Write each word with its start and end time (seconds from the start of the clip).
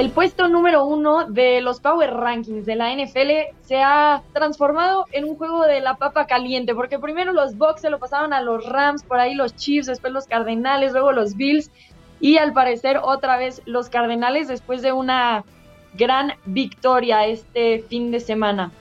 El 0.00 0.08
puesto 0.08 0.48
número 0.48 0.86
uno 0.86 1.26
de 1.26 1.60
los 1.60 1.78
Power 1.78 2.14
Rankings 2.14 2.64
de 2.64 2.74
la 2.74 2.90
NFL 2.90 3.54
se 3.60 3.82
ha 3.82 4.22
transformado 4.32 5.04
en 5.12 5.26
un 5.26 5.36
juego 5.36 5.66
de 5.66 5.82
la 5.82 5.98
papa 5.98 6.26
caliente, 6.26 6.74
porque 6.74 6.98
primero 6.98 7.34
los 7.34 7.58
Bucks 7.58 7.82
se 7.82 7.90
lo 7.90 7.98
pasaban 7.98 8.32
a 8.32 8.40
los 8.40 8.64
Rams, 8.64 9.02
por 9.02 9.20
ahí 9.20 9.34
los 9.34 9.54
Chiefs, 9.56 9.88
después 9.88 10.14
los 10.14 10.26
Cardenales, 10.26 10.92
luego 10.92 11.12
los 11.12 11.36
Bills 11.36 11.70
y 12.18 12.38
al 12.38 12.54
parecer 12.54 12.98
otra 13.02 13.36
vez 13.36 13.60
los 13.66 13.90
Cardenales 13.90 14.48
después 14.48 14.80
de 14.80 14.92
una 14.92 15.44
gran 15.92 16.32
victoria 16.46 17.26
este 17.26 17.80
fin 17.80 18.10
de 18.10 18.20
semana. 18.20 18.72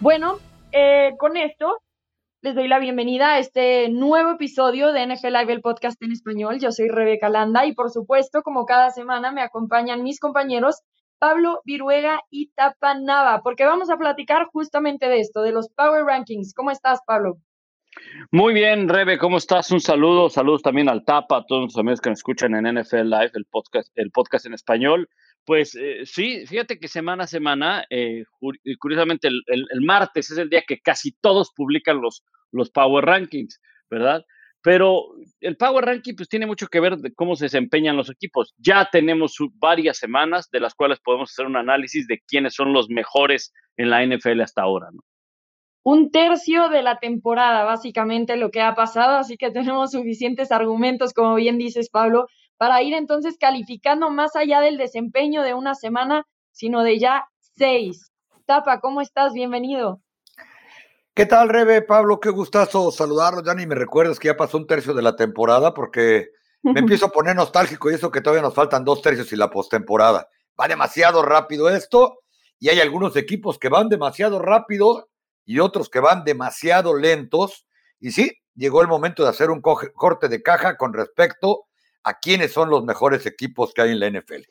Bueno, 0.00 0.40
eh, 0.72 1.14
con 1.18 1.36
esto 1.36 1.82
les 2.40 2.54
doy 2.54 2.68
la 2.68 2.78
bienvenida 2.78 3.32
a 3.32 3.38
este 3.40 3.88
nuevo 3.88 4.30
episodio 4.30 4.92
de 4.92 5.04
NFL 5.04 5.32
Live, 5.32 5.52
el 5.52 5.60
podcast 5.60 6.00
en 6.02 6.12
español. 6.12 6.60
Yo 6.60 6.70
soy 6.70 6.88
Rebeca 6.88 7.28
Landa 7.28 7.66
y 7.66 7.74
por 7.74 7.90
supuesto, 7.90 8.42
como 8.42 8.64
cada 8.64 8.90
semana, 8.90 9.32
me 9.32 9.42
acompañan 9.42 10.04
mis 10.04 10.20
compañeros 10.20 10.82
Pablo 11.18 11.62
Viruega 11.64 12.20
y 12.30 12.50
Tapa 12.52 12.94
Nava, 12.94 13.40
porque 13.42 13.64
vamos 13.64 13.90
a 13.90 13.96
platicar 13.96 14.46
justamente 14.52 15.08
de 15.08 15.18
esto, 15.18 15.42
de 15.42 15.50
los 15.50 15.68
Power 15.70 16.04
Rankings. 16.04 16.54
¿Cómo 16.54 16.70
estás, 16.70 17.00
Pablo? 17.04 17.38
Muy 18.30 18.54
bien, 18.54 18.88
Rebe, 18.88 19.18
¿cómo 19.18 19.38
estás? 19.38 19.72
Un 19.72 19.80
saludo, 19.80 20.30
saludos 20.30 20.62
también 20.62 20.88
al 20.88 21.04
Tapa, 21.04 21.38
a 21.38 21.44
todos 21.44 21.62
los 21.62 21.76
amigos 21.76 22.00
que 22.00 22.10
nos 22.10 22.20
escuchan 22.20 22.54
en 22.54 22.72
NFL 22.72 23.10
Live, 23.10 23.32
el 23.34 23.46
podcast, 23.46 23.90
el 23.96 24.12
podcast 24.12 24.46
en 24.46 24.54
español. 24.54 25.08
Pues 25.48 25.74
eh, 25.76 26.04
sí, 26.04 26.44
fíjate 26.46 26.78
que 26.78 26.88
semana 26.88 27.24
a 27.24 27.26
semana, 27.26 27.82
eh, 27.88 28.24
curiosamente 28.78 29.28
el, 29.28 29.80
martes 29.80 30.30
es 30.30 30.36
el 30.36 30.50
día 30.50 30.62
que 30.68 30.78
casi 30.78 31.12
todos 31.22 31.52
publican 31.56 32.02
los, 32.02 32.22
los 32.52 32.68
Power 32.68 33.06
Rankings, 33.06 33.58
¿verdad? 33.90 34.26
Pero 34.60 35.06
el 35.40 35.56
Power 35.56 35.86
Ranking 35.86 36.16
pues 36.16 36.28
tiene 36.28 36.44
mucho 36.44 36.66
que 36.66 36.80
ver 36.80 36.98
de 36.98 37.14
cómo 37.14 37.34
se 37.34 37.46
desempeñan 37.46 37.96
los 37.96 38.10
equipos. 38.10 38.54
Ya 38.58 38.90
tenemos 38.92 39.36
varias 39.54 39.96
semanas 39.96 40.50
de 40.50 40.60
las 40.60 40.74
cuales 40.74 41.00
podemos 41.00 41.30
hacer 41.30 41.46
un 41.46 41.56
análisis 41.56 42.06
de 42.06 42.20
quiénes 42.28 42.52
son 42.52 42.74
los 42.74 42.90
mejores 42.90 43.54
en 43.78 43.88
la 43.88 44.04
NFL 44.04 44.42
hasta 44.42 44.60
ahora, 44.60 44.88
¿no? 44.92 45.00
Un 45.82 46.10
tercio 46.10 46.68
de 46.68 46.82
la 46.82 46.98
temporada, 46.98 47.64
básicamente, 47.64 48.36
lo 48.36 48.50
que 48.50 48.60
ha 48.60 48.74
pasado, 48.74 49.16
así 49.16 49.38
que 49.38 49.50
tenemos 49.50 49.92
suficientes 49.92 50.52
argumentos, 50.52 51.14
como 51.14 51.36
bien 51.36 51.56
dices, 51.56 51.88
Pablo, 51.88 52.26
para 52.58 52.82
ir 52.82 52.92
entonces 52.92 53.36
calificando 53.38 54.10
más 54.10 54.36
allá 54.36 54.60
del 54.60 54.76
desempeño 54.76 55.42
de 55.42 55.54
una 55.54 55.74
semana, 55.74 56.26
sino 56.50 56.82
de 56.82 56.98
ya 56.98 57.24
seis. 57.56 58.12
Tapa, 58.44 58.80
¿cómo 58.80 59.00
estás? 59.00 59.32
Bienvenido. 59.32 60.02
¿Qué 61.14 61.24
tal, 61.26 61.48
Rebe? 61.48 61.82
Pablo, 61.82 62.20
qué 62.20 62.30
gustazo 62.30 62.90
saludarlo. 62.90 63.42
Ya 63.44 63.54
ni 63.54 63.66
me 63.66 63.74
recuerdas 63.74 64.18
que 64.18 64.28
ya 64.28 64.36
pasó 64.36 64.56
un 64.56 64.66
tercio 64.66 64.92
de 64.92 65.02
la 65.02 65.16
temporada 65.16 65.72
porque 65.72 66.30
me 66.62 66.80
empiezo 66.80 67.06
a 67.06 67.10
poner 67.10 67.36
nostálgico 67.36 67.90
y 67.90 67.94
eso 67.94 68.10
que 68.10 68.20
todavía 68.20 68.42
nos 68.42 68.54
faltan 68.54 68.84
dos 68.84 69.02
tercios 69.02 69.32
y 69.32 69.36
la 69.36 69.50
postemporada. 69.50 70.28
Va 70.60 70.66
demasiado 70.66 71.22
rápido 71.22 71.70
esto 71.70 72.18
y 72.58 72.70
hay 72.70 72.80
algunos 72.80 73.16
equipos 73.16 73.58
que 73.58 73.68
van 73.68 73.88
demasiado 73.88 74.40
rápido 74.40 75.08
y 75.44 75.60
otros 75.60 75.88
que 75.88 76.00
van 76.00 76.24
demasiado 76.24 76.96
lentos. 76.96 77.66
Y 78.00 78.10
sí, 78.10 78.32
llegó 78.56 78.82
el 78.82 78.88
momento 78.88 79.22
de 79.22 79.28
hacer 79.28 79.50
un 79.50 79.60
corte 79.60 80.28
de 80.28 80.42
caja 80.42 80.76
con 80.76 80.92
respecto 80.92 81.67
a 82.08 82.14
quiénes 82.14 82.52
son 82.52 82.70
los 82.70 82.84
mejores 82.84 83.26
equipos 83.26 83.74
que 83.74 83.82
hay 83.82 83.90
en 83.90 84.00
la 84.00 84.10
NFL. 84.10 84.42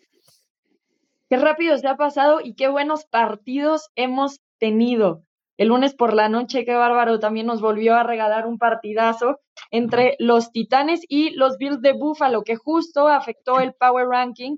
Qué 1.30 1.38
rápido 1.38 1.77
se 1.77 1.88
ha 1.88 1.97
pasado 1.97 2.39
y 2.41 2.53
qué 2.53 2.67
buenos 2.67 3.05
partidos 3.05 3.89
hemos 3.95 4.41
tenido. 4.59 5.23
El 5.58 5.69
lunes 5.69 5.95
por 5.95 6.13
la 6.13 6.30
noche, 6.30 6.66
qué 6.66 6.75
bárbaro, 6.75 7.19
también 7.19 7.47
nos 7.47 7.61
volvió 7.61 7.95
a 7.95 8.03
regalar 8.03 8.45
un 8.45 8.59
partidazo 8.59 9.39
entre 9.72 10.16
los 10.19 10.52
Titanes 10.52 11.02
y 11.09 11.31
los 11.31 11.58
Bills 11.58 11.81
de 11.81 11.94
Buffalo, 11.94 12.44
que 12.44 12.55
justo 12.55 13.07
afectó 13.07 13.59
el 13.59 13.74
Power 13.74 14.07
Ranking. 14.07 14.57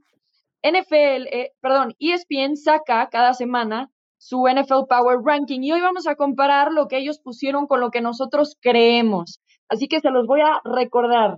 NFL, 0.61 1.27
eh, 1.31 1.53
perdón, 1.61 1.95
ESPN 1.99 2.57
saca 2.57 3.07
cada 3.09 3.33
semana 3.33 3.89
su 4.17 4.45
NFL 4.45 4.87
Power 4.89 5.19
Ranking 5.23 5.61
y 5.61 5.71
hoy 5.71 5.79
vamos 5.79 6.05
a 6.05 6.15
comparar 6.15 6.73
lo 6.73 6.89
que 6.89 6.97
ellos 6.97 7.19
pusieron 7.19 7.65
con 7.65 7.79
lo 7.79 7.91
que 7.91 8.01
nosotros 8.01 8.57
creemos. 8.59 9.39
Así 9.69 9.87
que 9.87 10.01
se 10.01 10.11
los 10.11 10.27
voy 10.27 10.41
a 10.41 10.59
recordar. 10.65 11.37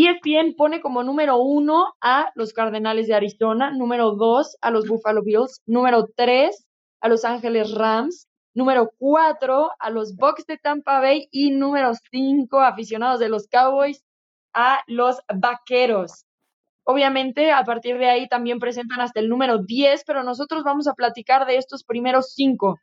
ESPN 0.00 0.54
pone 0.56 0.80
como 0.80 1.02
número 1.02 1.38
uno 1.38 1.86
a 2.00 2.30
los 2.36 2.52
Cardenales 2.52 3.08
de 3.08 3.14
Arizona, 3.14 3.72
número 3.72 4.12
dos 4.12 4.56
a 4.60 4.70
los 4.70 4.86
Buffalo 4.86 5.24
Bills, 5.24 5.60
número 5.66 6.06
tres 6.14 6.68
a 7.00 7.08
Los 7.08 7.24
Ángeles 7.24 7.74
Rams, 7.74 8.28
número 8.54 8.92
cuatro 8.96 9.70
a 9.80 9.90
los 9.90 10.14
Bucks 10.14 10.46
de 10.46 10.56
Tampa 10.56 11.00
Bay 11.00 11.26
y 11.32 11.50
número 11.50 11.90
cinco 12.12 12.60
aficionados 12.60 13.18
de 13.18 13.28
los 13.28 13.48
Cowboys 13.48 14.04
a 14.54 14.84
los 14.86 15.20
Vaqueros. 15.34 16.24
Obviamente, 16.84 17.50
a 17.50 17.64
partir 17.64 17.98
de 17.98 18.08
ahí 18.08 18.28
también 18.28 18.60
presentan 18.60 19.00
hasta 19.00 19.18
el 19.18 19.28
número 19.28 19.58
10, 19.58 20.04
pero 20.06 20.22
nosotros 20.22 20.62
vamos 20.62 20.86
a 20.86 20.94
platicar 20.94 21.44
de 21.44 21.56
estos 21.56 21.82
primeros 21.82 22.34
cinco. 22.34 22.78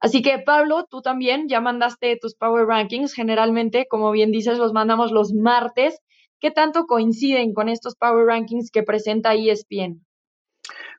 Así 0.00 0.22
que 0.22 0.38
Pablo, 0.38 0.86
tú 0.88 1.02
también 1.02 1.48
ya 1.48 1.60
mandaste 1.60 2.16
tus 2.20 2.34
Power 2.34 2.66
Rankings. 2.66 3.14
Generalmente, 3.14 3.86
como 3.88 4.10
bien 4.12 4.30
dices, 4.30 4.58
los 4.58 4.72
mandamos 4.72 5.10
los 5.10 5.32
martes. 5.32 5.98
¿Qué 6.40 6.50
tanto 6.52 6.86
coinciden 6.86 7.52
con 7.52 7.68
estos 7.68 7.96
Power 7.96 8.26
Rankings 8.26 8.70
que 8.70 8.84
presenta 8.84 9.34
ESPN? 9.34 10.04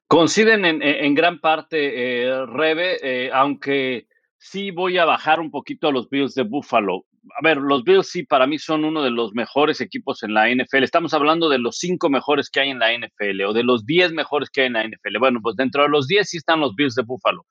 Coinciden 0.08 0.66
en, 0.66 1.14
gran 1.14 1.40
parte, 1.40 2.24
eh, 2.24 2.46
Rebe, 2.48 2.98
eh, 3.04 3.30
aunque 3.32 4.08
sí 4.38 4.72
voy 4.72 4.98
a 4.98 5.06
bajar 5.06 5.40
un 5.40 5.52
poquito 5.52 5.88
a 5.88 5.92
los 5.92 6.10
Bills 6.10 6.34
de 6.34 6.44
Buffalo. 6.44 7.06
A 7.40 7.44
ver, 7.44 7.58
los 7.58 7.84
Bills 7.84 8.10
sí 8.10 8.24
para 8.24 8.48
mí 8.48 8.58
son 8.58 8.86
uno 8.86 9.04
de 9.04 9.12
los 9.12 9.34
mejores 9.34 9.82
equipos 9.82 10.24
en 10.24 10.34
la 10.34 10.50
NFL. 10.50 10.84
Estamos 10.84 11.14
hablando 11.14 11.48
de 11.48 11.60
los 11.60 11.78
cinco 11.78 12.10
mejores 12.10 12.50
que 12.50 12.62
hay 12.62 12.70
en 12.72 12.80
la 12.80 12.92
NFL 12.92 13.42
o 13.46 13.54
de 13.54 13.64
los 13.64 13.86
diez 13.86 14.12
mejores 14.12 14.50
que 14.50 14.62
hay 14.62 14.68
en 14.68 14.74
la 14.74 14.84
NFL. 14.84 15.20
Bueno, 15.20 15.40
pues 15.44 15.56
dentro 15.56 15.84
de 15.84 15.90
los 15.90 16.08
diez 16.08 16.30
sí 16.30 16.38
están 16.38 16.60
los 16.60 16.74
Bills 16.76 16.96
de 16.96 17.04
Buffalo. 17.04 17.46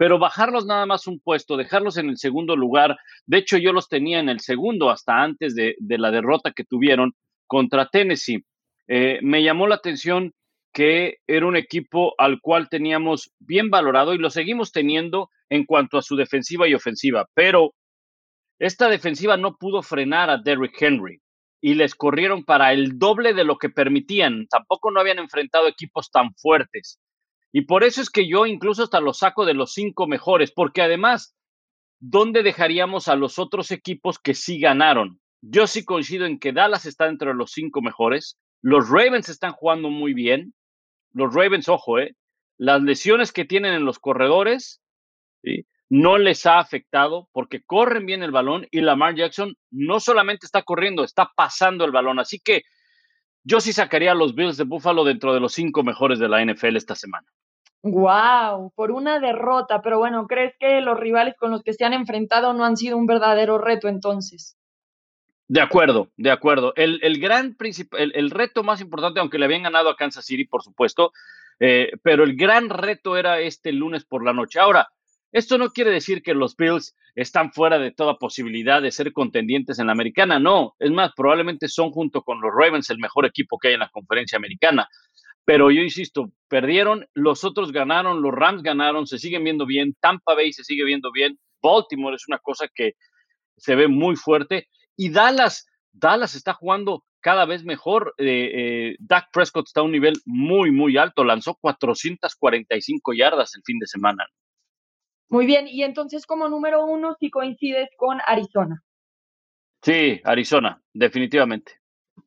Pero 0.00 0.18
bajarlos 0.18 0.64
nada 0.64 0.86
más 0.86 1.06
un 1.06 1.20
puesto, 1.20 1.58
dejarlos 1.58 1.98
en 1.98 2.08
el 2.08 2.16
segundo 2.16 2.56
lugar. 2.56 2.96
De 3.26 3.36
hecho, 3.36 3.58
yo 3.58 3.74
los 3.74 3.90
tenía 3.90 4.18
en 4.18 4.30
el 4.30 4.40
segundo 4.40 4.88
hasta 4.88 5.22
antes 5.22 5.54
de 5.54 5.76
la 5.98 6.10
derrota 6.10 6.52
que 6.52 6.64
tuvieron 6.64 7.12
contra 7.46 7.88
Tennessee. 7.88 8.44
Eh, 8.86 9.18
me 9.22 9.42
llamó 9.42 9.66
la 9.66 9.74
atención 9.74 10.32
que 10.72 11.18
era 11.26 11.46
un 11.46 11.56
equipo 11.56 12.14
al 12.16 12.40
cual 12.40 12.68
teníamos 12.68 13.32
bien 13.40 13.70
valorado 13.70 14.14
y 14.14 14.18
lo 14.18 14.30
seguimos 14.30 14.70
teniendo 14.70 15.28
en 15.48 15.66
cuanto 15.66 15.98
a 15.98 16.02
su 16.02 16.14
defensiva 16.14 16.68
y 16.68 16.74
ofensiva, 16.74 17.28
pero 17.34 17.74
esta 18.60 18.88
defensiva 18.88 19.36
no 19.36 19.56
pudo 19.56 19.82
frenar 19.82 20.30
a 20.30 20.38
Derrick 20.38 20.80
Henry 20.80 21.20
y 21.60 21.74
les 21.74 21.96
corrieron 21.96 22.44
para 22.44 22.72
el 22.72 22.98
doble 22.98 23.34
de 23.34 23.42
lo 23.42 23.58
que 23.58 23.68
permitían. 23.68 24.46
Tampoco 24.48 24.92
no 24.92 25.00
habían 25.00 25.18
enfrentado 25.18 25.66
equipos 25.66 26.10
tan 26.12 26.32
fuertes. 26.36 26.99
Y 27.52 27.62
por 27.62 27.84
eso 27.84 28.00
es 28.00 28.10
que 28.10 28.28
yo 28.28 28.46
incluso 28.46 28.82
hasta 28.82 29.00
lo 29.00 29.12
saco 29.12 29.44
de 29.44 29.54
los 29.54 29.72
cinco 29.72 30.06
mejores, 30.06 30.52
porque 30.52 30.82
además, 30.82 31.34
¿dónde 31.98 32.42
dejaríamos 32.42 33.08
a 33.08 33.16
los 33.16 33.38
otros 33.38 33.70
equipos 33.70 34.18
que 34.18 34.34
sí 34.34 34.60
ganaron? 34.60 35.20
Yo 35.42 35.66
sí 35.66 35.84
coincido 35.84 36.26
en 36.26 36.38
que 36.38 36.52
Dallas 36.52 36.86
está 36.86 37.08
entre 37.08 37.34
los 37.34 37.52
cinco 37.52 37.82
mejores. 37.82 38.38
Los 38.62 38.88
Ravens 38.88 39.28
están 39.28 39.52
jugando 39.52 39.90
muy 39.90 40.14
bien. 40.14 40.54
Los 41.12 41.34
Ravens, 41.34 41.68
ojo, 41.68 41.98
eh, 41.98 42.14
las 42.58 42.82
lesiones 42.82 43.32
que 43.32 43.44
tienen 43.44 43.72
en 43.72 43.84
los 43.84 43.98
corredores 43.98 44.80
no 45.88 46.18
les 46.18 46.46
ha 46.46 46.58
afectado 46.58 47.28
porque 47.32 47.62
corren 47.62 48.06
bien 48.06 48.22
el 48.22 48.30
balón 48.30 48.66
y 48.70 48.80
Lamar 48.80 49.16
Jackson 49.16 49.56
no 49.70 49.98
solamente 49.98 50.46
está 50.46 50.62
corriendo, 50.62 51.02
está 51.02 51.32
pasando 51.34 51.84
el 51.84 51.90
balón. 51.90 52.20
Así 52.20 52.38
que 52.38 52.62
yo 53.42 53.60
sí 53.60 53.72
sacaría 53.72 54.12
a 54.12 54.14
los 54.14 54.34
Bills 54.34 54.56
de 54.56 54.64
Buffalo 54.64 55.04
dentro 55.04 55.34
de 55.34 55.40
los 55.40 55.52
cinco 55.52 55.82
mejores 55.82 56.18
de 56.18 56.28
la 56.28 56.44
NFL 56.44 56.76
esta 56.76 56.94
semana. 56.94 57.26
Wow, 57.82 58.72
por 58.74 58.90
una 58.90 59.20
derrota, 59.20 59.80
pero 59.80 59.98
bueno, 59.98 60.26
¿crees 60.26 60.54
que 60.58 60.80
los 60.82 60.98
rivales 61.00 61.34
con 61.38 61.50
los 61.50 61.62
que 61.62 61.72
se 61.72 61.84
han 61.84 61.94
enfrentado 61.94 62.52
no 62.52 62.64
han 62.64 62.76
sido 62.76 62.96
un 62.96 63.06
verdadero 63.06 63.56
reto 63.56 63.88
entonces? 63.88 64.58
De 65.48 65.60
acuerdo, 65.60 66.10
de 66.16 66.30
acuerdo. 66.30 66.72
El, 66.76 67.00
gran 67.18 67.56
el, 67.60 68.12
el, 68.14 68.30
reto 68.30 68.62
más 68.62 68.80
importante, 68.80 69.18
aunque 69.18 69.38
le 69.38 69.46
habían 69.46 69.64
ganado 69.64 69.88
a 69.88 69.96
Kansas 69.96 70.24
City, 70.24 70.44
por 70.44 70.62
supuesto, 70.62 71.12
eh, 71.58 71.90
pero 72.02 72.22
el 72.22 72.36
gran 72.36 72.68
reto 72.68 73.16
era 73.16 73.40
este 73.40 73.72
lunes 73.72 74.04
por 74.04 74.24
la 74.24 74.32
noche. 74.32 74.60
Ahora, 74.60 74.88
esto 75.32 75.58
no 75.58 75.70
quiere 75.70 75.90
decir 75.90 76.22
que 76.22 76.34
los 76.34 76.56
Bills 76.56 76.96
están 77.14 77.52
fuera 77.52 77.78
de 77.78 77.92
toda 77.92 78.18
posibilidad 78.18 78.82
de 78.82 78.90
ser 78.90 79.12
contendientes 79.12 79.78
en 79.78 79.86
la 79.86 79.92
americana, 79.92 80.38
no. 80.38 80.74
Es 80.78 80.90
más, 80.90 81.12
probablemente 81.16 81.68
son 81.68 81.90
junto 81.90 82.22
con 82.22 82.40
los 82.40 82.52
Ravens 82.52 82.90
el 82.90 82.98
mejor 82.98 83.26
equipo 83.26 83.58
que 83.58 83.68
hay 83.68 83.74
en 83.74 83.80
la 83.80 83.88
conferencia 83.88 84.36
americana. 84.36 84.88
Pero 85.50 85.72
yo 85.72 85.82
insisto, 85.82 86.30
perdieron, 86.48 87.08
los 87.12 87.42
otros 87.42 87.72
ganaron, 87.72 88.22
los 88.22 88.32
Rams 88.32 88.62
ganaron, 88.62 89.08
se 89.08 89.18
siguen 89.18 89.42
viendo 89.42 89.66
bien, 89.66 89.96
Tampa 89.98 90.36
Bay 90.36 90.52
se 90.52 90.62
sigue 90.62 90.84
viendo 90.84 91.10
bien, 91.10 91.40
Baltimore 91.60 92.14
es 92.14 92.28
una 92.28 92.38
cosa 92.38 92.68
que 92.72 92.92
se 93.56 93.74
ve 93.74 93.88
muy 93.88 94.14
fuerte 94.14 94.68
y 94.96 95.10
Dallas, 95.10 95.66
Dallas 95.90 96.36
está 96.36 96.54
jugando 96.54 97.02
cada 97.18 97.46
vez 97.46 97.64
mejor. 97.64 98.14
Eh, 98.18 98.50
eh, 98.54 98.96
Dak 99.00 99.30
Prescott 99.32 99.66
está 99.66 99.80
a 99.80 99.82
un 99.82 99.90
nivel 99.90 100.20
muy, 100.24 100.70
muy 100.70 100.96
alto. 100.96 101.24
Lanzó 101.24 101.56
445 101.60 103.12
yardas 103.12 103.56
el 103.56 103.62
fin 103.64 103.80
de 103.80 103.88
semana. 103.88 104.28
Muy 105.30 105.46
bien, 105.46 105.66
y 105.66 105.82
entonces 105.82 106.26
como 106.26 106.48
número 106.48 106.84
uno, 106.84 107.16
si 107.18 107.28
coincides 107.28 107.88
con 107.96 108.20
Arizona. 108.24 108.84
Sí, 109.82 110.20
Arizona, 110.22 110.80
definitivamente. 110.94 111.72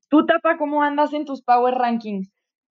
¿Tú, 0.09 0.25
Tapa, 0.25 0.57
cómo 0.57 0.83
andas 0.83 1.13
en 1.13 1.23
tus 1.23 1.41
Power 1.41 1.75
Rankings? 1.75 2.32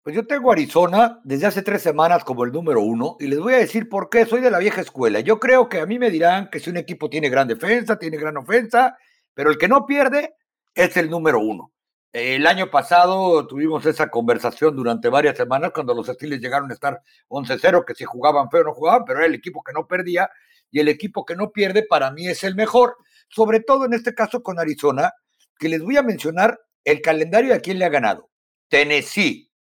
Pues 0.07 0.15
yo 0.15 0.25
tengo 0.25 0.53
Arizona 0.53 1.19
desde 1.25 1.47
hace 1.47 1.63
tres 1.63 1.83
semanas 1.83 2.23
como 2.23 2.45
el 2.45 2.53
número 2.53 2.81
uno 2.81 3.17
y 3.19 3.27
les 3.27 3.41
voy 3.41 3.55
a 3.55 3.59
decir 3.59 3.89
por 3.89 4.09
qué. 4.09 4.25
Soy 4.25 4.41
de 4.41 4.53
la 4.53 4.61
vieja 4.61 4.81
escuela. 4.81 5.19
Yo 5.19 5.41
creo 5.41 5.69
que 5.69 5.81
a 5.81 5.87
mí 5.87 5.99
me 5.99 6.13
dirán 6.13 6.49
que 6.49 6.61
si 6.61 6.71
un 6.71 6.77
equipo 6.77 7.11
tiene 7.11 7.29
gran 7.29 7.49
defensa, 7.49 7.99
tiene 7.99 8.17
gran 8.17 8.37
ofensa, 8.37 8.97
pero 9.35 9.51
el 9.51 9.59
que 9.59 9.67
no 9.67 9.85
pierde 9.85 10.37
es 10.77 10.97
el 10.97 11.11
número 11.11 11.41
uno. 11.41 11.73
El 12.13 12.47
año 12.47 12.71
pasado 12.71 13.49
tuvimos 13.49 13.85
esa 13.85 14.09
conversación 14.09 14.77
durante 14.77 15.09
varias 15.09 15.37
semanas 15.37 15.73
cuando 15.75 15.93
los 15.93 16.07
Steelers 16.07 16.41
llegaron 16.41 16.71
a 16.71 16.75
estar 16.75 17.01
11-0, 17.27 17.85
que 17.85 17.97
si 17.97 18.05
jugaban 18.05 18.49
feo 18.49 18.63
no 18.63 18.75
jugaban, 18.75 19.03
pero 19.05 19.19
era 19.19 19.27
el 19.27 19.35
equipo 19.35 19.65
que 19.65 19.73
no 19.73 19.89
perdía 19.89 20.31
y 20.71 20.79
el 20.79 20.87
equipo 20.87 21.25
que 21.25 21.35
no 21.35 21.51
pierde 21.51 21.83
para 21.83 22.13
mí 22.13 22.29
es 22.29 22.45
el 22.45 22.55
mejor, 22.55 22.97
sobre 23.29 23.59
todo 23.59 23.87
en 23.87 23.93
este 23.93 24.15
caso 24.15 24.41
con 24.41 24.61
Arizona, 24.61 25.11
que 25.59 25.69
les 25.69 25.83
voy 25.83 25.97
a 25.97 26.05
mencionar 26.05 26.61
el 26.85 27.01
calendario 27.01 27.53
de 27.53 27.61
quién 27.61 27.81
le 27.81 27.87
ha 27.87 27.89
ganado. 27.89 28.31
Tennessee, 28.69 29.51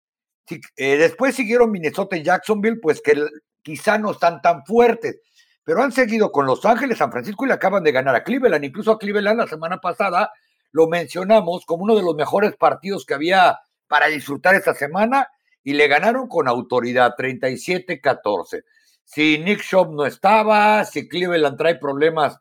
eh, 0.77 0.97
después 0.97 1.35
siguieron 1.35 1.71
Minnesota 1.71 2.17
y 2.17 2.23
Jacksonville, 2.23 2.79
pues 2.81 3.01
que 3.01 3.15
quizá 3.63 3.99
no 3.99 4.13
están 4.13 4.41
tan 4.41 4.65
fuertes, 4.65 5.21
pero 5.65 5.83
han 5.83 5.93
seguido 5.93 6.31
con 6.31 6.47
Los 6.47 6.65
Ángeles, 6.65 6.99
San 6.99 7.11
Francisco 7.11 7.45
y 7.45 7.49
le 7.49 7.55
acaban 7.55 7.83
de 7.83 7.93
ganar 7.93 8.15
a 8.15 8.23
Cleveland. 8.23 8.65
Incluso 8.65 8.93
a 8.93 8.99
Cleveland 8.99 9.39
la 9.39 9.47
semana 9.47 9.79
pasada 9.79 10.31
lo 10.73 10.87
mencionamos 10.87 11.65
como 11.67 11.85
uno 11.85 11.97
de 11.97 12.03
los 12.03 12.15
mejores 12.15 12.57
partidos 12.57 13.05
que 13.05 13.15
había 13.15 13.59
para 13.89 14.07
disfrutar 14.07 14.55
esta 14.55 14.75
semana 14.75 15.29
y 15.65 15.73
le 15.73 15.89
ganaron 15.89 16.29
con 16.29 16.49
autoridad 16.49 17.15
37-14. 17.19 18.63
Si 19.05 19.39
Nick 19.39 19.63
Shop 19.63 19.93
no 19.93 20.07
estaba, 20.07 20.85
si 20.85 21.09
Cleveland 21.09 21.57
trae 21.57 21.77
problemas 21.77 22.39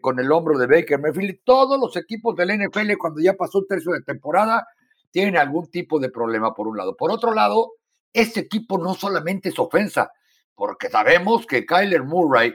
con 0.00 0.18
el 0.18 0.32
hombro 0.32 0.58
de 0.58 0.66
Baker 0.66 0.98
Mayfield, 0.98 1.40
todos 1.44 1.78
los 1.78 1.96
equipos 1.96 2.34
del 2.36 2.58
NFL 2.58 2.94
cuando 2.98 3.20
ya 3.20 3.34
pasó 3.34 3.58
un 3.58 3.66
tercio 3.66 3.92
de 3.92 4.02
temporada 4.02 4.66
tienen 5.14 5.36
algún 5.36 5.70
tipo 5.70 6.00
de 6.00 6.10
problema 6.10 6.54
por 6.54 6.66
un 6.66 6.76
lado. 6.76 6.96
Por 6.96 7.12
otro 7.12 7.32
lado, 7.32 7.74
este 8.12 8.40
equipo 8.40 8.78
no 8.78 8.94
solamente 8.94 9.50
es 9.50 9.58
ofensa, 9.60 10.10
porque 10.56 10.90
sabemos 10.90 11.46
que 11.46 11.64
Kyler 11.64 12.02
Murray 12.02 12.52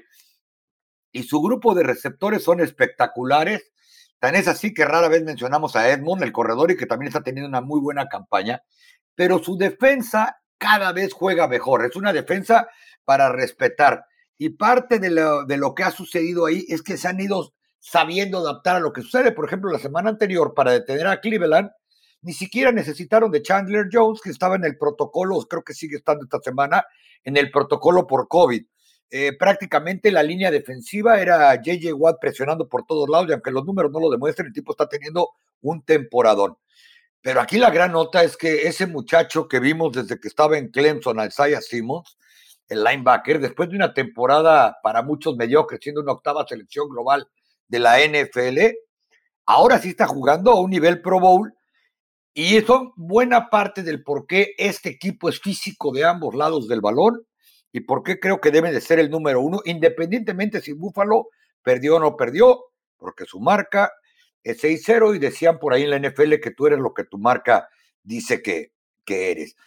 y 1.14 1.24
su 1.24 1.42
grupo 1.42 1.74
de 1.74 1.84
receptores 1.84 2.44
son 2.44 2.60
espectaculares. 2.60 3.72
Tan 4.20 4.36
es 4.36 4.50
así 4.50 4.74
que 4.74 4.84
rara 4.84 5.08
vez 5.08 5.24
mencionamos 5.24 5.78
a 5.78 5.90
Edmond, 5.90 6.22
el 6.22 6.34
corredor, 6.34 6.70
y 6.70 6.76
que 6.76 6.86
también 6.86 7.08
está 7.08 7.24
teniendo 7.24 7.48
una 7.48 7.62
muy 7.62 7.80
buena 7.80 8.10
campaña, 8.10 8.62
pero 9.16 9.40
su 9.40 9.58
defensa 9.58 10.42
cada 10.58 10.92
vez 10.92 11.14
juega 11.14 11.48
mejor. 11.48 11.86
Es 11.86 11.96
una 11.96 12.12
defensa 12.12 12.68
para 13.06 13.32
respetar. 13.32 14.04
Y 14.38 14.50
parte 14.50 15.00
de 15.00 15.12
lo, 15.12 15.46
de 15.46 15.56
lo 15.56 15.74
que 15.74 15.84
ha 15.84 15.92
sucedido 15.92 16.46
ahí 16.46 16.66
es 16.68 16.82
que 16.82 16.98
se 16.98 17.08
han 17.08 17.22
ido 17.22 17.54
sabiendo 17.80 18.40
adaptar 18.40 18.76
a 18.76 18.80
lo 18.82 18.92
que 18.92 19.02
sucede. 19.02 19.32
Por 19.32 19.46
ejemplo, 19.46 19.72
la 19.72 19.80
semana 19.80 20.10
anterior, 20.10 20.54
para 20.54 20.74
detener 20.74 21.08
a 21.08 21.22
Cleveland, 21.22 21.70
ni 22.21 22.33
siquiera 22.33 22.71
necesitaron 22.71 23.31
de 23.31 23.42
Chandler 23.42 23.88
Jones, 23.92 24.21
que 24.21 24.30
estaba 24.30 24.56
en 24.56 24.66
el 24.66 24.77
protocolo, 24.77 25.39
creo 25.50 25.63
que 25.63 25.74
sigue 25.74 25.98
estando 25.98 26.24
esta 26.24 26.39
semana, 26.39 26.86
en 27.24 27.38
el 27.38 27.51
protocolo 27.51 28.06
por 28.07 28.27
COVID. 28.27 28.66
Eh, 29.12 29.36
prácticamente 29.38 30.12
la 30.12 30.21
línea 30.21 30.51
defensiva 30.51 31.19
era 31.19 31.56
JJ 31.56 31.94
Watt 31.94 32.18
presionando 32.21 32.68
por 32.68 32.86
todos 32.86 33.10
lados, 33.10 33.27
y 33.30 33.33
aunque 33.33 33.51
los 33.51 33.66
números 33.66 33.92
no 33.92 34.00
lo 34.00 34.10
demuestren, 34.10 34.48
el 34.48 34.54
tipo 34.54 34.74
está 34.74 34.88
teniendo 34.88 35.30
un 35.62 35.83
temporadón. 35.83 36.57
Pero 37.21 37.42
aquí 37.42 37.57
la 37.57 37.69
gran 37.69 37.92
nota 37.92 38.24
es 38.24 38.38
que 38.38 38.68
ese 38.68 38.88
muchacho 38.88 39.48
que 39.48 39.60
vimos 39.60 39.94
desde 39.94 40.19
que 40.19 40.27
estaba 40.27 40.57
en 40.57 40.69
Clemson, 40.69 41.25
Isaiah 41.25 41.62
Simmons, 41.62 42.18
el 42.68 42.83
linebacker, 42.83 43.39
después 43.39 43.69
de 43.69 43.75
una 43.75 43.94
temporada 43.94 44.77
para 44.83 45.01
muchos 45.01 45.36
mediocre, 45.36 45.80
siendo 45.81 46.01
una 46.01 46.13
octava 46.13 46.45
selección 46.48 46.88
global 46.88 47.27
de 47.68 47.80
la 47.80 48.00
NFL, 48.00 48.60
ahora 49.45 49.80
sí 49.80 49.89
está 49.89 50.07
jugando 50.07 50.51
a 50.51 50.62
un 50.62 50.69
nivel 50.69 51.01
Pro 51.01 51.19
Bowl 51.19 51.54
y 52.41 52.56
eso 52.56 52.94
buena 52.95 53.50
parte 53.50 53.83
del 53.83 54.01
por 54.01 54.25
qué 54.25 54.53
este 54.57 54.88
equipo 54.88 55.27
es 55.27 55.41
físico 55.41 55.91
de 55.91 56.06
ambos 56.06 56.33
lados 56.36 56.69
del 56.69 56.80
balón 56.80 57.27
y 57.74 57.81
por 57.81 58.01
qué 58.01 58.18
creo 58.18 58.39
que 58.39 58.50
debe 58.50 58.71
de 58.71 58.80
ser 58.80 58.97
el 58.97 59.09
número 59.09 59.41
uno, 59.41 59.59
independientemente 59.65 60.62
si 60.62 60.71
Búfalo 60.71 61.27
perdió 61.62 61.97
o 61.97 62.00
no 62.00 62.15
perdió, 62.15 62.68
porque 62.95 63.25
su 63.25 63.41
marca 63.41 63.91
es 64.41 64.63
6-0 64.63 65.18
y 65.18 65.19
decían 65.19 65.59
por 65.59 65.74
ahí 65.74 65.83
en 65.83 65.89
la 65.89 66.00
NFL 66.00 66.36
que 66.36 66.51
tú 66.51 66.68
eres 66.68 66.80
lo 66.80 66.94
que 66.94 67.03
tu 67.03 67.18
marca 67.18 67.68
dice 68.03 68.41
que, 68.41 68.71
que 69.03 69.31
eres. 69.31 69.57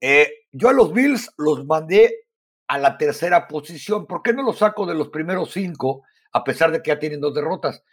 Eh, 0.00 0.32
yo 0.52 0.70
a 0.70 0.72
los 0.72 0.94
Bills 0.94 1.34
los 1.36 1.66
mandé 1.66 2.24
a 2.66 2.78
la 2.78 2.96
tercera 2.96 3.46
posición. 3.46 4.06
¿Por 4.06 4.22
qué 4.22 4.32
no 4.32 4.42
los 4.42 4.56
saco 4.56 4.86
de 4.86 4.94
los 4.94 5.10
primeros 5.10 5.52
cinco, 5.52 6.04
a 6.32 6.42
pesar 6.42 6.72
de 6.72 6.80
que 6.80 6.88
ya 6.88 6.98
tienen 6.98 7.20
dos 7.20 7.34
derrotas? 7.34 7.84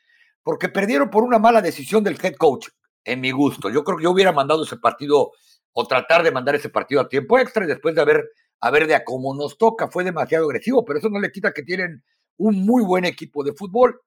Porque 0.43 0.69
perdieron 0.69 1.09
por 1.09 1.23
una 1.23 1.39
mala 1.39 1.61
decisión 1.61 2.05
del 2.05 2.17
head 2.23 2.35
coach 2.35 2.69
en 3.03 3.21
mi 3.21 3.31
gusto. 3.31 3.69
Yo 3.69 3.83
creo 3.83 3.97
que 3.97 4.03
yo 4.03 4.11
hubiera 4.11 4.31
mandado 4.31 4.63
ese 4.63 4.77
partido 4.77 5.31
o 5.73 5.87
tratar 5.87 6.23
de 6.23 6.31
mandar 6.31 6.55
ese 6.55 6.69
partido 6.69 7.01
a 7.01 7.09
tiempo 7.09 7.37
extra 7.39 7.63
y 7.63 7.67
después 7.67 7.95
de 7.95 8.01
haber, 8.01 8.29
a 8.59 8.71
ver 8.71 8.87
de 8.87 8.95
a 8.95 9.03
cómo 9.03 9.35
nos 9.35 9.57
toca, 9.57 9.89
fue 9.89 10.03
demasiado 10.03 10.45
agresivo, 10.45 10.83
pero 10.83 10.99
eso 10.99 11.09
no 11.09 11.19
le 11.19 11.31
quita 11.31 11.53
que 11.53 11.63
tienen 11.63 12.03
un 12.37 12.65
muy 12.65 12.83
buen 12.83 13.05
equipo 13.05 13.43
de 13.43 13.53
fútbol. 13.53 14.01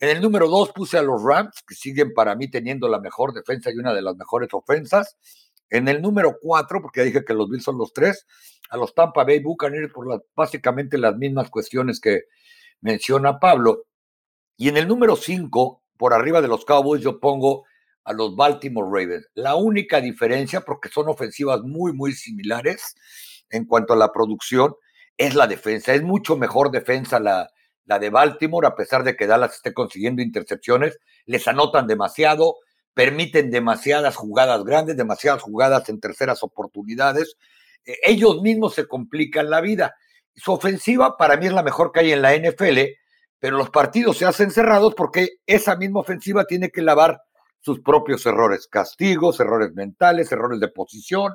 En 0.00 0.08
el 0.10 0.20
número 0.20 0.48
dos 0.48 0.72
puse 0.72 0.98
a 0.98 1.02
los 1.02 1.22
Rams, 1.22 1.62
que 1.66 1.74
siguen 1.74 2.12
para 2.14 2.34
mí 2.34 2.50
teniendo 2.50 2.88
la 2.88 3.00
mejor 3.00 3.32
defensa 3.32 3.70
y 3.70 3.78
una 3.78 3.94
de 3.94 4.02
las 4.02 4.16
mejores 4.16 4.48
ofensas. 4.52 5.16
En 5.70 5.88
el 5.88 6.02
número 6.02 6.36
cuatro, 6.40 6.80
porque 6.82 7.00
ya 7.00 7.04
dije 7.04 7.24
que 7.24 7.34
los 7.34 7.48
Bills 7.48 7.64
son 7.64 7.78
los 7.78 7.92
tres, 7.92 8.26
a 8.70 8.76
los 8.76 8.94
Tampa 8.94 9.24
Bay 9.24 9.40
Buccaneers 9.40 9.92
por 9.92 10.24
básicamente 10.34 10.98
las 10.98 11.16
mismas 11.16 11.48
cuestiones 11.50 12.00
que 12.00 12.24
menciona 12.80 13.38
Pablo. 13.38 13.84
Y 14.56 14.68
en 14.68 14.76
el 14.76 14.88
número 14.88 15.16
cinco, 15.16 15.82
por 15.96 16.12
arriba 16.12 16.42
de 16.42 16.48
los 16.48 16.64
Cowboys, 16.64 17.02
yo 17.02 17.18
pongo 17.20 17.64
a 18.04 18.12
los 18.12 18.36
Baltimore 18.36 18.88
Ravens. 18.88 19.26
La 19.34 19.56
única 19.56 20.00
diferencia, 20.00 20.60
porque 20.60 20.88
son 20.88 21.08
ofensivas 21.08 21.62
muy, 21.62 21.92
muy 21.92 22.12
similares 22.12 22.94
en 23.50 23.64
cuanto 23.64 23.94
a 23.94 23.96
la 23.96 24.12
producción, 24.12 24.74
es 25.16 25.34
la 25.34 25.46
defensa. 25.46 25.94
Es 25.94 26.02
mucho 26.02 26.36
mejor 26.36 26.70
defensa 26.70 27.18
la, 27.20 27.48
la 27.86 27.98
de 27.98 28.10
Baltimore, 28.10 28.66
a 28.66 28.74
pesar 28.74 29.04
de 29.04 29.16
que 29.16 29.26
Dallas 29.26 29.54
esté 29.54 29.72
consiguiendo 29.72 30.22
intercepciones. 30.22 30.98
Les 31.26 31.46
anotan 31.48 31.86
demasiado, 31.86 32.56
permiten 32.94 33.50
demasiadas 33.50 34.16
jugadas 34.16 34.64
grandes, 34.64 34.96
demasiadas 34.96 35.42
jugadas 35.42 35.88
en 35.88 36.00
terceras 36.00 36.42
oportunidades. 36.42 37.36
E, 37.84 37.96
ellos 38.04 38.42
mismos 38.42 38.74
se 38.74 38.86
complican 38.86 39.50
la 39.50 39.60
vida. 39.60 39.94
Su 40.34 40.52
ofensiva 40.52 41.16
para 41.16 41.36
mí 41.36 41.46
es 41.46 41.52
la 41.52 41.62
mejor 41.62 41.92
que 41.92 42.00
hay 42.00 42.12
en 42.12 42.22
la 42.22 42.34
NFL, 42.36 42.78
pero 43.38 43.56
los 43.56 43.70
partidos 43.70 44.18
se 44.18 44.26
hacen 44.26 44.50
cerrados 44.50 44.94
porque 44.94 45.36
esa 45.46 45.76
misma 45.76 46.00
ofensiva 46.00 46.44
tiene 46.44 46.70
que 46.70 46.82
lavar 46.82 47.22
sus 47.64 47.80
propios 47.80 48.26
errores, 48.26 48.68
castigos, 48.68 49.40
errores 49.40 49.72
mentales, 49.72 50.30
errores 50.30 50.60
de 50.60 50.68
posición, 50.68 51.34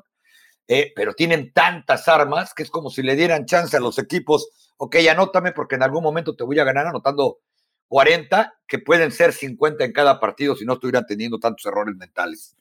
eh, 0.67 0.93
pero 0.95 1.15
tienen 1.15 1.51
tantas 1.51 2.07
armas 2.07 2.53
que 2.53 2.61
es 2.61 2.69
como 2.69 2.91
si 2.91 3.01
le 3.01 3.15
dieran 3.15 3.47
chance 3.47 3.75
a 3.75 3.79
los 3.79 3.97
equipos, 3.97 4.73
ok, 4.77 4.97
anótame 5.09 5.53
porque 5.53 5.73
en 5.73 5.81
algún 5.81 6.03
momento 6.03 6.35
te 6.35 6.43
voy 6.43 6.59
a 6.59 6.63
ganar 6.63 6.85
anotando 6.85 7.39
40, 7.87 8.53
que 8.67 8.77
pueden 8.77 9.11
ser 9.11 9.33
50 9.33 9.83
en 9.83 9.91
cada 9.91 10.19
partido 10.19 10.55
si 10.55 10.65
no 10.65 10.73
estuvieran 10.73 11.07
teniendo 11.07 11.39
tantos 11.39 11.65
errores 11.65 11.95
mentales. 11.95 12.55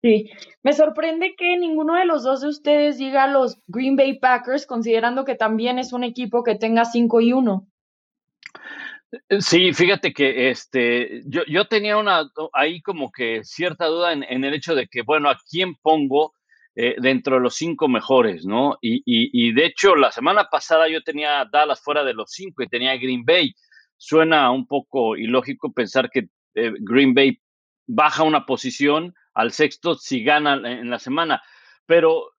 Sí, 0.00 0.30
me 0.62 0.72
sorprende 0.72 1.34
que 1.36 1.56
ninguno 1.56 1.94
de 1.94 2.04
los 2.04 2.22
dos 2.22 2.42
de 2.42 2.48
ustedes 2.48 2.96
diga 2.96 3.26
los 3.26 3.58
Green 3.66 3.96
Bay 3.96 4.20
Packers, 4.20 4.66
considerando 4.66 5.24
que 5.24 5.34
también 5.34 5.80
es 5.80 5.92
un 5.92 6.04
equipo 6.04 6.44
que 6.44 6.54
tenga 6.54 6.84
5 6.84 7.20
y 7.22 7.32
1. 7.32 7.66
Sí, 9.40 9.72
fíjate 9.72 10.12
que 10.12 10.50
este, 10.50 11.22
yo, 11.26 11.42
yo 11.46 11.66
tenía 11.66 11.96
una 11.96 12.28
ahí 12.52 12.80
como 12.80 13.10
que 13.10 13.44
cierta 13.44 13.86
duda 13.86 14.12
en, 14.12 14.44
el 14.44 14.54
hecho 14.54 14.74
de 14.74 14.86
que, 14.86 15.02
bueno, 15.02 15.30
¿a 15.30 15.38
quién 15.50 15.74
pongo 15.76 16.34
eh, 16.74 16.96
dentro 16.98 17.36
de 17.36 17.42
los 17.42 17.54
cinco 17.54 17.88
mejores, 17.88 18.44
no? 18.44 18.78
Y, 18.80 19.02
y, 19.06 19.52
de 19.52 19.66
hecho, 19.66 19.94
la 19.96 20.10
semana 20.10 20.48
pasada 20.50 20.88
yo 20.88 21.02
tenía 21.02 21.44
Dallas 21.50 21.82
fuera 21.82 22.04
de 22.04 22.14
los 22.14 22.30
cinco 22.30 22.62
y 22.62 22.68
tenía 22.68 22.96
Green 22.96 23.24
Bay. 23.24 23.54
Suena 23.96 24.50
un 24.50 24.66
poco 24.66 25.16
ilógico 25.16 25.72
pensar 25.72 26.10
que 26.10 26.28
eh, 26.54 26.72
Green 26.80 27.14
Bay 27.14 27.40
baja 27.86 28.22
una 28.22 28.46
posición 28.46 29.14
al 29.34 29.52
sexto 29.52 29.94
si 29.96 30.24
gana 30.24 30.54
en 30.54 30.90
la 30.90 30.98
semana, 30.98 31.42
pero 31.86 32.33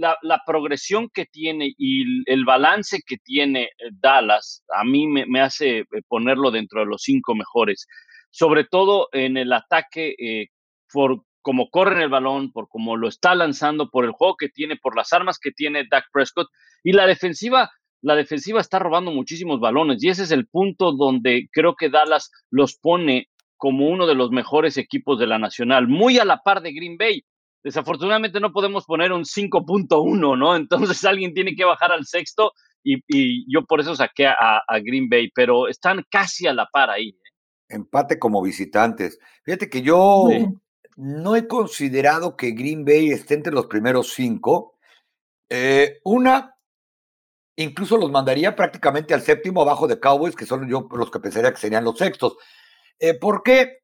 la, 0.00 0.42
progresión 0.46 1.08
que 1.12 1.26
tiene 1.26 1.74
y 1.76 2.04
el 2.30 2.44
balance 2.44 3.00
que 3.06 3.16
tiene 3.18 3.64
eh, 3.64 3.90
Dallas, 3.92 4.64
a 4.74 4.84
mí 4.84 5.06
me, 5.06 5.40
hace 5.40 5.80
eh, 5.80 5.84
ponerlo 6.08 6.50
dentro 6.50 6.80
de 6.80 6.86
los 6.86 7.02
cinco 7.02 7.34
mejores, 7.34 7.86
sobre 8.30 8.64
todo 8.64 9.08
en 9.12 9.36
el 9.36 9.52
ataque, 9.52 10.14
eh, 10.18 10.48
por 10.92 11.22
cómo 11.42 11.70
corren 11.70 12.00
el 12.00 12.08
balón, 12.08 12.52
por 12.52 12.68
cómo 12.68 12.96
lo 12.96 13.08
está 13.08 13.34
lanzando, 13.34 13.90
por 13.90 14.04
el 14.04 14.12
juego 14.12 14.36
que 14.36 14.48
tiene, 14.48 14.76
por 14.76 14.96
las 14.96 15.12
armas 15.12 15.38
que 15.38 15.50
tiene 15.50 15.86
Dak 15.90 16.06
Prescott 16.12 16.48
y 16.82 16.92
la 16.92 17.06
defensiva. 17.06 17.70
La 18.02 18.16
defensiva 18.16 18.62
está 18.62 18.78
robando 18.78 19.10
muchísimos 19.10 19.60
balones 19.60 20.02
y 20.02 20.08
ese 20.08 20.22
es 20.22 20.30
el 20.30 20.46
punto 20.48 20.92
donde 20.92 21.48
creo 21.52 21.74
que 21.76 21.90
Dallas 21.90 22.30
los 22.50 22.78
pone 22.78 23.28
como 23.58 23.88
uno 23.88 24.06
de 24.06 24.14
los 24.14 24.30
mejores 24.30 24.78
equipos 24.78 25.18
de 25.18 25.26
la 25.26 25.38
nacional, 25.38 25.86
muy 25.86 26.18
a 26.18 26.24
la 26.24 26.38
par 26.38 26.62
de 26.62 26.72
Green 26.72 26.96
Bay 26.96 27.24
desafortunadamente 27.62 28.40
no 28.40 28.52
podemos 28.52 28.84
poner 28.84 29.12
un 29.12 29.24
5.1, 29.24 30.38
¿no? 30.38 30.56
Entonces 30.56 31.04
alguien 31.04 31.34
tiene 31.34 31.54
que 31.54 31.64
bajar 31.64 31.92
al 31.92 32.06
sexto 32.06 32.52
y, 32.82 33.44
yo 33.52 33.64
por 33.66 33.80
eso 33.80 33.94
saqué 33.94 34.26
a, 34.26 34.62
Green 34.82 35.08
Bay, 35.08 35.30
pero 35.34 35.68
están 35.68 36.04
casi 36.10 36.46
a 36.46 36.54
la 36.54 36.66
par 36.66 36.90
ahí. 36.90 37.08
¿eh? 37.08 37.30
Empate 37.68 38.18
como 38.18 38.42
visitantes. 38.42 39.18
Fíjate 39.44 39.68
que 39.68 39.82
yo, 39.82 40.28
no 40.96 41.36
he 41.36 41.46
considerado 41.46 42.36
que 42.36 42.52
Green 42.52 42.84
Bay 42.84 43.10
esté 43.10 43.34
entre 43.34 43.52
los 43.52 43.66
primeros 43.66 44.12
cinco. 44.12 44.78
Eh, 45.48 45.98
una, 46.04 46.54
incluso 47.56 47.96
los 47.96 48.10
mandaría 48.10 48.54
prácticamente 48.56 49.14
al 49.14 49.22
séptimo 49.22 49.62
abajo 49.62 49.86
de 49.86 50.00
Cowboys, 50.00 50.36
que 50.36 50.46
son 50.46 50.68
yo 50.68 50.88
los 50.90 51.10
que 51.10 51.20
pensaría 51.20 51.52
que 51.52 51.60
serían 51.60 51.84
los 51.84 51.98
sextos. 51.98 52.36
Eh, 52.98 53.18
¿Por 53.18 53.42
qué? 53.42 53.79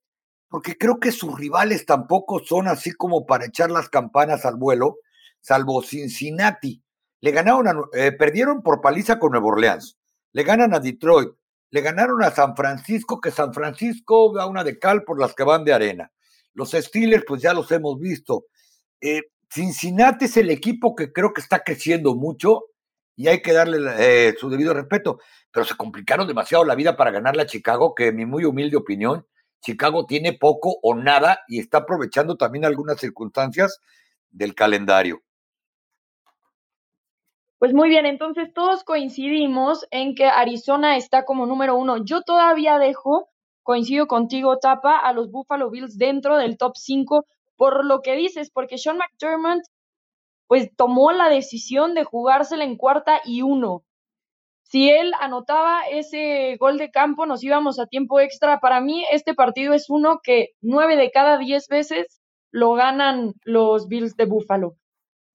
Porque 0.49 0.77
creo 0.77 0.99
que 1.01 1.13
sus 1.13 1.39
rivales 1.39 1.87
tampoco 1.87 2.41
son 2.45 2.69
así 2.69 2.93
como 2.93 3.27
para 3.27 3.47
echar 3.47 3.71
las 3.71 3.89
campanas 3.89 4.45
al 4.45 4.57
vuelo, 4.57 4.97
salvo 5.41 5.83
Cincinnati. 5.83 6.83
Le 7.21 7.31
ganaron 7.31 7.69
a, 7.69 7.75
eh, 7.95 8.13
perdieron 8.13 8.63
por 8.63 8.81
paliza 8.81 9.19
con 9.19 9.33
Nueva 9.33 9.47
Orleans. 9.47 9.99
Le 10.33 10.43
ganan 10.45 10.75
a 10.75 10.81
Detroit. 10.81 11.31
Le 11.71 11.81
ganaron 11.81 12.23
a 12.23 12.31
San 12.31 12.55
Francisco, 12.55 13.21
que 13.21 13.31
San 13.31 13.53
Francisco 13.53 14.33
da 14.35 14.47
una 14.47 14.63
de 14.63 14.79
cal 14.79 15.03
por 15.03 15.21
las 15.21 15.35
que 15.35 15.43
van 15.43 15.65
de 15.65 15.73
arena. 15.73 16.13
Los 16.55 16.71
Steelers, 16.71 17.25
pues 17.27 17.43
ya 17.43 17.53
los 17.53 17.71
hemos 17.73 17.99
visto. 17.99 18.47
Eh, 19.01 19.23
Cincinnati 19.51 20.27
es 20.27 20.37
el 20.37 20.51
equipo 20.51 20.95
que 20.95 21.13
creo 21.13 21.33
que 21.33 21.41
está 21.41 21.61
creciendo 21.65 22.15
mucho 22.15 22.65
y 23.17 23.29
hay 23.29 23.41
que 23.41 23.53
darle 23.53 23.79
eh, 23.99 24.35
su 24.39 24.51
debido 24.51 24.75
respeto, 24.75 25.19
pero 25.51 25.65
se 25.65 25.77
complicaron 25.77 26.27
demasiado 26.27 26.65
la 26.65 26.75
vida 26.75 26.97
para 26.97 27.11
ganarle 27.11 27.43
a 27.43 27.47
Chicago, 27.47 27.95
que 27.95 28.09
en 28.09 28.17
mi 28.17 28.27
muy 28.27 28.45
humilde 28.45 28.77
opinión, 28.77 29.27
Chicago 29.61 30.07
tiene 30.07 30.33
poco 30.33 30.77
o 30.83 30.95
nada 30.95 31.41
y 31.49 31.59
está 31.59 31.79
aprovechando 31.79 32.37
también 32.37 32.65
algunas 32.65 33.01
circunstancias 33.01 33.81
del 34.31 34.55
calendario. 34.55 35.23
Pues 37.59 37.73
muy 37.73 37.89
bien, 37.89 38.05
entonces 38.05 38.53
todos 38.53 38.85
coincidimos 38.85 39.87
en 39.91 40.15
que 40.15 40.27
Arizona 40.27 40.97
está 40.97 41.25
como 41.25 41.47
número 41.47 41.75
uno. 41.77 42.05
Yo 42.05 42.21
todavía 42.23 42.79
dejo 42.79 43.31
coincido 43.63 44.07
contigo, 44.07 44.59
Tapa, 44.59 44.99
a 44.99 45.13
los 45.13 45.31
Buffalo 45.31 45.71
Bills 45.71 45.97
dentro 45.97 46.37
del 46.37 46.59
top 46.59 46.77
5 46.77 47.27
por 47.57 47.85
lo 47.87 48.03
que 48.03 48.15
dices, 48.15 48.51
porque 48.51 48.77
Sean 48.77 48.99
McDermott 48.99 49.65
pues 50.47 50.71
tomó 50.77 51.13
la 51.13 51.29
decisión 51.29 51.95
de 51.95 52.05
jugársela 52.05 52.65
en 52.65 52.77
cuarta 52.77 53.21
y 53.25 53.41
uno. 53.41 53.86
Si 54.69 54.91
él 54.91 55.13
anotaba 55.21 55.83
ese 55.91 56.57
gol 56.59 56.77
de 56.77 56.91
campo, 56.91 57.25
nos 57.25 57.43
íbamos 57.45 57.79
a 57.79 57.87
tiempo 57.87 58.19
extra. 58.21 58.59
Para 58.59 58.81
mí, 58.81 59.05
este 59.13 59.35
partido 59.35 59.75
es 59.75 59.89
uno 59.89 60.19
que 60.23 60.51
nueve 60.61 60.97
de 60.97 61.11
cada 61.13 61.39
diez 61.39 61.69
veces 61.69 62.21
lo 62.51 62.75
ganan 62.75 63.35
los 63.45 63.87
Bills 63.87 64.17
de 64.17 64.25
Buffalo. 64.25 64.75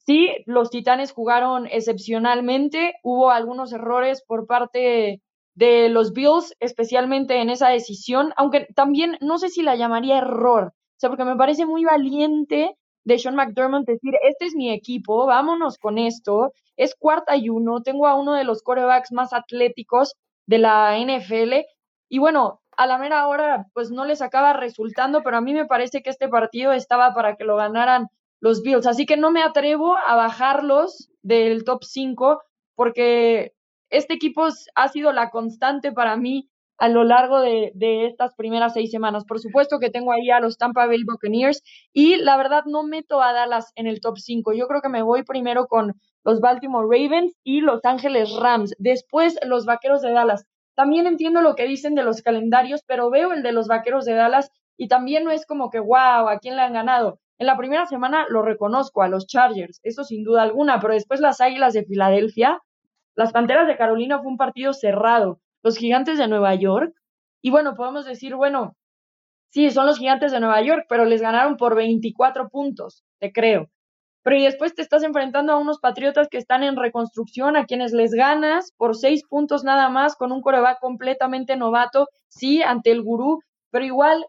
Sí, 0.06 0.30
los 0.46 0.70
Titanes 0.70 1.14
jugaron 1.14 1.68
excepcionalmente, 1.68 2.96
hubo 3.04 3.32
algunos 3.32 3.72
errores 3.72 4.24
por 4.26 4.48
parte 4.48 5.22
de 5.56 5.90
los 5.90 6.12
Bills, 6.12 6.56
especialmente 6.60 7.40
en 7.40 7.50
esa 7.50 7.70
decisión, 7.70 8.34
aunque 8.36 8.68
también 8.76 9.18
no 9.22 9.38
sé 9.38 9.50
si 9.50 9.62
la 9.62 9.76
llamaría 9.76 10.18
error, 10.18 10.74
o 10.74 10.98
sea, 10.98 11.10
porque 11.10 11.26
me 11.26 11.36
parece 11.36 11.66
muy 11.66 11.84
valiente 11.86 12.76
de 13.04 13.20
Sean 13.20 13.36
McDermott 13.36 13.86
decir, 13.86 14.14
este 14.28 14.46
es 14.46 14.56
mi 14.56 14.72
equipo, 14.72 15.26
vámonos 15.26 15.78
con 15.78 15.98
esto, 15.98 16.54
es 16.78 16.96
cuarta 16.96 17.36
y 17.36 17.50
uno, 17.50 17.82
tengo 17.82 18.08
a 18.08 18.16
uno 18.16 18.34
de 18.34 18.44
los 18.44 18.64
corebacks 18.64 19.12
más 19.12 19.34
atléticos 19.34 20.16
de 20.48 20.60
la 20.60 20.98
NFL, 20.98 21.66
y 22.10 22.20
bueno, 22.20 22.62
a 22.78 22.88
la 22.88 22.98
mera 22.98 23.28
hora, 23.28 23.68
pues 23.74 23.92
no 23.92 24.06
les 24.06 24.22
acaba 24.22 24.54
resultando, 24.54 25.24
pero 25.24 25.38
a 25.38 25.42
mí 25.42 25.54
me 25.54 25.66
parece 25.66 26.02
que 26.02 26.10
este 26.10 26.28
partido 26.30 26.74
estaba 26.74 27.14
para 27.14 27.36
que 27.36 27.44
lo 27.44 27.56
ganaran 27.56 28.08
los 28.40 28.64
Bills, 28.64 28.88
así 28.88 29.06
que 29.06 29.18
no 29.18 29.32
me 29.32 29.44
atrevo 29.44 29.96
a 29.96 30.16
bajarlos 30.16 31.10
del 31.22 31.64
top 31.64 31.84
5 31.84 32.42
porque 32.76 33.54
este 33.90 34.16
equipo 34.16 34.48
ha 34.76 34.88
sido 34.88 35.12
la 35.12 35.30
constante 35.30 35.92
para 35.92 36.18
mí 36.18 36.50
a 36.82 36.90
lo 36.90 37.04
largo 37.04 37.42
de, 37.42 37.72
estas 38.08 38.34
primeras 38.34 38.74
seis 38.74 38.90
semanas. 38.90 39.24
Por 39.26 39.40
supuesto 39.40 39.78
que 39.78 39.92
tengo 39.92 40.12
ahí 40.12 40.32
a 40.32 40.40
los 40.40 40.58
Tampa 40.58 40.88
Bay 40.88 41.04
Buccaneers 41.04 41.62
y 41.94 42.16
la 42.16 42.38
verdad 42.38 42.64
no 42.66 42.82
meto 42.82 43.22
a 43.22 43.34
Dallas 43.34 43.72
en 43.76 43.86
el 43.86 44.02
top 44.02 44.18
5. 44.18 44.54
Yo 44.54 44.68
creo 44.68 44.82
que 44.82 44.90
me 44.90 45.04
voy 45.04 45.22
primero 45.22 45.68
con 45.68 45.94
los 46.24 46.40
Baltimore 46.40 46.88
Ravens 46.90 47.38
y 47.44 47.62
Los 47.62 47.86
Ángeles 47.86 48.36
Rams, 48.36 48.74
después 48.80 49.38
los 49.46 49.68
Vaqueros 49.68 50.02
de 50.02 50.12
Dallas. 50.12 50.48
También 50.74 51.06
entiendo 51.06 51.44
lo 51.44 51.54
que 51.54 51.68
dicen 51.68 51.94
de 51.94 52.02
los 52.02 52.24
calendarios, 52.24 52.82
pero 52.88 53.12
veo 53.12 53.32
el 53.32 53.44
de 53.44 53.52
los 53.52 53.68
Vaqueros 53.68 54.06
de 54.06 54.16
Dallas 54.16 54.50
y 54.76 54.88
también 54.88 55.24
no 55.24 55.30
es 55.30 55.46
como 55.46 55.70
que, 55.70 55.80
wow, 55.80 56.30
¿a 56.30 56.40
quién 56.42 56.56
le 56.56 56.64
han 56.64 56.74
ganado? 56.74 57.20
En 57.38 57.46
la 57.46 57.58
primera 57.58 57.86
semana 57.86 58.26
lo 58.28 58.42
reconozco 58.42 59.04
a 59.04 59.08
los 59.08 59.28
Chargers, 59.28 59.80
eso 59.84 60.04
sin 60.04 60.24
duda 60.24 60.42
alguna, 60.42 60.80
pero 60.80 60.96
después 60.96 61.20
las 61.20 61.42
Águilas 61.42 61.74
de 61.74 61.84
Filadelfia 61.86 62.60
las 63.16 63.34
Panteras 63.34 63.68
de 63.68 63.78
Carolina 63.78 64.20
fue 64.20 64.32
un 64.32 64.38
partido 64.38 64.74
cerrado. 64.74 65.42
Los 65.64 65.78
Gigantes 65.78 66.18
de 66.18 66.28
Nueva 66.28 66.56
York, 66.56 66.94
y 67.42 67.50
bueno, 67.50 67.76
podemos 67.76 68.06
decir, 68.06 68.36
bueno, 68.36 68.76
sí, 69.50 69.70
son 69.72 69.86
los 69.86 69.98
Gigantes 70.00 70.32
de 70.32 70.40
Nueva 70.40 70.62
York, 70.62 70.86
pero 70.88 71.06
les 71.06 71.22
ganaron 71.22 71.58
por 71.58 71.76
24 71.76 72.50
puntos, 72.50 73.04
te 73.20 73.32
creo. 73.32 73.70
Pero 74.24 74.38
y 74.38 74.44
después 74.44 74.76
te 74.76 74.84
estás 74.84 75.04
enfrentando 75.04 75.54
a 75.54 75.58
unos 75.58 75.80
Patriotas 75.80 76.28
que 76.30 76.38
están 76.38 76.64
en 76.64 76.76
reconstrucción, 76.76 77.58
a 77.58 77.66
quienes 77.66 77.92
les 77.92 78.12
ganas 78.12 78.72
por 78.78 78.96
seis 78.96 79.24
puntos 79.28 79.64
nada 79.64 79.90
más, 79.90 80.16
con 80.16 80.32
un 80.32 80.42
coreback 80.42 80.80
completamente 80.80 81.56
novato, 81.58 82.08
sí, 82.30 82.62
ante 82.62 82.92
el 82.92 83.02
gurú, 83.02 83.40
pero 83.72 83.86
igual 83.86 84.26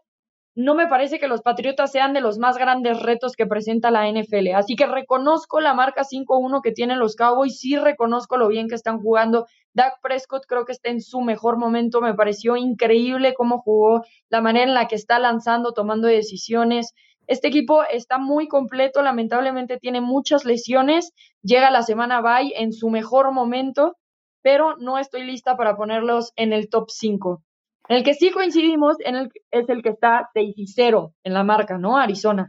no 0.55 0.75
me 0.75 0.87
parece 0.87 1.19
que 1.19 1.27
los 1.27 1.41
Patriotas 1.41 1.91
sean 1.91 2.13
de 2.13 2.21
los 2.21 2.37
más 2.37 2.57
grandes 2.57 3.01
retos 3.01 3.33
que 3.35 3.47
presenta 3.47 3.91
la 3.91 4.07
NFL. 4.07 4.53
Así 4.55 4.75
que 4.75 4.85
reconozco 4.85 5.59
la 5.59 5.73
marca 5.73 6.03
5-1 6.03 6.61
que 6.61 6.71
tienen 6.71 6.99
los 6.99 7.15
Cowboys, 7.15 7.59
sí 7.59 7.75
reconozco 7.75 8.37
lo 8.37 8.47
bien 8.47 8.67
que 8.67 8.75
están 8.75 8.99
jugando. 8.99 9.47
Dak 9.73 9.99
Prescott 10.01 10.45
creo 10.47 10.65
que 10.65 10.71
está 10.71 10.89
en 10.89 11.01
su 11.01 11.21
mejor 11.21 11.57
momento, 11.57 12.01
me 12.01 12.13
pareció 12.13 12.55
increíble 12.55 13.33
cómo 13.33 13.59
jugó, 13.59 14.01
la 14.29 14.41
manera 14.41 14.65
en 14.65 14.73
la 14.73 14.87
que 14.87 14.95
está 14.95 15.19
lanzando, 15.19 15.73
tomando 15.73 16.07
decisiones. 16.07 16.93
Este 17.27 17.47
equipo 17.47 17.83
está 17.83 18.17
muy 18.17 18.47
completo, 18.47 19.01
lamentablemente 19.01 19.77
tiene 19.77 20.01
muchas 20.01 20.45
lesiones, 20.45 21.11
llega 21.41 21.71
la 21.71 21.81
semana 21.81 22.21
bye 22.21 22.53
en 22.55 22.73
su 22.73 22.89
mejor 22.89 23.31
momento, 23.31 23.95
pero 24.41 24.75
no 24.77 24.99
estoy 24.99 25.23
lista 25.23 25.55
para 25.55 25.75
ponerlos 25.75 26.33
en 26.35 26.53
el 26.53 26.69
top 26.69 26.89
5. 26.89 27.41
En 27.89 27.97
el 27.97 28.03
que 28.03 28.13
sí 28.13 28.31
coincidimos 28.31 28.97
en 28.99 29.15
el, 29.15 29.29
es 29.51 29.67
el 29.69 29.81
que 29.81 29.89
está 29.89 30.29
6 30.33 30.53
y 30.55 30.67
0 30.67 31.13
en 31.23 31.33
la 31.33 31.43
marca, 31.43 31.77
¿no? 31.77 31.97
Arizona. 31.97 32.47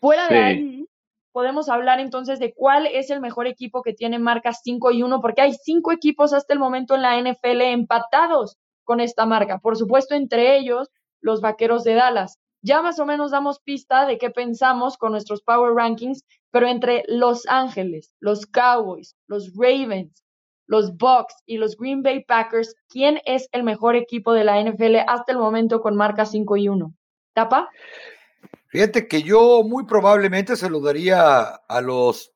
Fuera 0.00 0.28
de 0.28 0.38
ahí, 0.38 0.84
podemos 1.32 1.68
hablar 1.68 2.00
entonces 2.00 2.38
de 2.38 2.52
cuál 2.54 2.86
es 2.86 3.10
el 3.10 3.20
mejor 3.20 3.46
equipo 3.46 3.82
que 3.82 3.92
tiene 3.92 4.18
marca 4.18 4.52
5 4.52 4.90
y 4.90 5.02
1, 5.02 5.20
porque 5.20 5.42
hay 5.42 5.54
cinco 5.54 5.92
equipos 5.92 6.32
hasta 6.32 6.52
el 6.52 6.58
momento 6.58 6.94
en 6.94 7.02
la 7.02 7.20
NFL 7.20 7.60
empatados 7.62 8.56
con 8.84 9.00
esta 9.00 9.26
marca. 9.26 9.58
Por 9.58 9.76
supuesto, 9.76 10.14
entre 10.14 10.56
ellos, 10.56 10.88
los 11.20 11.40
Vaqueros 11.40 11.84
de 11.84 11.94
Dallas. 11.94 12.38
Ya 12.62 12.82
más 12.82 12.98
o 12.98 13.06
menos 13.06 13.30
damos 13.30 13.60
pista 13.60 14.06
de 14.06 14.18
qué 14.18 14.30
pensamos 14.30 14.98
con 14.98 15.12
nuestros 15.12 15.42
Power 15.42 15.74
Rankings, 15.74 16.24
pero 16.50 16.66
entre 16.66 17.04
Los 17.06 17.46
Ángeles, 17.46 18.14
los 18.20 18.46
Cowboys, 18.46 19.16
los 19.26 19.52
Ravens, 19.56 20.24
los 20.66 20.96
Bucks 20.96 21.34
y 21.46 21.56
los 21.56 21.76
Green 21.76 22.02
Bay 22.02 22.24
Packers, 22.24 22.74
¿quién 22.88 23.20
es 23.24 23.48
el 23.52 23.62
mejor 23.62 23.96
equipo 23.96 24.32
de 24.32 24.44
la 24.44 24.62
NFL 24.62 24.96
hasta 25.06 25.32
el 25.32 25.38
momento 25.38 25.80
con 25.80 25.96
marca 25.96 26.26
5 26.26 26.56
y 26.58 26.68
1? 26.68 26.94
¿Tapa? 27.34 27.70
Fíjate 28.70 29.08
que 29.08 29.22
yo 29.22 29.62
muy 29.64 29.84
probablemente 29.84 30.56
se 30.56 30.70
lo 30.70 30.80
daría 30.80 31.42
a 31.42 31.80
los 31.80 32.32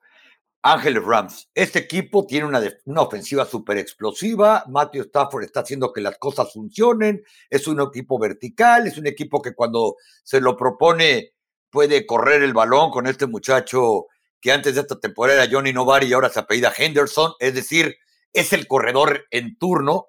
Ángeles 0.63 1.05
Rams. 1.05 1.49
Este 1.55 1.79
equipo 1.79 2.27
tiene 2.27 2.47
una, 2.47 2.61
una 2.87 3.03
ofensiva 3.03 3.45
súper 3.45 3.79
explosiva. 3.79 4.65
Matthew 4.69 5.03
Stafford 5.05 5.45
está 5.45 5.61
haciendo 5.61 5.93
que 5.93 6.01
las 6.01 6.19
cosas 6.19 6.53
funcionen. 6.53 7.23
Es 7.51 7.69
un 7.69 7.81
equipo 7.81 8.19
vertical. 8.19 8.87
Es 8.87 8.99
un 8.99 9.07
equipo 9.07 9.41
que 9.41 9.55
cuando 9.55 9.97
se 10.23 10.41
lo 10.41 10.57
propone 10.57 11.35
puede 11.71 12.07
correr 12.07 12.43
el 12.43 12.53
balón 12.55 12.91
con 12.91 13.07
este 13.07 13.27
muchacho 13.27 14.07
que 14.41 14.53
antes 14.53 14.75
de 14.75 14.81
esta 14.81 14.99
temporada 14.99 15.45
era 15.45 15.53
Johnny 15.53 15.73
Novari 15.73 16.07
y 16.07 16.15
ahora 16.15 16.31
se 16.31 16.41
apellida 16.41 16.73
Henderson. 16.77 17.33
Es 17.39 17.55
decir, 17.55 17.97
es 18.33 18.53
el 18.53 18.67
corredor 18.67 19.27
en 19.31 19.57
turno. 19.57 20.07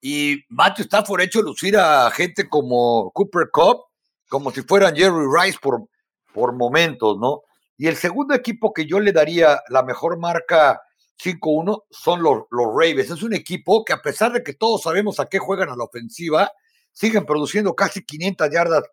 Y 0.00 0.44
Matthew 0.48 0.84
Stafford 0.84 1.20
ha 1.20 1.24
hecho 1.24 1.42
lucir 1.42 1.76
a 1.78 2.10
gente 2.10 2.48
como 2.48 3.12
Cooper 3.12 3.50
Cup, 3.52 3.84
como 4.32 4.50
si 4.50 4.62
fueran 4.62 4.96
Jerry 4.96 5.26
Rice 5.30 5.58
por, 5.60 5.90
por 6.32 6.56
momentos, 6.56 7.18
¿no? 7.20 7.42
Y 7.76 7.86
el 7.86 7.96
segundo 7.96 8.34
equipo 8.34 8.72
que 8.72 8.86
yo 8.86 8.98
le 8.98 9.12
daría 9.12 9.60
la 9.68 9.82
mejor 9.82 10.18
marca 10.18 10.80
5-1 11.22 11.82
son 11.90 12.22
los, 12.22 12.44
los 12.50 12.68
Ravens. 12.68 13.10
Es 13.10 13.22
un 13.22 13.34
equipo 13.34 13.84
que 13.84 13.92
a 13.92 14.00
pesar 14.00 14.32
de 14.32 14.42
que 14.42 14.54
todos 14.54 14.84
sabemos 14.84 15.20
a 15.20 15.26
qué 15.26 15.38
juegan 15.38 15.68
a 15.68 15.76
la 15.76 15.84
ofensiva, 15.84 16.50
siguen 16.92 17.26
produciendo 17.26 17.74
casi 17.74 18.06
500 18.06 18.48
yardas, 18.50 18.84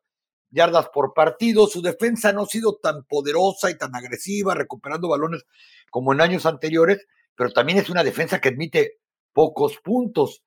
yardas 0.49 0.89
por 0.89 1.13
partido. 1.13 1.67
Su 1.67 1.81
defensa 1.81 2.33
no 2.33 2.41
ha 2.41 2.45
sido 2.45 2.75
tan 2.75 3.05
poderosa 3.05 3.71
y 3.71 3.77
tan 3.77 3.95
agresiva, 3.95 4.55
recuperando 4.55 5.07
balones 5.07 5.45
como 5.89 6.11
en 6.11 6.19
años 6.19 6.45
anteriores, 6.45 7.07
pero 7.33 7.53
también 7.53 7.77
es 7.77 7.89
una 7.89 8.03
defensa 8.03 8.41
que 8.41 8.49
admite 8.49 8.97
pocos 9.31 9.77
puntos. 9.81 10.43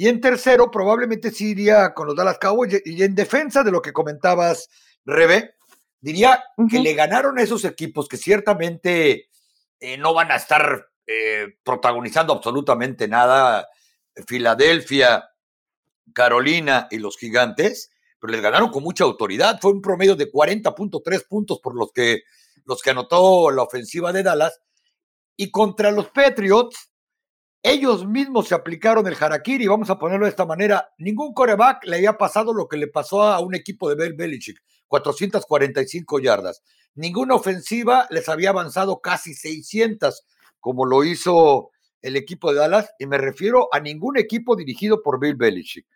Y 0.00 0.08
en 0.08 0.18
tercero, 0.18 0.70
probablemente 0.70 1.30
sí 1.30 1.50
iría 1.50 1.92
con 1.92 2.06
los 2.06 2.16
Dallas 2.16 2.38
Cowboys. 2.38 2.80
Y 2.86 3.02
en 3.02 3.14
defensa 3.14 3.62
de 3.62 3.70
lo 3.70 3.82
que 3.82 3.92
comentabas, 3.92 4.70
Rebe, 5.04 5.56
diría 6.00 6.42
que 6.70 6.78
le 6.78 6.94
ganaron 6.94 7.38
a 7.38 7.42
esos 7.42 7.66
equipos 7.66 8.08
que 8.08 8.16
ciertamente 8.16 9.28
eh, 9.78 9.98
no 9.98 10.14
van 10.14 10.32
a 10.32 10.36
estar 10.36 10.88
eh, 11.06 11.48
protagonizando 11.62 12.32
absolutamente 12.32 13.08
nada. 13.08 13.68
Filadelfia, 14.26 15.28
Carolina 16.14 16.88
y 16.90 16.96
los 16.96 17.18
Gigantes, 17.18 17.90
pero 18.18 18.32
les 18.32 18.40
ganaron 18.40 18.70
con 18.70 18.82
mucha 18.82 19.04
autoridad. 19.04 19.58
Fue 19.60 19.70
un 19.70 19.82
promedio 19.82 20.16
de 20.16 20.32
40.3 20.32 21.28
puntos 21.28 21.60
por 21.60 21.76
los 21.76 21.92
que, 21.92 22.22
los 22.64 22.80
que 22.80 22.88
anotó 22.88 23.50
la 23.50 23.64
ofensiva 23.64 24.14
de 24.14 24.22
Dallas. 24.22 24.62
Y 25.36 25.50
contra 25.50 25.90
los 25.90 26.08
Patriots, 26.08 26.89
ellos 27.62 28.06
mismos 28.06 28.48
se 28.48 28.54
aplicaron 28.54 29.06
el 29.06 29.16
harakiri, 29.18 29.66
vamos 29.66 29.90
a 29.90 29.98
ponerlo 29.98 30.24
de 30.24 30.30
esta 30.30 30.46
manera. 30.46 30.92
Ningún 30.98 31.34
coreback 31.34 31.84
le 31.84 31.96
había 31.96 32.16
pasado 32.16 32.54
lo 32.54 32.68
que 32.68 32.78
le 32.78 32.88
pasó 32.88 33.22
a 33.22 33.40
un 33.40 33.54
equipo 33.54 33.88
de 33.88 33.96
Bel 33.96 34.14
Belichick, 34.14 34.58
445 34.88 36.20
yardas. 36.20 36.62
Ninguna 36.94 37.34
ofensiva 37.34 38.06
les 38.10 38.28
había 38.28 38.50
avanzado 38.50 39.00
casi 39.00 39.34
600, 39.34 40.24
como 40.58 40.86
lo 40.86 41.04
hizo 41.04 41.70
el 42.02 42.16
equipo 42.16 42.52
de 42.52 42.60
Dallas, 42.60 42.90
y 42.98 43.06
me 43.06 43.18
refiero 43.18 43.68
a 43.72 43.80
ningún 43.80 44.16
equipo 44.16 44.56
dirigido 44.56 45.02
por 45.02 45.20
Bill 45.20 45.36
Belichick. 45.36 45.86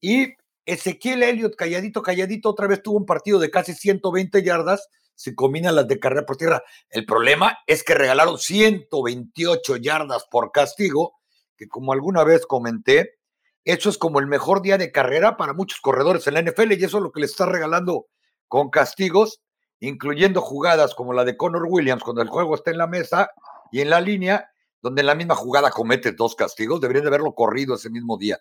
Y 0.00 0.34
Ezequiel 0.66 1.22
Elliott, 1.22 1.56
calladito, 1.56 2.02
calladito, 2.02 2.50
otra 2.50 2.66
vez 2.66 2.82
tuvo 2.82 2.98
un 2.98 3.06
partido 3.06 3.38
de 3.38 3.50
casi 3.50 3.74
120 3.74 4.42
yardas, 4.42 4.88
se 5.14 5.34
combinan 5.34 5.74
las 5.74 5.88
de 5.88 5.98
carrera 5.98 6.26
por 6.26 6.36
tierra. 6.36 6.62
El 6.90 7.06
problema 7.06 7.58
es 7.66 7.82
que 7.84 7.94
regalaron 7.94 8.38
128 8.38 9.76
yardas 9.76 10.26
por 10.30 10.52
castigo, 10.52 11.14
que 11.56 11.68
como 11.68 11.92
alguna 11.92 12.24
vez 12.24 12.46
comenté, 12.46 13.18
eso 13.64 13.88
es 13.88 13.96
como 13.96 14.20
el 14.20 14.26
mejor 14.26 14.60
día 14.60 14.76
de 14.76 14.92
carrera 14.92 15.36
para 15.36 15.54
muchos 15.54 15.80
corredores 15.80 16.26
en 16.26 16.34
la 16.34 16.42
NFL 16.42 16.72
y 16.72 16.84
eso 16.84 16.98
es 16.98 17.02
lo 17.02 17.12
que 17.12 17.20
les 17.20 17.30
está 17.30 17.46
regalando 17.46 18.06
con 18.46 18.68
castigos, 18.70 19.40
incluyendo 19.80 20.42
jugadas 20.42 20.94
como 20.94 21.12
la 21.14 21.24
de 21.24 21.36
Connor 21.36 21.66
Williams 21.68 22.02
cuando 22.02 22.22
el 22.22 22.28
juego 22.28 22.54
está 22.54 22.70
en 22.70 22.78
la 22.78 22.86
mesa 22.86 23.30
y 23.72 23.80
en 23.80 23.90
la 23.90 24.00
línea, 24.00 24.50
donde 24.82 25.00
en 25.00 25.06
la 25.06 25.14
misma 25.14 25.34
jugada 25.34 25.70
comete 25.70 26.12
dos 26.12 26.34
castigos, 26.34 26.80
deberían 26.80 27.04
de 27.04 27.08
haberlo 27.08 27.34
corrido 27.34 27.76
ese 27.76 27.88
mismo 27.88 28.18
día. 28.18 28.38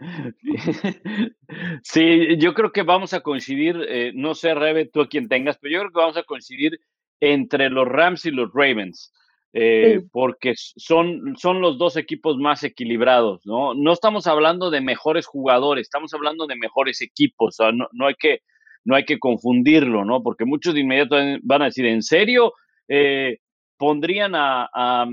Sí, 1.82 2.36
yo 2.38 2.54
creo 2.54 2.72
que 2.72 2.82
vamos 2.82 3.14
a 3.14 3.20
coincidir, 3.20 3.76
eh, 3.88 4.12
no 4.14 4.34
sé, 4.34 4.54
Rebe, 4.54 4.86
tú 4.86 5.00
a 5.00 5.08
quien 5.08 5.28
tengas, 5.28 5.58
pero 5.58 5.72
yo 5.72 5.80
creo 5.80 5.92
que 5.92 6.00
vamos 6.00 6.16
a 6.16 6.22
coincidir 6.22 6.78
entre 7.20 7.70
los 7.70 7.86
Rams 7.86 8.24
y 8.26 8.30
los 8.30 8.50
Ravens, 8.52 9.12
eh, 9.52 10.02
porque 10.12 10.52
son, 10.56 11.34
son 11.36 11.60
los 11.60 11.78
dos 11.78 11.96
equipos 11.96 12.36
más 12.36 12.62
equilibrados, 12.64 13.44
¿no? 13.44 13.74
No 13.74 13.92
estamos 13.92 14.26
hablando 14.26 14.70
de 14.70 14.80
mejores 14.80 15.26
jugadores, 15.26 15.82
estamos 15.82 16.12
hablando 16.14 16.46
de 16.46 16.56
mejores 16.56 17.00
equipos, 17.00 17.56
no, 17.92 18.06
hay 18.06 18.14
que, 18.14 18.40
no 18.84 18.94
hay 18.94 19.04
que 19.04 19.18
confundirlo, 19.18 20.04
¿no? 20.04 20.22
Porque 20.22 20.44
muchos 20.44 20.74
de 20.74 20.80
inmediato 20.80 21.16
van 21.42 21.62
a 21.62 21.66
decir, 21.66 21.86
¿en 21.86 22.02
serio? 22.02 22.52
Eh, 22.88 23.38
pondrían 23.78 24.34
a, 24.34 25.08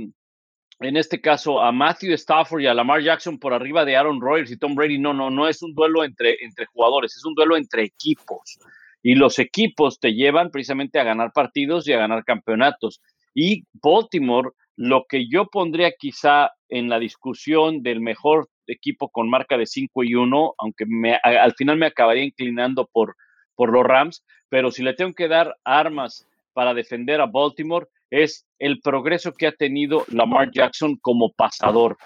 en 0.79 0.98
este 0.98 1.22
caso, 1.22 1.62
a 1.62 1.72
Matthew 1.72 2.13
Stafford 2.13 2.62
y 2.62 2.67
a 2.67 2.74
Lamar 2.74 3.01
Jackson 3.01 3.39
por 3.39 3.53
arriba 3.53 3.86
de 3.86 3.96
Aaron 3.96 4.20
Rodgers 4.20 4.51
y 4.51 4.58
Tom 4.58 4.75
Brady. 4.75 5.00
No, 5.00 5.13
no, 5.13 5.29
no 5.29 5.48
es 5.48 5.62
un 5.62 5.74
duelo 5.74 6.03
entre, 6.03 6.44
entre 6.44 6.65
jugadores, 6.65 7.15
es 7.15 7.25
un 7.25 7.34
duelo 7.34 7.55
entre 7.55 7.84
equipos. 7.84 8.60
Y 9.01 9.15
los 9.15 9.39
equipos 9.39 10.00
te 10.00 10.13
llevan 10.13 10.51
precisamente 10.51 11.00
a 11.00 11.03
ganar 11.03 11.32
partidos 11.32 11.88
y 11.88 11.94
a 11.94 11.98
ganar 11.98 12.25
campeonatos. 12.25 13.01
Y 13.34 13.63
Baltimore, 13.82 14.50
lo 14.75 15.05
que 15.08 15.27
yo 15.29 15.48
pondría 15.48 15.91
quizá 15.98 16.51
en 16.70 16.89
la 16.89 17.00
discusión 17.00 17.82
del 17.82 18.01
mejor 18.01 18.50
equipo 18.67 19.10
con 19.10 19.29
marca 19.29 19.58
de 19.58 19.67
5 19.67 20.03
y 20.03 20.15
1, 20.15 20.55
aunque 20.58 20.86
al 21.24 21.53
final 21.53 21.77
me 21.77 21.86
acabaría 21.86 22.24
inclinando 22.24 22.89
por, 22.91 23.15
por 23.55 23.72
los 23.72 23.84
Rams, 23.84 24.25
pero 24.50 24.72
si 24.72 24.84
le 24.84 24.94
tengo 24.94 25.13
que 25.13 25.27
dar 25.27 25.55
armas 25.63 26.27
para 26.53 26.74
defender 26.74 27.22
a 27.22 27.27
Baltimore, 27.27 27.88
es 28.09 28.45
el 28.59 28.79
progreso 28.81 29.33
que 29.33 29.47
ha 29.47 29.51
tenido 29.51 30.05
Lamar 30.09 30.51
Jackson 30.51 30.97
como 31.01 31.31
pasador. 31.31 31.97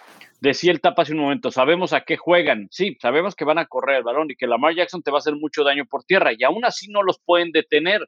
Decía 0.42 0.72
el 0.72 0.80
tapa 0.80 1.02
hace 1.02 1.14
un 1.14 1.20
momento, 1.20 1.52
sabemos 1.52 1.92
a 1.94 2.02
qué 2.02 2.16
juegan. 2.16 2.68
Sí, 2.72 2.96
sabemos 3.02 3.36
que 3.36 3.46
van 3.46 3.58
a 3.58 3.66
correr 3.66 3.98
el 3.98 4.04
balón 4.04 4.32
y 4.32 4.36
que 4.36 4.48
Lamar 4.48 4.74
Jackson 4.76 5.02
te 5.02 5.12
va 5.12 5.18
a 5.18 5.20
hacer 5.20 5.36
mucho 5.36 5.64
daño 5.64 5.86
por 5.86 6.04
tierra 6.04 6.32
y 6.38 6.44
aún 6.44 6.64
así 6.64 6.90
no 6.90 7.04
los 7.04 7.20
pueden 7.20 7.52
detener. 7.52 8.08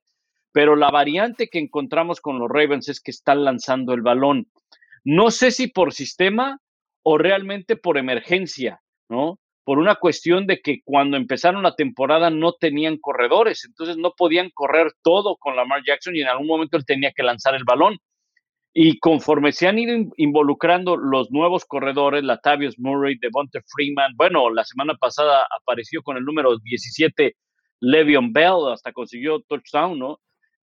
Pero 0.53 0.75
la 0.75 0.91
variante 0.91 1.47
que 1.47 1.59
encontramos 1.59 2.21
con 2.21 2.39
los 2.39 2.49
Ravens 2.49 2.89
es 2.89 3.01
que 3.01 3.11
están 3.11 3.43
lanzando 3.43 3.93
el 3.93 4.01
balón. 4.01 4.47
No 5.03 5.31
sé 5.31 5.51
si 5.51 5.67
por 5.67 5.93
sistema 5.93 6.59
o 7.03 7.17
realmente 7.17 7.75
por 7.75 7.97
emergencia, 7.97 8.81
¿no? 9.09 9.39
Por 9.63 9.77
una 9.77 9.95
cuestión 9.95 10.47
de 10.47 10.59
que 10.59 10.81
cuando 10.83 11.17
empezaron 11.17 11.63
la 11.63 11.75
temporada 11.75 12.29
no 12.29 12.53
tenían 12.53 12.97
corredores, 12.97 13.63
entonces 13.65 13.97
no 13.97 14.13
podían 14.17 14.49
correr 14.53 14.91
todo 15.03 15.37
con 15.37 15.55
Lamar 15.55 15.83
Jackson 15.85 16.15
y 16.15 16.21
en 16.21 16.27
algún 16.27 16.47
momento 16.47 16.77
él 16.77 16.85
tenía 16.85 17.11
que 17.15 17.23
lanzar 17.23 17.55
el 17.55 17.63
balón. 17.63 17.97
Y 18.73 18.99
conforme 18.99 19.51
se 19.51 19.67
han 19.67 19.77
ido 19.79 20.11
involucrando 20.15 20.95
los 20.95 21.29
nuevos 21.29 21.65
corredores, 21.65 22.23
Latavius 22.23 22.79
Murray, 22.79 23.17
Devonta 23.19 23.59
Freeman, 23.67 24.13
bueno, 24.15 24.49
la 24.49 24.63
semana 24.63 24.95
pasada 24.95 25.45
apareció 25.59 26.01
con 26.01 26.17
el 26.17 26.23
número 26.23 26.57
17 26.57 27.35
Le'Veon 27.81 28.31
Bell, 28.31 28.71
hasta 28.71 28.93
consiguió 28.93 29.41
touchdown, 29.41 29.99
¿no? 29.99 30.19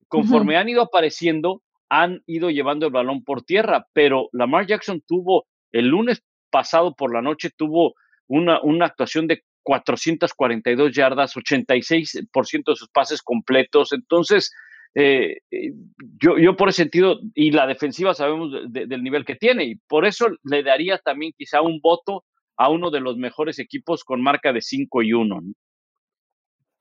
Conforme 0.09 0.57
han 0.57 0.71
ido 0.71 0.83
apareciendo, 0.83 1.63
han 1.91 2.23
ido 2.27 2.51
llevando 2.51 2.87
el 2.87 2.93
balón 2.93 3.25
por 3.25 3.43
tierra, 3.43 3.87
pero 3.93 4.29
Lamar 4.33 4.67
Jackson 4.67 5.03
tuvo, 5.07 5.47
el 5.73 5.89
lunes 5.89 6.23
pasado 6.51 6.95
por 6.95 7.13
la 7.13 7.21
noche, 7.21 7.51
tuvo 7.55 7.95
una, 8.29 8.61
una 8.63 8.87
actuación 8.87 9.27
de 9.27 9.43
442 9.63 10.93
yardas, 10.95 11.35
86% 11.35 12.65
de 12.67 12.77
sus 12.77 12.89
pases 12.89 13.23
completos, 13.23 13.93
entonces 13.93 14.53
eh, 14.95 15.39
eh, 15.51 15.73
yo, 16.21 16.39
yo 16.39 16.57
por 16.57 16.69
ese 16.71 16.83
sentido, 16.83 17.21
y 17.35 17.51
la 17.51 17.67
defensiva 17.67 18.15
sabemos 18.15 18.51
del 18.71 19.03
nivel 19.03 19.25
que 19.25 19.37
tiene, 19.37 19.65
y 19.65 19.75
por 19.77 20.07
eso 20.07 20.29
le 20.45 20.63
daría 20.63 20.99
también 20.99 21.33
quizá 21.37 21.61
un 21.61 21.81
voto 21.81 22.25
a 22.57 22.71
uno 22.71 22.91
de 22.91 23.01
los 23.01 23.17
mejores 23.17 23.59
equipos 23.59 24.05
con 24.05 24.23
marca 24.23 24.53
de 24.53 24.61
5 24.61 25.03
y 25.03 25.13
1. 25.13 25.41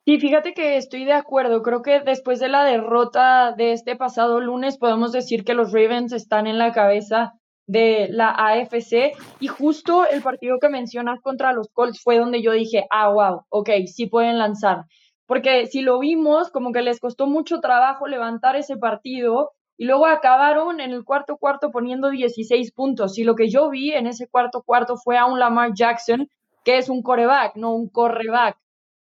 Sí, 0.06 0.20
fíjate 0.20 0.54
que 0.54 0.78
estoy 0.78 1.04
de 1.04 1.14
acuerdo. 1.14 1.62
Creo 1.62 1.82
que 1.82 2.00
después 2.00 2.40
de 2.40 2.48
la 2.48 2.64
derrota 2.64 3.54
de 3.56 3.74
este 3.74 3.96
pasado 3.96 4.40
lunes, 4.40 4.78
podemos 4.78 5.12
decir 5.12 5.44
que 5.44 5.54
los 5.54 5.74
Ravens 5.74 6.14
están 6.14 6.48
en 6.48 6.58
la 6.58 6.72
cabeza 6.72 7.34
de 7.68 8.08
la 8.10 8.30
AFC. 8.32 9.14
Y 9.40 9.48
justo 9.48 10.08
el 10.08 10.24
partido 10.24 10.58
que 10.60 10.70
mencionas 10.70 11.22
contra 11.22 11.54
los 11.54 11.68
Colts 11.70 12.02
fue 12.02 12.18
donde 12.18 12.42
yo 12.42 12.54
dije, 12.54 12.86
ah, 12.90 13.10
wow, 13.10 13.46
ok, 13.50 13.70
sí 13.86 14.08
pueden 14.08 14.40
lanzar 14.40 14.86
porque 15.28 15.68
si 15.68 15.82
lo 15.82 16.00
vimos, 16.00 16.50
como 16.50 16.72
que 16.72 16.82
les 16.82 17.00
costó 17.00 17.28
mucho 17.28 17.60
trabajo 17.60 18.08
levantar 18.08 18.56
ese 18.56 18.78
partido 18.78 19.52
y 19.78 19.86
luego 19.86 20.08
acabaron 20.08 20.80
en 20.80 20.92
el 20.92 21.04
cuarto 21.04 21.38
cuarto 21.38 21.70
poniendo 21.70 22.10
16 22.10 22.72
puntos. 22.72 23.18
Y 23.18 23.26
lo 23.26 23.36
que 23.36 23.50
yo 23.50 23.70
vi 23.70 23.92
en 23.92 24.08
ese 24.08 24.28
cuarto 24.28 24.64
cuarto 24.64 24.96
fue 24.96 25.18
a 25.18 25.26
un 25.26 25.38
Lamar 25.38 25.74
Jackson, 25.76 26.30
que 26.64 26.78
es 26.78 26.90
un 26.90 27.04
coreback, 27.04 27.58
no 27.58 27.76
un 27.76 27.90
correback. 27.90 28.58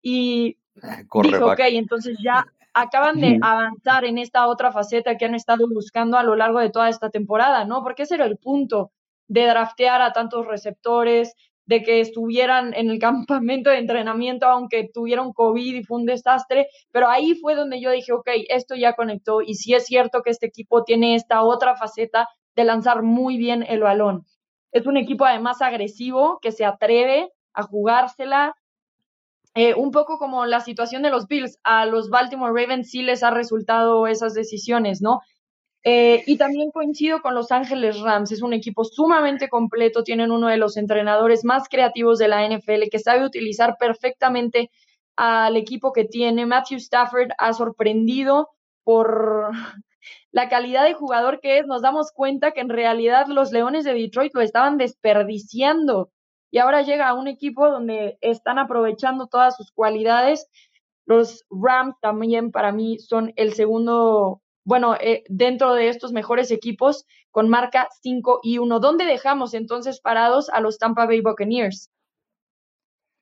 Y 0.03 0.57
dijo, 1.23 1.51
ok, 1.51 1.59
entonces 1.69 2.17
ya 2.23 2.45
acaban 2.73 3.19
de 3.19 3.39
avanzar 3.41 4.05
en 4.05 4.17
esta 4.17 4.47
otra 4.47 4.71
faceta 4.71 5.17
que 5.17 5.25
han 5.25 5.35
estado 5.35 5.65
buscando 5.67 6.17
a 6.17 6.23
lo 6.23 6.35
largo 6.35 6.59
de 6.59 6.69
toda 6.69 6.89
esta 6.89 7.09
temporada, 7.09 7.65
¿no? 7.65 7.83
Porque 7.83 8.03
ese 8.03 8.15
era 8.15 8.25
el 8.25 8.37
punto 8.37 8.91
de 9.27 9.45
draftear 9.45 10.01
a 10.01 10.13
tantos 10.13 10.47
receptores, 10.47 11.33
de 11.65 11.81
que 11.81 11.99
estuvieran 11.99 12.73
en 12.73 12.89
el 12.89 12.99
campamento 12.99 13.69
de 13.69 13.77
entrenamiento, 13.77 14.47
aunque 14.47 14.89
tuvieron 14.93 15.33
COVID 15.33 15.75
y 15.75 15.83
fue 15.83 15.99
un 15.99 16.05
desastre, 16.05 16.67
pero 16.91 17.09
ahí 17.09 17.35
fue 17.35 17.55
donde 17.55 17.81
yo 17.81 17.91
dije, 17.91 18.11
ok, 18.11 18.29
esto 18.49 18.75
ya 18.75 18.93
conectó 18.93 19.41
y 19.41 19.55
sí 19.55 19.73
es 19.73 19.85
cierto 19.85 20.21
que 20.21 20.31
este 20.31 20.47
equipo 20.47 20.83
tiene 20.83 21.15
esta 21.15 21.43
otra 21.43 21.75
faceta 21.75 22.27
de 22.55 22.65
lanzar 22.65 23.03
muy 23.03 23.37
bien 23.37 23.63
el 23.67 23.81
balón. 23.81 24.25
Es 24.71 24.85
un 24.85 24.97
equipo 24.97 25.25
además 25.25 25.61
agresivo 25.61 26.39
que 26.41 26.51
se 26.51 26.65
atreve 26.65 27.29
a 27.53 27.63
jugársela, 27.63 28.55
eh, 29.55 29.75
un 29.75 29.91
poco 29.91 30.17
como 30.17 30.45
la 30.45 30.61
situación 30.61 31.03
de 31.03 31.11
los 31.11 31.27
Bills, 31.27 31.59
a 31.63 31.85
los 31.85 32.09
Baltimore 32.09 32.59
Ravens 32.59 32.89
sí 32.89 33.03
les 33.03 33.23
ha 33.23 33.31
resultado 33.31 34.07
esas 34.07 34.33
decisiones, 34.33 35.01
¿no? 35.01 35.21
Eh, 35.85 36.23
y 36.27 36.37
también 36.37 36.71
coincido 36.71 37.21
con 37.21 37.35
Los 37.35 37.51
Ángeles 37.51 37.99
Rams, 37.99 38.31
es 38.31 38.41
un 38.41 38.53
equipo 38.53 38.85
sumamente 38.85 39.49
completo, 39.49 40.03
tienen 40.03 40.31
uno 40.31 40.47
de 40.47 40.57
los 40.57 40.77
entrenadores 40.77 41.43
más 41.43 41.67
creativos 41.67 42.19
de 42.19 42.29
la 42.29 42.47
NFL 42.47 42.87
que 42.89 42.99
sabe 42.99 43.25
utilizar 43.25 43.75
perfectamente 43.77 44.71
al 45.17 45.57
equipo 45.57 45.91
que 45.91 46.05
tiene. 46.05 46.45
Matthew 46.45 46.77
Stafford 46.77 47.31
ha 47.37 47.51
sorprendido 47.53 48.49
por 48.83 49.51
la 50.31 50.47
calidad 50.47 50.85
de 50.85 50.93
jugador 50.93 51.41
que 51.41 51.59
es. 51.59 51.67
Nos 51.67 51.81
damos 51.81 52.11
cuenta 52.13 52.51
que 52.51 52.61
en 52.61 52.69
realidad 52.69 53.27
los 53.27 53.51
Leones 53.51 53.83
de 53.83 53.93
Detroit 53.93 54.33
lo 54.33 54.41
estaban 54.41 54.77
desperdiciando 54.77 56.12
y 56.53 56.59
ahora 56.59 56.83
llega 56.83 57.07
a 57.07 57.15
un 57.15 57.27
equipo 57.27 57.67
donde 57.71 58.19
están 58.21 58.59
aprovechando 58.59 59.25
todas 59.25 59.57
sus 59.57 59.71
cualidades. 59.71 60.47
Los 61.07 61.45
Rams 61.49 61.95
también 61.99 62.51
para 62.51 62.71
mí 62.71 62.99
son 62.99 63.33
el 63.37 63.55
segundo 63.55 64.43
bueno, 64.63 64.95
eh, 65.01 65.23
dentro 65.29 65.73
de 65.73 65.89
estos 65.89 66.11
mejores 66.11 66.51
equipos 66.51 67.07
con 67.31 67.49
marca 67.49 67.89
5 68.03 68.41
y 68.43 68.59
1. 68.59 68.79
¿Dónde 68.79 69.05
dejamos 69.05 69.55
entonces 69.55 69.99
parados 69.99 70.51
a 70.51 70.61
los 70.61 70.77
Tampa 70.77 71.07
Bay 71.07 71.21
Buccaneers? 71.21 71.89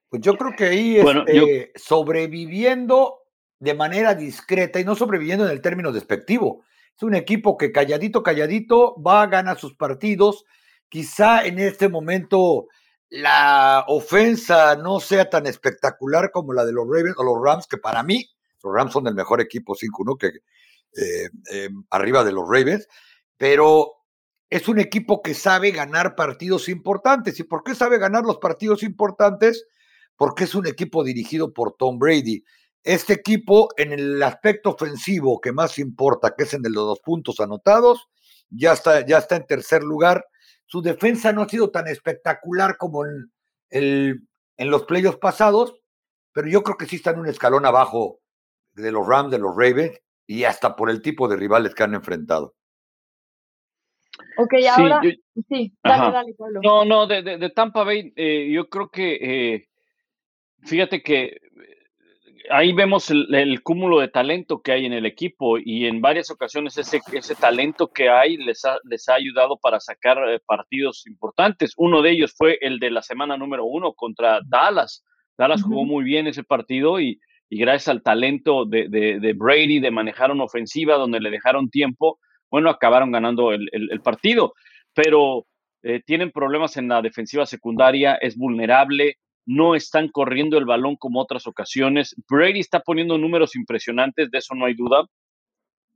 Pues 0.09 0.21
yo 0.21 0.35
creo 0.35 0.51
que 0.57 0.65
ahí 0.65 0.97
este, 0.97 1.71
sobreviviendo 1.75 3.19
de 3.59 3.73
manera 3.73 4.13
discreta 4.13 4.81
y 4.81 4.83
no 4.83 4.93
sobreviviendo 4.93 5.45
en 5.45 5.51
el 5.51 5.61
término 5.61 5.93
despectivo. 5.93 6.65
Es 6.97 7.03
un 7.03 7.15
equipo 7.15 7.55
que 7.55 7.71
calladito, 7.71 8.23
calladito 8.23 9.01
va, 9.01 9.21
a 9.21 9.27
ganar 9.27 9.57
sus 9.57 9.73
partidos. 9.73 10.43
Quizá 10.89 11.45
en 11.45 11.59
este 11.59 11.87
momento 11.87 12.67
la 13.11 13.83
ofensa 13.89 14.77
no 14.77 15.01
sea 15.01 15.29
tan 15.29 15.45
espectacular 15.45 16.31
como 16.31 16.53
la 16.53 16.63
de 16.63 16.71
los 16.71 16.87
Ravens 16.87 17.17
o 17.17 17.23
los 17.23 17.43
Rams, 17.43 17.67
que 17.67 17.77
para 17.77 18.03
mí, 18.03 18.25
los 18.63 18.73
Rams 18.73 18.93
son 18.93 19.05
el 19.05 19.13
mejor 19.13 19.41
equipo 19.41 19.75
5-1 19.75 20.17
que 20.17 20.27
eh, 20.27 21.29
eh, 21.51 21.69
arriba 21.89 22.23
de 22.23 22.31
los 22.31 22.47
Ravens, 22.47 22.87
pero 23.35 23.91
es 24.49 24.69
un 24.69 24.79
equipo 24.79 25.21
que 25.21 25.33
sabe 25.33 25.71
ganar 25.71 26.15
partidos 26.15 26.69
importantes. 26.69 27.37
¿Y 27.39 27.43
por 27.43 27.63
qué 27.63 27.75
sabe 27.75 27.97
ganar 27.97 28.23
los 28.23 28.37
partidos 28.37 28.81
importantes? 28.81 29.65
Porque 30.15 30.45
es 30.45 30.55
un 30.55 30.65
equipo 30.65 31.03
dirigido 31.03 31.53
por 31.53 31.75
Tom 31.75 31.99
Brady. 31.99 32.45
Este 32.81 33.11
equipo, 33.11 33.69
en 33.75 33.91
el 33.91 34.23
aspecto 34.23 34.69
ofensivo 34.69 35.41
que 35.41 35.51
más 35.51 35.77
importa, 35.79 36.33
que 36.37 36.43
es 36.43 36.53
en 36.53 36.65
el 36.65 36.71
de 36.71 36.79
los 36.79 36.99
puntos 37.01 37.41
anotados, 37.41 38.07
ya 38.49 38.71
está, 38.71 39.05
ya 39.05 39.17
está 39.17 39.35
en 39.35 39.45
tercer 39.45 39.83
lugar. 39.83 40.25
Su 40.71 40.81
defensa 40.81 41.33
no 41.33 41.41
ha 41.41 41.49
sido 41.49 41.69
tan 41.69 41.87
espectacular 41.87 42.77
como 42.77 43.05
en, 43.05 43.29
el, 43.71 44.21
en 44.55 44.69
los 44.69 44.83
playoffs 44.83 45.19
pasados, 45.19 45.75
pero 46.31 46.47
yo 46.47 46.63
creo 46.63 46.77
que 46.77 46.85
sí 46.85 46.95
está 46.95 47.11
en 47.11 47.19
un 47.19 47.27
escalón 47.27 47.65
abajo 47.65 48.21
de 48.71 48.89
los 48.93 49.05
Rams, 49.05 49.31
de 49.31 49.39
los 49.39 49.53
Ravens, 49.53 49.99
y 50.25 50.45
hasta 50.45 50.77
por 50.77 50.89
el 50.89 51.01
tipo 51.01 51.27
de 51.27 51.35
rivales 51.35 51.75
que 51.75 51.83
han 51.83 51.93
enfrentado. 51.93 52.55
Ok, 54.37 54.53
ahora 54.71 55.01
sí, 55.49 55.73
dale, 55.83 56.11
dale, 56.13 56.33
Pablo. 56.37 56.61
No, 56.63 56.85
no, 56.85 57.05
de, 57.05 57.51
Tampa 57.53 57.83
Bay, 57.83 58.13
eh, 58.15 58.49
yo 58.49 58.69
creo 58.69 58.89
que, 58.89 59.55
eh, 59.55 59.69
fíjate 60.61 61.03
que 61.03 61.37
ahí 62.49 62.73
vemos 62.73 63.09
el, 63.09 63.61
cúmulo 63.63 63.99
de 63.99 64.07
talento 64.07 64.61
que 64.61 64.71
hay 64.71 64.85
en 64.85 64.93
el 64.93 65.05
equipo 65.05 65.57
y 65.57 65.85
en 65.85 66.01
varias 66.01 66.31
ocasiones 66.31 66.77
ese, 66.77 67.01
ese 67.13 67.35
talento 67.35 67.87
que 67.87 68.09
hay 68.09 68.37
les 68.37 68.65
ha, 68.65 68.77
les 68.83 69.07
ha 69.09 69.15
ayudado 69.15 69.57
para 69.57 69.79
sacar 69.79 70.17
eh, 70.29 70.39
partidos 70.45 71.05
importantes. 71.07 71.73
Uno 71.77 72.01
de 72.01 72.11
ellos 72.11 72.33
fue 72.35 72.57
el 72.61 72.79
de 72.79 72.91
la 72.91 73.01
semana 73.01 73.37
número 73.37 73.65
uno 73.65 73.93
contra 73.93 74.39
Dallas. 74.45 75.03
Dallas 75.37 75.63
jugó 75.63 75.85
muy 75.85 76.03
bien 76.03 76.27
ese 76.27 76.43
partido 76.43 76.99
y, 76.99 77.19
y 77.49 77.57
gracias 77.59 77.89
al 77.89 78.01
talento 78.01 78.65
de, 78.65 78.87
de, 78.89 79.33
Brady 79.33 79.79
de 79.79 79.91
manejar 79.91 80.31
una 80.31 80.45
ofensiva 80.45 80.95
donde 80.95 81.19
le 81.19 81.29
dejaron 81.29 81.69
tiempo, 81.69 82.19
bueno, 82.49 82.69
acabaron 82.69 83.11
ganando 83.11 83.51
el, 83.51 83.69
el, 83.71 84.01
partido. 84.01 84.53
Pero 84.93 85.45
eh, 85.83 86.01
tienen 86.05 86.31
problemas 86.31 86.77
en 86.77 86.87
la 86.87 87.01
defensiva 87.01 87.45
secundaria, 87.45 88.15
es 88.15 88.37
vulnerable, 88.37 89.17
no 89.45 89.75
están 89.75 90.09
corriendo 90.09 90.57
el 90.57 90.65
balón 90.65 90.95
como 90.95 91.21
otras 91.21 91.47
ocasiones. 91.47 92.15
Brady 92.29 92.59
está 92.59 92.79
poniendo 92.81 93.17
números 93.17 93.55
impresionantes, 93.55 94.29
de 94.31 94.37
eso 94.37 94.55
no 94.55 94.65
hay 94.65 94.75
duda, 94.75 95.05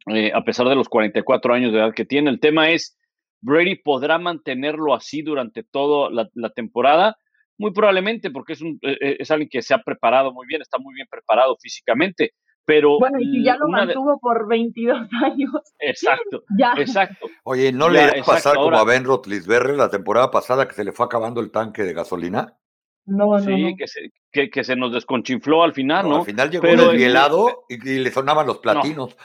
eh, 0.07 0.31
a 0.33 0.43
pesar 0.43 0.67
de 0.67 0.75
los 0.75 0.89
44 0.89 1.53
años 1.53 1.71
de 1.71 1.79
edad 1.79 1.93
que 1.93 2.05
tiene. 2.05 2.29
El 2.29 2.39
tema 2.39 2.69
es, 2.69 2.97
Brady 3.41 3.75
podrá 3.75 4.17
mantenerlo 4.17 4.93
así 4.93 5.21
durante 5.21 5.63
toda 5.63 6.09
la, 6.11 6.49
temporada. 6.49 7.17
Muy 7.57 7.71
probablemente, 7.71 8.31
porque 8.31 8.53
es, 8.53 8.61
un, 8.61 8.79
eh, 8.81 8.97
eh, 8.99 9.17
es 9.19 9.31
alguien 9.31 9.49
que 9.49 9.61
se 9.61 9.73
ha 9.73 9.79
preparado 9.79 10.33
muy 10.33 10.45
bien, 10.47 10.61
está 10.61 10.77
muy 10.77 10.93
bien 10.93 11.07
preparado 11.09 11.55
físicamente. 11.61 12.33
Pero 12.65 12.97
bueno, 12.99 13.19
y 13.19 13.31
si 13.31 13.43
ya 13.43 13.55
lo 13.57 13.67
mantuvo 13.67 14.19
por 14.19 14.47
22 14.47 15.07
años. 15.23 15.51
Exacto, 15.79 16.43
exacto. 16.77 17.27
Oye, 17.43 17.71
¿no 17.71 17.89
le 17.89 17.99
va 17.99 18.21
a 18.21 18.25
pasar 18.25 18.55
como 18.55 18.77
a 18.77 18.83
Ben 18.83 19.03
Roethlisberger 19.03 19.75
la 19.75 19.89
temporada 19.89 20.31
pasada 20.31 20.67
que 20.67 20.73
se 20.73 20.83
le 20.83 20.91
fue 20.91 21.05
acabando 21.05 21.41
el 21.41 21.51
tanque 21.51 21.83
de 21.83 21.93
gasolina? 21.93 22.57
No, 23.05 23.37
sí, 23.39 23.61
no, 23.61 23.77
Que, 23.77 23.87
se, 23.87 24.11
que, 24.31 24.49
que, 24.49 24.63
se 24.63 24.75
nos 24.75 24.91
desconchinfló 24.91 25.63
al 25.63 25.73
final, 25.73 26.09
¿no? 26.09 26.17
Al 26.17 26.25
final 26.25 26.49
llegó 26.49 26.63
Pero 26.63 26.89
desvielado 26.89 27.65
y, 27.69 27.75
y, 27.75 27.99
le 27.99 28.11
sonaban 28.11 28.47
los 28.47 28.57
platinos. 28.57 29.15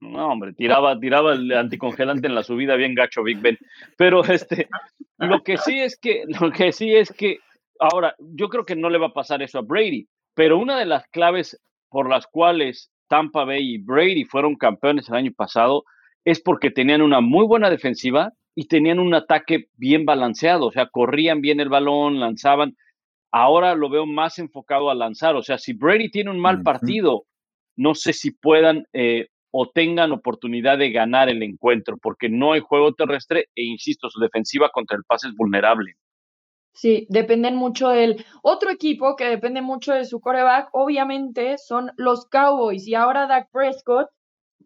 No, 0.00 0.28
hombre, 0.28 0.54
tiraba, 0.54 0.98
tiraba 0.98 1.34
el 1.34 1.52
anticongelante 1.52 2.26
en 2.26 2.34
la 2.34 2.42
subida 2.42 2.76
bien 2.76 2.94
gacho 2.94 3.22
Big 3.22 3.38
Ben. 3.40 3.58
Pero 3.96 4.24
este, 4.24 4.68
lo 5.18 5.42
que 5.42 5.58
sí 5.58 5.78
es 5.78 5.98
que, 5.98 6.24
lo 6.40 6.50
que 6.50 6.72
sí 6.72 6.94
es 6.94 7.12
que, 7.12 7.38
ahora, 7.78 8.14
yo 8.18 8.48
creo 8.48 8.64
que 8.64 8.76
no 8.76 8.88
le 8.88 8.98
va 8.98 9.08
a 9.08 9.12
pasar 9.12 9.42
eso 9.42 9.58
a 9.58 9.62
Brady, 9.62 10.08
pero 10.34 10.58
una 10.58 10.78
de 10.78 10.86
las 10.86 11.06
claves 11.08 11.60
por 11.90 12.08
las 12.08 12.26
cuales 12.26 12.90
Tampa 13.08 13.44
Bay 13.44 13.74
y 13.74 13.78
Brady 13.78 14.24
fueron 14.24 14.56
campeones 14.56 15.08
el 15.08 15.16
año 15.16 15.32
pasado 15.36 15.84
es 16.24 16.40
porque 16.40 16.70
tenían 16.70 17.02
una 17.02 17.20
muy 17.20 17.44
buena 17.44 17.68
defensiva 17.68 18.32
y 18.54 18.68
tenían 18.68 18.98
un 18.98 19.14
ataque 19.14 19.66
bien 19.76 20.04
balanceado, 20.04 20.66
o 20.66 20.72
sea, 20.72 20.86
corrían 20.86 21.40
bien 21.40 21.60
el 21.60 21.68
balón, 21.68 22.20
lanzaban 22.20 22.76
ahora 23.32 23.74
lo 23.74 23.88
veo 23.88 24.06
más 24.06 24.38
enfocado 24.38 24.90
a 24.90 24.94
lanzar. 24.94 25.36
O 25.36 25.42
sea, 25.42 25.58
si 25.58 25.72
Brady 25.72 26.10
tiene 26.10 26.30
un 26.30 26.40
mal 26.40 26.62
partido, 26.62 27.24
no 27.76 27.94
sé 27.94 28.12
si 28.12 28.30
puedan 28.30 28.84
eh, 28.92 29.28
o 29.52 29.68
tengan 29.68 30.12
oportunidad 30.12 30.78
de 30.78 30.90
ganar 30.90 31.28
el 31.28 31.42
encuentro, 31.42 31.96
porque 32.00 32.28
no 32.28 32.52
hay 32.52 32.60
juego 32.60 32.94
terrestre 32.94 33.46
e 33.54 33.64
insisto, 33.64 34.08
su 34.08 34.20
defensiva 34.20 34.70
contra 34.72 34.96
el 34.96 35.04
pase 35.04 35.28
es 35.28 35.34
vulnerable. 35.34 35.94
Sí, 36.72 37.06
dependen 37.10 37.56
mucho 37.56 37.88
del 37.88 38.24
otro 38.42 38.70
equipo 38.70 39.16
que 39.16 39.24
depende 39.24 39.60
mucho 39.60 39.92
de 39.92 40.04
su 40.04 40.20
coreback, 40.20 40.68
obviamente 40.72 41.58
son 41.58 41.90
los 41.96 42.26
Cowboys 42.26 42.86
y 42.86 42.94
ahora 42.94 43.26
Dak 43.26 43.50
Prescott 43.50 44.08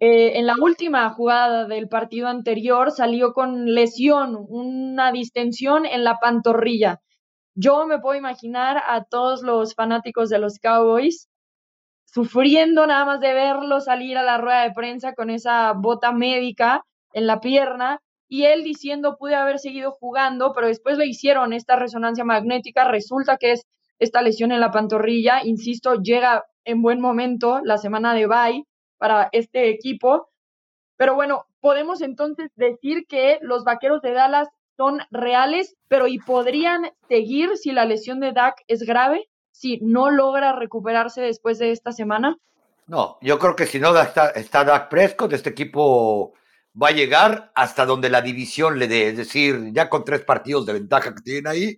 eh, 0.00 0.38
en 0.38 0.46
la 0.46 0.54
última 0.60 1.08
jugada 1.10 1.66
del 1.66 1.88
partido 1.88 2.28
anterior 2.28 2.90
salió 2.90 3.32
con 3.32 3.72
lesión, 3.74 4.36
una 4.48 5.12
distensión 5.12 5.86
en 5.86 6.02
la 6.04 6.18
pantorrilla. 6.18 7.00
Yo 7.54 7.86
me 7.86 8.00
puedo 8.00 8.18
imaginar 8.18 8.82
a 8.86 9.04
todos 9.04 9.42
los 9.42 9.74
fanáticos 9.74 10.28
de 10.28 10.38
los 10.38 10.58
Cowboys 10.58 11.28
sufriendo 12.04 12.86
nada 12.86 13.04
más 13.04 13.20
de 13.20 13.32
verlo 13.32 13.80
salir 13.80 14.18
a 14.18 14.22
la 14.22 14.38
rueda 14.38 14.62
de 14.62 14.72
prensa 14.72 15.14
con 15.14 15.30
esa 15.30 15.72
bota 15.72 16.12
médica 16.12 16.84
en 17.12 17.26
la 17.26 17.40
pierna 17.40 18.00
y 18.28 18.44
él 18.44 18.64
diciendo 18.64 19.16
pude 19.18 19.36
haber 19.36 19.58
seguido 19.60 19.92
jugando, 19.92 20.52
pero 20.52 20.66
después 20.66 20.98
le 20.98 21.06
hicieron 21.06 21.52
esta 21.52 21.76
resonancia 21.76 22.24
magnética, 22.24 22.84
resulta 22.88 23.36
que 23.36 23.52
es 23.52 23.62
esta 24.00 24.22
lesión 24.22 24.50
en 24.50 24.60
la 24.60 24.72
pantorrilla, 24.72 25.44
insisto, 25.44 25.94
llega 26.02 26.44
en 26.64 26.82
buen 26.82 27.00
momento 27.00 27.60
la 27.62 27.78
semana 27.78 28.14
de 28.14 28.26
bye 28.26 28.64
para 28.98 29.28
este 29.30 29.68
equipo, 29.68 30.28
pero 30.96 31.14
bueno, 31.14 31.46
podemos 31.60 32.00
entonces 32.00 32.50
decir 32.56 33.06
que 33.08 33.38
los 33.42 33.64
Vaqueros 33.64 34.02
de 34.02 34.12
Dallas 34.12 34.48
son 34.76 35.00
reales, 35.10 35.76
pero 35.88 36.06
¿y 36.06 36.18
podrían 36.18 36.90
seguir 37.08 37.56
si 37.56 37.72
la 37.72 37.84
lesión 37.84 38.20
de 38.20 38.32
Dak 38.32 38.56
es 38.66 38.82
grave? 38.82 39.28
Si 39.52 39.78
no 39.82 40.10
logra 40.10 40.52
recuperarse 40.52 41.20
después 41.20 41.58
de 41.58 41.70
esta 41.70 41.92
semana. 41.92 42.36
No, 42.86 43.18
yo 43.22 43.38
creo 43.38 43.56
que 43.56 43.66
si 43.66 43.78
no 43.78 43.96
está, 43.98 44.30
está 44.30 44.64
Dak 44.64 44.88
Prescott, 44.88 45.32
este 45.32 45.50
equipo 45.50 46.34
va 46.80 46.88
a 46.88 46.92
llegar 46.92 47.52
hasta 47.54 47.86
donde 47.86 48.10
la 48.10 48.20
división 48.20 48.78
le 48.78 48.88
dé, 48.88 49.08
es 49.08 49.16
decir, 49.16 49.70
ya 49.72 49.88
con 49.88 50.04
tres 50.04 50.22
partidos 50.22 50.66
de 50.66 50.72
ventaja 50.72 51.14
que 51.14 51.22
tienen 51.22 51.46
ahí, 51.46 51.76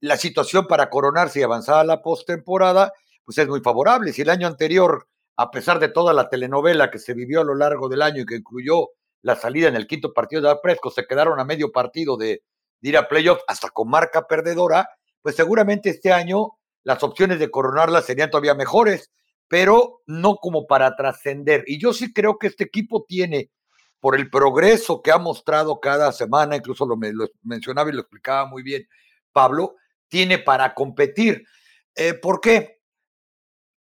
la 0.00 0.16
situación 0.16 0.66
para 0.66 0.90
coronarse 0.90 1.40
y 1.40 1.42
avanzar 1.42 1.76
a 1.76 1.84
la 1.84 2.02
postemporada, 2.02 2.92
pues 3.24 3.38
es 3.38 3.48
muy 3.48 3.60
favorable. 3.60 4.12
Si 4.12 4.22
el 4.22 4.28
año 4.28 4.46
anterior, 4.46 5.08
a 5.36 5.50
pesar 5.50 5.78
de 5.78 5.88
toda 5.88 6.12
la 6.12 6.28
telenovela 6.28 6.90
que 6.90 6.98
se 6.98 7.14
vivió 7.14 7.40
a 7.40 7.44
lo 7.44 7.54
largo 7.54 7.88
del 7.88 8.02
año 8.02 8.22
y 8.22 8.26
que 8.26 8.36
incluyó 8.36 8.88
la 9.24 9.36
salida 9.36 9.68
en 9.68 9.74
el 9.74 9.86
quinto 9.86 10.12
partido 10.12 10.42
de 10.42 10.54
Presco, 10.62 10.90
se 10.90 11.06
quedaron 11.06 11.40
a 11.40 11.44
medio 11.44 11.72
partido 11.72 12.18
de, 12.18 12.42
ir 12.82 12.98
a 12.98 13.08
playoff 13.08 13.40
hasta 13.48 13.70
con 13.70 13.88
marca 13.88 14.26
perdedora, 14.26 14.86
pues 15.22 15.34
seguramente 15.34 15.88
este 15.88 16.12
año 16.12 16.58
las 16.82 17.02
opciones 17.02 17.38
de 17.38 17.50
coronarla 17.50 18.02
serían 18.02 18.28
todavía 18.28 18.54
mejores, 18.54 19.10
pero 19.48 20.02
no 20.06 20.36
como 20.36 20.66
para 20.66 20.94
trascender. 20.94 21.64
Y 21.66 21.80
yo 21.80 21.94
sí 21.94 22.12
creo 22.12 22.38
que 22.38 22.48
este 22.48 22.64
equipo 22.64 23.06
tiene, 23.08 23.50
por 23.98 24.14
el 24.14 24.28
progreso 24.28 25.00
que 25.00 25.10
ha 25.10 25.16
mostrado 25.16 25.80
cada 25.80 26.12
semana, 26.12 26.56
incluso 26.56 26.84
lo, 26.84 26.98
mencionaba 27.42 27.88
y 27.88 27.94
lo 27.94 28.00
explicaba 28.02 28.46
muy 28.46 28.62
bien 28.62 28.86
Pablo, 29.32 29.76
tiene 30.08 30.36
para 30.36 30.74
competir. 30.74 31.46
Eh, 31.94 32.12
¿Por 32.12 32.42
qué? 32.42 32.82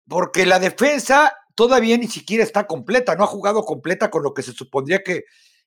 Porque 0.06 0.45
la 0.45 0.60
defensa 0.60 1.34
todavía 1.60 1.98
ni 1.98 2.08
siquiera 2.08 2.41
está 2.41 2.65
completa, 2.65 3.17
no 3.17 3.26
ha 3.26 3.28
jugado 3.28 3.65
completa 3.65 4.10
con 4.10 4.24
lo 4.24 4.34
que 4.34 4.43
se 4.43 4.54
supondría 4.54 5.04
que, 5.04 5.26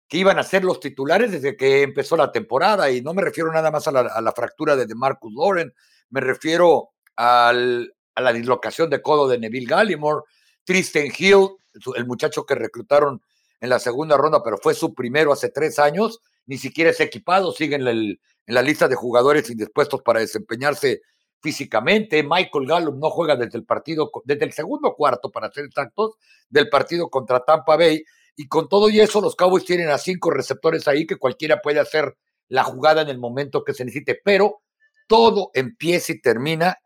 que 0.08 0.16
iban 0.16 0.38
a 0.38 0.42
ser 0.42 0.64
los 0.64 0.80
titulares 0.80 1.30
desde 1.30 1.54
que 1.54 1.82
empezó 1.82 2.16
la 2.16 2.32
temporada. 2.32 2.90
Y 2.90 3.02
no 3.02 3.12
me 3.12 3.20
refiero 3.20 3.52
nada 3.52 3.70
más 3.70 3.86
a 3.88 3.92
la, 3.92 4.32
fractura 4.34 4.74
de 4.74 4.86
Marcus 4.94 5.34
Lauren, 5.36 5.74
me 6.08 6.22
refiero 6.22 6.92
al, 7.14 7.94
a 8.14 8.22
la 8.22 8.32
dislocación 8.32 8.88
de 8.88 9.02
codo 9.02 9.28
de 9.28 9.38
Neville 9.38 9.66
Gallimore, 9.66 10.22
Tristan 10.64 11.12
Hill, 11.14 11.48
el 11.94 12.06
muchacho 12.06 12.46
que 12.46 12.54
reclutaron 12.54 13.20
en 13.60 13.68
la 13.68 13.78
segunda 13.78 14.16
ronda, 14.16 14.42
pero 14.42 14.56
fue 14.56 14.72
su 14.72 14.94
primero 14.94 15.30
hace 15.30 15.50
tres 15.50 15.78
años, 15.78 16.20
ni 16.46 16.56
siquiera 16.56 16.88
es 16.88 17.00
equipado, 17.00 17.52
sigue 17.52 17.76
en, 17.76 17.86
en 17.86 18.18
la 18.46 18.62
lista 18.62 18.88
de 18.88 18.94
jugadores 18.94 19.50
indispuestos 19.50 20.00
para 20.00 20.20
desempeñarse 20.20 21.02
físicamente. 21.42 22.22
Michael 22.22 22.66
Gallup 22.66 22.96
no 22.96 23.10
juega 23.10 23.36
desde 23.36 23.58
el 23.58 23.64
partido, 23.64 24.10
desde 24.24 24.44
el 24.44 24.52
segundo 24.52 24.94
cuarto, 24.94 25.30
para 25.30 25.50
ser 25.50 25.64
exactos, 25.64 26.14
del 26.48 26.68
partido 26.68 27.10
contra 27.10 27.44
Tampa 27.44 27.76
Bay. 27.76 28.04
Y 28.36 28.48
con 28.48 28.68
todo 28.68 28.88
y 28.88 29.00
eso, 29.00 29.20
los 29.20 29.36
Cowboys 29.36 29.64
tienen 29.64 29.90
a 29.90 29.98
cinco 29.98 30.30
receptores 30.30 30.88
ahí 30.88 31.06
que 31.06 31.16
cualquiera 31.16 31.60
puede 31.60 31.80
hacer 31.80 32.16
la 32.48 32.64
jugada 32.64 33.02
en 33.02 33.08
el 33.08 33.18
momento 33.18 33.64
que 33.64 33.74
se 33.74 33.84
necesite. 33.84 34.20
Pero 34.24 34.62
todo 35.06 35.50
empieza 35.54 36.12
y 36.12 36.20
termina 36.20 36.78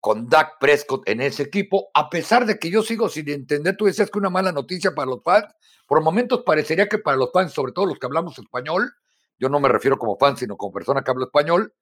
con 0.00 0.28
Dak 0.28 0.58
Prescott 0.58 1.08
en 1.08 1.20
ese 1.20 1.44
equipo, 1.44 1.88
a 1.94 2.10
pesar 2.10 2.44
de 2.44 2.58
que 2.58 2.70
yo 2.70 2.82
sigo 2.82 3.08
sin 3.08 3.28
entender, 3.28 3.76
tú 3.76 3.84
decías 3.84 4.10
que 4.10 4.18
una 4.18 4.30
mala 4.30 4.50
noticia 4.50 4.96
para 4.96 5.08
los 5.08 5.22
fans, 5.22 5.46
por 5.86 6.02
momentos 6.02 6.42
parecería 6.44 6.88
que 6.88 6.98
para 6.98 7.16
los 7.16 7.30
fans, 7.32 7.52
sobre 7.52 7.70
todo 7.70 7.86
los 7.86 8.00
que 8.00 8.06
hablamos 8.06 8.36
español, 8.36 8.92
yo 9.38 9.48
no 9.48 9.60
me 9.60 9.68
refiero 9.68 9.98
como 9.98 10.18
fans, 10.18 10.40
sino 10.40 10.56
como 10.56 10.72
persona 10.72 11.04
que 11.04 11.10
habla 11.12 11.26
español, 11.26 11.72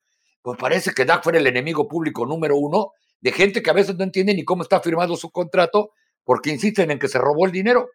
pues 0.43 0.59
parece 0.59 0.93
que 0.93 1.05
Dak 1.05 1.23
fuera 1.23 1.39
el 1.39 1.47
enemigo 1.47 1.87
público 1.89 2.27
número 2.27 2.57
uno 2.57 2.93
de 3.21 3.33
gente 3.33 3.63
que 3.63 3.71
a 3.71 3.75
veces 3.75 3.97
no 3.97 4.05
entiende 4.05 4.35
ni 4.35 4.45
cómo 4.45 4.63
está 4.63 4.81
firmado 4.81 5.17
su 5.17 5.31
contrato 5.31 5.91
porque 6.25 6.51
insisten 6.51 6.91
en 6.91 6.99
que 6.99 7.09
se 7.09 7.19
robó 7.19 7.47
el 7.47 7.53
dinero. 7.53 7.89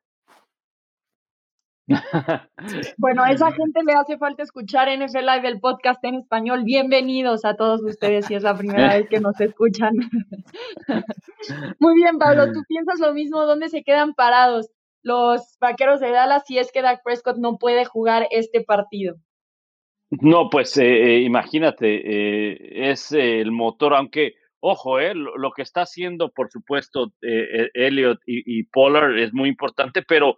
Bueno, 2.97 3.23
a 3.23 3.31
esa 3.31 3.51
gente 3.51 3.83
le 3.85 3.93
hace 3.93 4.17
falta 4.17 4.41
escuchar 4.43 4.87
NFL 4.89 5.19
Live, 5.19 5.47
el 5.47 5.59
podcast 5.59 6.03
en 6.03 6.15
español. 6.15 6.63
Bienvenidos 6.63 7.45
a 7.45 7.55
todos 7.55 7.83
ustedes 7.83 8.25
si 8.25 8.33
es 8.33 8.43
la 8.43 8.57
primera 8.57 8.95
vez 8.95 9.07
que 9.07 9.19
nos 9.19 9.39
escuchan. 9.39 9.93
Muy 11.79 11.95
bien, 11.95 12.17
Pablo, 12.17 12.51
¿tú 12.51 12.63
piensas 12.67 12.99
lo 12.99 13.13
mismo? 13.13 13.45
¿Dónde 13.45 13.69
se 13.69 13.83
quedan 13.83 14.15
parados 14.15 14.71
los 15.03 15.57
vaqueros 15.59 15.99
de 15.99 16.09
Dallas 16.09 16.43
si 16.47 16.57
es 16.57 16.71
que 16.71 16.81
Dak 16.81 17.03
Prescott 17.03 17.37
no 17.37 17.57
puede 17.57 17.85
jugar 17.85 18.27
este 18.31 18.63
partido? 18.63 19.17
No, 20.11 20.49
pues 20.49 20.77
eh, 20.77 20.85
eh, 20.85 21.21
imagínate, 21.21 21.87
eh, 21.95 22.91
es 22.91 23.11
el 23.11 23.51
motor, 23.51 23.95
aunque, 23.95 24.35
ojo, 24.59 24.99
lo, 24.99 25.51
que 25.51 25.63
está 25.63 25.81
haciendo, 25.81 26.31
por 26.31 26.51
supuesto, 26.51 27.11
Elliot 27.21 28.19
y, 28.25 28.59
y 28.59 28.63
Pollard 28.63 29.17
es 29.17 29.33
muy 29.33 29.49
importante, 29.49 30.03
pero 30.03 30.37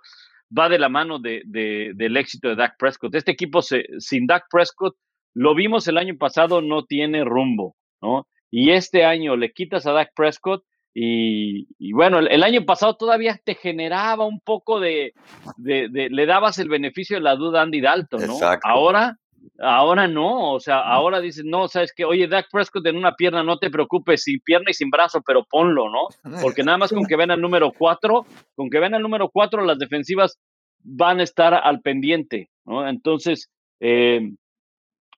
va 0.58 0.69
de 0.69 0.80
la 0.80 0.89
mano 0.89 1.19
de, 1.19 1.41
del 1.45 2.17
éxito 2.17 2.49
de 2.49 2.56
Dak 2.56 2.77
Prescott. 2.77 3.13
Este 3.15 3.32
equipo 3.32 3.62
sin 3.62 4.25
Dak 4.25 4.45
Prescott, 4.49 4.95
lo 5.34 5.53
vimos 5.53 5.88
el 5.88 5.97
año 5.97 6.17
pasado, 6.17 6.62
no 6.62 6.86
tiene 6.86 7.23
rumbo, 7.23 7.75
¿no? 8.01 8.27
Y 8.49 8.71
este 8.71 9.03
año 9.03 9.36
le 9.36 9.51
quitas 9.51 9.86
a 9.86 9.91
Dak 9.91 10.13
Prescott 10.15 10.63
y, 10.93 11.91
bueno, 11.91 12.17
el, 12.17 12.41
año 12.41 12.65
pasado 12.65 12.95
todavía 12.95 13.39
te 13.43 13.53
generaba 13.53 14.25
un 14.25 14.39
poco 14.39 14.80
de, 14.80 15.13
le 15.58 16.25
dabas 16.25 16.58
el 16.58 16.69
beneficio 16.69 17.17
de 17.17 17.21
la 17.21 17.36
duda 17.36 17.60
a 17.60 17.63
Andy 17.63 17.82
Dalton, 17.82 18.25
¿no? 18.25 18.39
Ahora 18.63 19.17
Ahora 19.59 20.07
no, 20.07 20.53
o 20.53 20.59
sea, 20.59 20.79
ahora 20.79 21.19
dices, 21.19 21.43
no, 21.43 21.67
sabes 21.67 21.91
que, 21.93 22.05
oye, 22.05 22.27
Dak 22.27 22.47
Prescott 22.51 22.85
en 22.85 22.95
una 22.95 23.15
pierna, 23.15 23.43
no 23.43 23.57
te 23.57 23.71
preocupes, 23.71 24.21
sin 24.21 24.39
pierna 24.39 24.69
y 24.69 24.73
sin 24.73 24.89
brazo, 24.89 25.21
pero 25.25 25.45
ponlo, 25.45 25.89
¿no? 25.89 26.07
Porque 26.41 26.63
nada 26.63 26.77
más 26.77 26.93
con 26.93 27.05
que 27.05 27.15
ven 27.15 27.31
al 27.31 27.41
número 27.41 27.71
cuatro, 27.71 28.25
con 28.55 28.69
que 28.69 28.79
ven 28.79 28.93
al 28.93 29.01
número 29.01 29.29
cuatro, 29.29 29.65
las 29.65 29.79
defensivas 29.79 30.37
van 30.83 31.19
a 31.19 31.23
estar 31.23 31.53
al 31.55 31.81
pendiente, 31.81 32.49
¿no? 32.65 32.87
Entonces, 32.87 33.49
eh, 33.79 34.31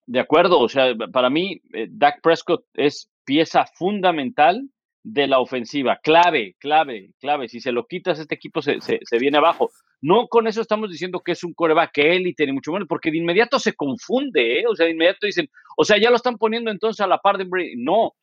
de 0.05 0.19
acuerdo, 0.19 0.59
o 0.59 0.69
sea, 0.69 0.95
para 1.11 1.29
mí, 1.29 1.61
eh, 1.73 1.87
Dak 1.89 2.21
Prescott 2.21 2.63
es 2.73 3.09
pieza 3.25 3.65
fundamental 3.75 4.69
de 5.03 5.27
la 5.27 5.39
ofensiva, 5.39 5.99
clave, 6.03 6.55
clave, 6.59 7.11
clave. 7.19 7.47
Si 7.47 7.59
se 7.59 7.71
lo 7.71 7.85
quitas, 7.87 8.19
este 8.19 8.35
equipo 8.35 8.61
se, 8.61 8.81
se, 8.81 8.99
se 9.01 9.17
viene 9.17 9.37
abajo. 9.37 9.71
No 10.01 10.27
con 10.27 10.47
eso 10.47 10.61
estamos 10.61 10.89
diciendo 10.89 11.21
que 11.21 11.33
es 11.33 11.43
un 11.43 11.53
coreback 11.53 11.97
élite, 11.97 12.45
ni 12.45 12.53
mucho 12.53 12.71
menos, 12.71 12.87
porque 12.87 13.11
de 13.11 13.17
inmediato 13.17 13.59
se 13.59 13.73
confunde, 13.73 14.59
¿eh? 14.59 14.63
o 14.67 14.75
sea, 14.75 14.85
de 14.85 14.93
inmediato 14.93 15.25
dicen, 15.25 15.49
o 15.77 15.83
sea, 15.83 15.97
ya 15.97 16.09
lo 16.09 16.15
están 16.15 16.37
poniendo 16.37 16.71
entonces 16.71 17.01
a 17.01 17.07
la 17.07 17.19
par 17.19 17.37
de 17.37 17.45
Brady. 17.45 17.75
No, 17.77 18.13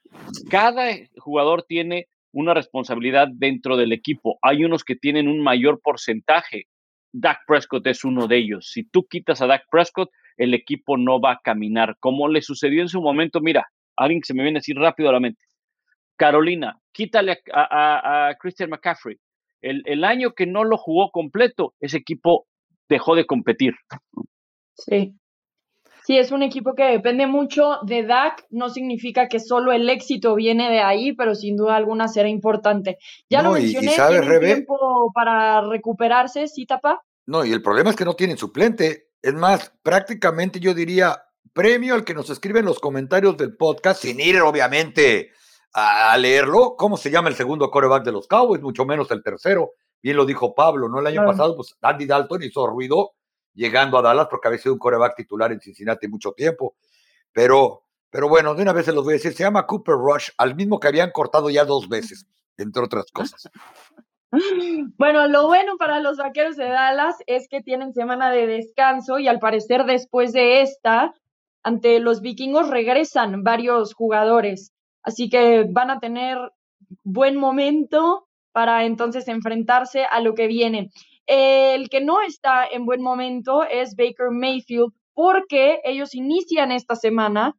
cada 0.51 0.95
jugador 1.19 1.65
tiene 1.65 2.07
una 2.33 2.55
responsabilidad 2.55 3.29
dentro 3.33 3.77
del 3.77 3.93
equipo. 3.93 4.39
Hay 4.43 4.65
unos 4.65 4.85
que 4.85 4.97
tienen 4.97 5.29
un 5.29 5.43
mayor 5.43 5.81
porcentaje. 5.83 6.67
Dak 7.13 7.41
Prescott 7.47 7.87
es 7.87 8.05
uno 8.05 8.27
de 8.27 8.37
ellos. 8.37 8.71
Si 8.71 8.85
tú 8.85 9.07
quitas 9.09 9.41
a 9.41 9.47
Dak 9.47 9.65
Prescott, 9.71 10.11
el 10.37 10.53
equipo 10.53 10.99
no 10.99 11.19
va 11.19 11.33
a 11.33 11.41
caminar. 11.43 11.97
Como 11.99 12.29
le 12.29 12.43
sucedió 12.43 12.83
en 12.83 12.89
su 12.89 13.01
momento, 13.01 13.41
mira, 13.41 13.67
alguien 13.97 14.21
que 14.21 14.27
se 14.27 14.35
me 14.35 14.43
viene 14.43 14.59
así 14.59 14.75
rápido 14.75 15.09
a 15.09 15.13
la 15.13 15.21
mente. 15.21 15.41
Carolina, 16.17 16.81
quítale 16.93 17.41
a 17.53 18.35
Christian 18.41 18.71
McCaffrey 18.71 19.19
el, 19.67 20.05
año 20.05 20.33
que 20.35 20.47
no 20.47 20.65
lo 20.65 20.77
jugó 20.77 21.11
completo, 21.11 21.75
ese 21.81 21.99
equipo 21.99 22.47
dejó 22.89 23.15
de 23.15 23.27
competir. 23.27 23.75
Sí. 24.75 25.15
Sí, 26.05 26.17
es 26.17 26.31
un 26.31 26.45
equipo 26.45 26.75
que 26.77 26.85
depende 26.85 27.27
mucho 27.27 27.79
de 27.83 28.05
Dak. 28.05 28.47
No 28.51 28.69
significa 28.69 29.27
que 29.27 29.41
solo 29.41 29.73
el 29.73 29.91
éxito 29.91 30.37
viene 30.37 30.71
de 30.71 30.79
ahí, 30.79 31.13
pero 31.15 31.35
sin 31.35 31.57
duda 31.57 31.75
alguna 31.75 32.07
será 32.07 32.29
importante. 32.29 32.99
Ya 33.29 33.43
lo 33.43 33.53
mencioné, 33.53 33.93
y, 33.93 34.39
tiempo 34.39 35.11
para 35.13 35.63
recuperarse, 35.63 36.47
¿sí, 36.47 36.65
Tapa? 36.65 37.03
No, 37.27 37.45
y 37.45 37.53
el 37.53 37.61
problema 37.61 37.91
es 37.91 37.97
que 37.97 38.05
no 38.05 38.15
tienen 38.15 38.39
suplente. 38.39 39.09
Es 39.21 39.35
más, 39.35 39.73
prácticamente 39.83 40.61
yo 40.61 40.75
diría 40.75 41.25
premio 41.53 41.95
al 41.95 42.05
que 42.05 42.15
nos 42.15 42.31
escribe 42.31 42.61
en 42.61 42.67
los 42.67 42.79
comentarios 42.79 43.37
del 43.37 43.57
podcast, 43.57 44.03
sin 44.03 44.21
ir 44.21 44.41
obviamente 44.43 45.33
a, 45.79 46.17
leerlo, 46.17 46.75
¿cómo 46.75 46.97
se 46.97 47.11
llama 47.11 47.29
el 47.29 47.35
segundo 47.35 47.71
coreback 47.71 48.03
de 48.03 48.13
los 48.13 48.27
Cowboys? 48.27 48.63
Mucho 48.63 48.87
menos 48.87 49.11
el 49.11 49.23
tercero. 49.23 49.73
Bien 50.03 50.17
lo 50.17 50.25
dijo 50.25 50.55
Pablo, 50.55 50.89
¿no? 50.89 51.01
El 51.01 51.07
año 51.07 51.27
pasado, 51.27 51.55
pues 51.55 51.77
Andy 51.83 52.07
Dalton 52.07 52.43
hizo 52.43 52.67
ruido 52.67 53.13
llegando 53.53 53.99
a 53.99 54.03
Dallas 54.03 54.29
porque 54.31 54.49
había 54.49 54.59
sido 54.59 54.73
un 54.73 54.79
coreback 54.79 55.17
titular 55.17 55.53
en 55.53 55.61
Cincinnati 55.61 56.09
mucho 56.09 56.33
tiempo. 56.33 56.77
Pero, 57.31 57.83
pero 58.09 58.27
bueno, 58.27 58.55
de 58.55 58.63
una 58.63 58.73
vez 58.73 58.87
se 58.87 58.93
los 58.93 59.05
voy 59.05 59.13
a 59.13 59.17
decir, 59.17 59.35
se 59.35 59.43
llama 59.43 59.67
Cooper 59.67 59.97
Rush, 59.97 60.31
al 60.39 60.55
mismo 60.55 60.81
que 60.81 60.89
habían 60.89 61.11
cortado 61.11 61.51
ya 61.51 61.67
dos 61.67 61.89
veces, 61.91 62.27
entre 62.57 62.83
otras 62.83 63.11
cosas. 63.13 63.49
Bueno, 64.99 65.29
lo 65.29 65.47
bueno 65.47 65.77
para 65.79 66.01
los 66.01 66.19
vaqueros 66.19 66.57
de 66.57 66.69
Dallas 66.69 67.17
es 67.27 67.49
que 67.49 67.63
tienen 67.63 67.95
semana 67.95 68.31
de 68.31 68.47
descanso 68.47 69.19
y 69.19 69.29
al 69.29 69.39
parecer 69.39 69.85
después 69.85 70.33
de 70.33 70.61
esta, 70.61 71.15
ante 71.63 72.01
los 72.01 72.21
vikingos 72.21 72.69
regresan 72.69 73.45
varios 73.45 73.95
jugadores. 73.95 74.76
Así 75.07 75.31
que 75.31 75.65
van 75.71 75.91
a 75.91 76.01
tener 76.01 76.37
buen 77.05 77.37
momento 77.37 78.27
para 78.53 78.85
entonces 78.85 79.29
enfrentarse 79.29 80.05
a 80.05 80.21
lo 80.21 80.35
que 80.35 80.49
viene. 80.49 80.91
El 81.27 81.89
que 81.89 82.01
no 82.01 82.21
está 82.23 82.67
en 82.67 82.85
buen 82.85 83.03
momento 83.03 83.63
es 83.63 83.95
Baker 83.95 84.31
Mayfield 84.33 84.93
porque 85.15 85.81
ellos 85.85 86.15
inician 86.15 86.73
esta 86.73 86.97
semana 86.97 87.57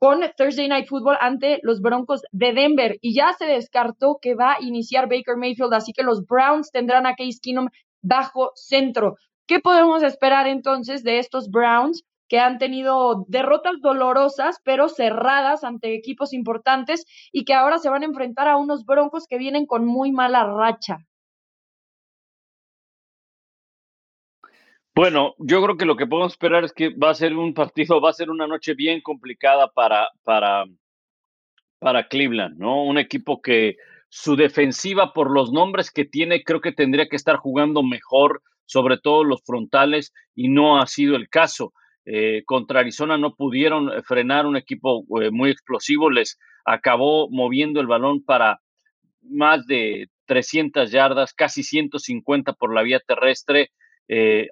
con 0.00 0.20
Thursday 0.36 0.66
Night 0.66 0.88
Football 0.88 1.18
ante 1.20 1.60
los 1.62 1.80
Broncos 1.80 2.22
de 2.32 2.54
Denver 2.54 2.98
y 3.00 3.14
ya 3.14 3.32
se 3.34 3.46
descartó 3.46 4.18
que 4.20 4.34
va 4.34 4.54
a 4.54 4.62
iniciar 4.62 5.08
Baker 5.08 5.36
Mayfield, 5.36 5.74
así 5.74 5.92
que 5.92 6.02
los 6.02 6.26
Browns 6.26 6.72
tendrán 6.72 7.06
a 7.06 7.14
Case 7.14 7.38
Keenum 7.40 7.68
bajo 8.02 8.50
centro. 8.54 9.16
¿Qué 9.46 9.60
podemos 9.60 10.02
esperar 10.02 10.48
entonces 10.48 11.04
de 11.04 11.18
estos 11.18 11.50
Browns? 11.50 12.02
Que 12.30 12.38
han 12.38 12.58
tenido 12.58 13.24
derrotas 13.26 13.80
dolorosas, 13.82 14.60
pero 14.64 14.88
cerradas 14.88 15.64
ante 15.64 15.94
equipos 15.94 16.32
importantes 16.32 17.04
y 17.32 17.44
que 17.44 17.54
ahora 17.54 17.78
se 17.78 17.90
van 17.90 18.02
a 18.02 18.06
enfrentar 18.06 18.46
a 18.46 18.56
unos 18.56 18.86
broncos 18.86 19.26
que 19.28 19.36
vienen 19.36 19.66
con 19.66 19.84
muy 19.84 20.12
mala 20.12 20.44
racha. 20.44 20.98
Bueno, 24.94 25.34
yo 25.38 25.60
creo 25.60 25.76
que 25.76 25.84
lo 25.84 25.96
que 25.96 26.06
podemos 26.06 26.32
esperar 26.32 26.62
es 26.62 26.72
que 26.72 26.90
va 26.90 27.10
a 27.10 27.14
ser 27.14 27.34
un 27.34 27.52
partido, 27.52 28.00
va 28.00 28.10
a 28.10 28.12
ser 28.12 28.30
una 28.30 28.46
noche 28.46 28.74
bien 28.74 29.00
complicada 29.00 29.68
para, 29.72 30.08
para, 30.22 30.66
para 31.80 32.06
Cleveland, 32.06 32.58
¿no? 32.58 32.84
Un 32.84 32.98
equipo 32.98 33.42
que 33.42 33.76
su 34.08 34.36
defensiva, 34.36 35.12
por 35.12 35.32
los 35.32 35.50
nombres 35.50 35.90
que 35.90 36.04
tiene, 36.04 36.44
creo 36.44 36.60
que 36.60 36.72
tendría 36.72 37.08
que 37.08 37.16
estar 37.16 37.36
jugando 37.36 37.82
mejor, 37.82 38.42
sobre 38.66 38.98
todo 38.98 39.24
los 39.24 39.42
frontales, 39.42 40.12
y 40.36 40.48
no 40.48 40.80
ha 40.80 40.86
sido 40.86 41.16
el 41.16 41.28
caso. 41.28 41.72
Eh, 42.06 42.42
contra 42.46 42.80
Arizona 42.80 43.18
no 43.18 43.34
pudieron 43.34 43.92
eh, 43.92 44.02
frenar 44.02 44.46
un 44.46 44.56
equipo 44.56 45.04
eh, 45.20 45.30
muy 45.30 45.50
explosivo, 45.50 46.10
les 46.10 46.38
acabó 46.64 47.28
moviendo 47.30 47.80
el 47.80 47.86
balón 47.86 48.24
para 48.24 48.60
más 49.22 49.66
de 49.66 50.08
300 50.26 50.90
yardas, 50.90 51.34
casi 51.34 51.62
150 51.62 52.54
por 52.54 52.74
la 52.74 52.82
vía 52.82 53.00
terrestre, 53.00 53.70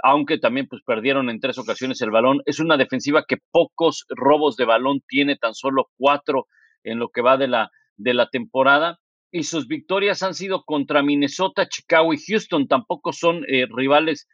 aunque 0.04 0.38
también 0.38 0.68
pues 0.68 0.82
perdieron 0.86 1.30
en 1.30 1.40
tres 1.40 1.58
ocasiones 1.58 2.00
el 2.00 2.12
balón. 2.12 2.42
Es 2.46 2.60
una 2.60 2.76
defensiva 2.76 3.24
que 3.26 3.38
pocos 3.50 4.04
robos 4.08 4.56
de 4.56 4.64
balón 4.64 5.00
tiene, 5.08 5.36
tan 5.36 5.52
solo 5.54 5.88
cuatro 5.96 6.46
en 6.84 7.00
lo 7.00 7.08
que 7.08 7.22
va 7.22 7.36
de 7.36 7.48
la, 7.48 7.70
de 7.96 8.14
la 8.14 8.28
temporada. 8.28 9.00
Y 9.32 9.42
sus 9.42 9.66
victorias 9.66 10.22
han 10.22 10.34
sido 10.34 10.62
contra 10.62 11.02
Minnesota, 11.02 11.68
Chicago 11.68 12.14
y 12.14 12.18
Houston. 12.18 12.68
Tampoco 12.68 13.12
son 13.12 13.42
rivales 13.70 14.28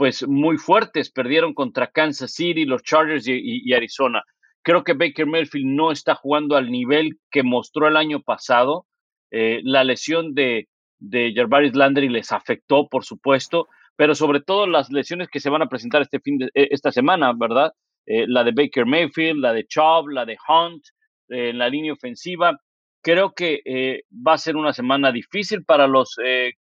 pues 0.00 0.26
muy 0.26 0.56
fuertes. 0.56 1.10
Perdieron 1.10 1.52
contra 1.52 1.88
Kansas 1.88 2.32
City, 2.32 2.64
los 2.64 2.82
Chargers 2.82 3.26
y, 3.28 3.70
Arizona. 3.74 4.22
Creo 4.62 4.82
que 4.82 4.94
Baker 4.94 5.26
Mayfield 5.26 5.66
no 5.66 5.92
está 5.92 6.14
jugando 6.14 6.56
al 6.56 6.70
nivel 6.70 7.18
que 7.30 7.42
mostró 7.42 7.86
el 7.86 7.98
año 7.98 8.22
pasado. 8.22 8.86
Eh, 9.30 9.60
la 9.62 9.84
lesión 9.84 10.32
de, 10.32 10.68
de 11.00 11.34
Landry 11.74 12.08
les 12.08 12.32
afectó, 12.32 12.88
por 12.88 13.04
supuesto, 13.04 13.68
pero 13.94 14.14
sobre 14.14 14.40
todo 14.40 14.66
las 14.66 14.90
lesiones 14.90 15.28
que 15.28 15.38
se 15.38 15.50
van 15.50 15.60
a 15.60 15.68
presentar 15.68 16.00
este 16.00 16.18
fin 16.18 16.38
de, 16.38 16.46
eh, 16.54 16.68
esta 16.70 16.92
semana, 16.92 17.34
¿verdad? 17.36 17.70
Eh, 18.06 18.24
la 18.26 18.42
de 18.42 18.52
Baker 18.52 18.86
Mayfield, 18.86 19.40
la 19.40 19.52
de 19.52 19.66
Chubb, 19.66 20.08
la 20.08 20.24
de 20.24 20.38
Hunt, 20.48 20.82
en 21.28 21.58
la 21.58 21.68
línea 21.68 21.92
ofensiva. 21.92 22.58
Creo 23.02 23.34
que 23.34 24.00
va 24.26 24.32
a 24.32 24.38
ser 24.38 24.56
una 24.56 24.72
semana 24.72 25.12
difícil 25.12 25.62
para 25.62 25.86
los 25.86 26.16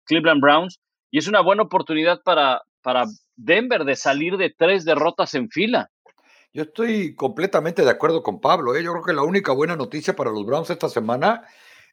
Cleveland 0.06 0.40
Browns 0.40 0.80
y 1.10 1.18
es 1.18 1.28
una 1.28 1.40
buena 1.40 1.62
oportunidad 1.62 2.22
para, 2.22 2.62
para 2.88 3.04
Denver 3.36 3.84
de 3.84 3.96
salir 3.96 4.38
de 4.38 4.48
tres 4.48 4.86
derrotas 4.86 5.34
en 5.34 5.50
fila. 5.50 5.90
Yo 6.54 6.62
estoy 6.62 7.14
completamente 7.14 7.84
de 7.84 7.90
acuerdo 7.90 8.22
con 8.22 8.40
Pablo. 8.40 8.74
¿eh? 8.74 8.82
Yo 8.82 8.92
creo 8.92 9.04
que 9.04 9.12
la 9.12 9.24
única 9.24 9.52
buena 9.52 9.76
noticia 9.76 10.16
para 10.16 10.30
los 10.30 10.46
Browns 10.46 10.70
esta 10.70 10.88
semana 10.88 11.46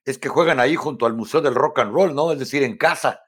es 0.05 0.17
que 0.17 0.29
juegan 0.29 0.57
ahí 0.61 0.77
junto 0.77 1.05
al 1.05 1.13
Museo 1.13 1.41
del 1.41 1.53
Rock 1.53 1.79
and 1.79 1.91
Roll, 1.91 2.15
¿no? 2.15 2.31
Es 2.31 2.39
decir, 2.39 2.63
en 2.63 2.77
casa. 2.77 3.19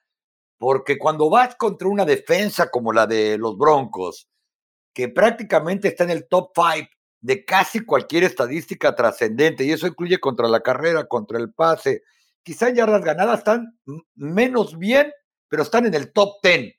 Porque 0.58 0.98
cuando 0.98 1.30
vas 1.30 1.58
contra 1.58 1.90
una 1.90 2.06
defensa 2.06 2.70
como 2.72 2.94
la 2.94 3.06
de 3.06 3.38
los 3.38 3.58
Broncos, 3.58 4.30
que 4.94 5.10
prácticamente 5.10 5.90
está 5.90 6.06
en 6.06 6.12
el 6.12 6.30
top 6.30 6.52
five 6.56 6.90
de 7.20 7.44
casi 7.44 7.82
cualquier 7.82 8.24
estadística 8.24 8.96
trascendente, 8.96 9.66
y 9.66 9.74
eso 9.74 9.88
incluye 9.88 10.22
contra 10.22 10.48
la 10.48 10.62
carrera, 10.62 11.06
contra 11.06 11.38
el 11.38 11.52
pase. 11.52 12.04
Quizá 12.44 12.70
ya 12.70 12.88
las 12.88 13.04
ganadas 13.04 13.40
están 13.40 13.78
menos 14.16 14.80
bien, 14.80 15.12
pero 15.50 15.64
están 15.64 15.86
en 15.86 15.96
el 15.96 16.14
top 16.14 16.36
10. 16.42 16.77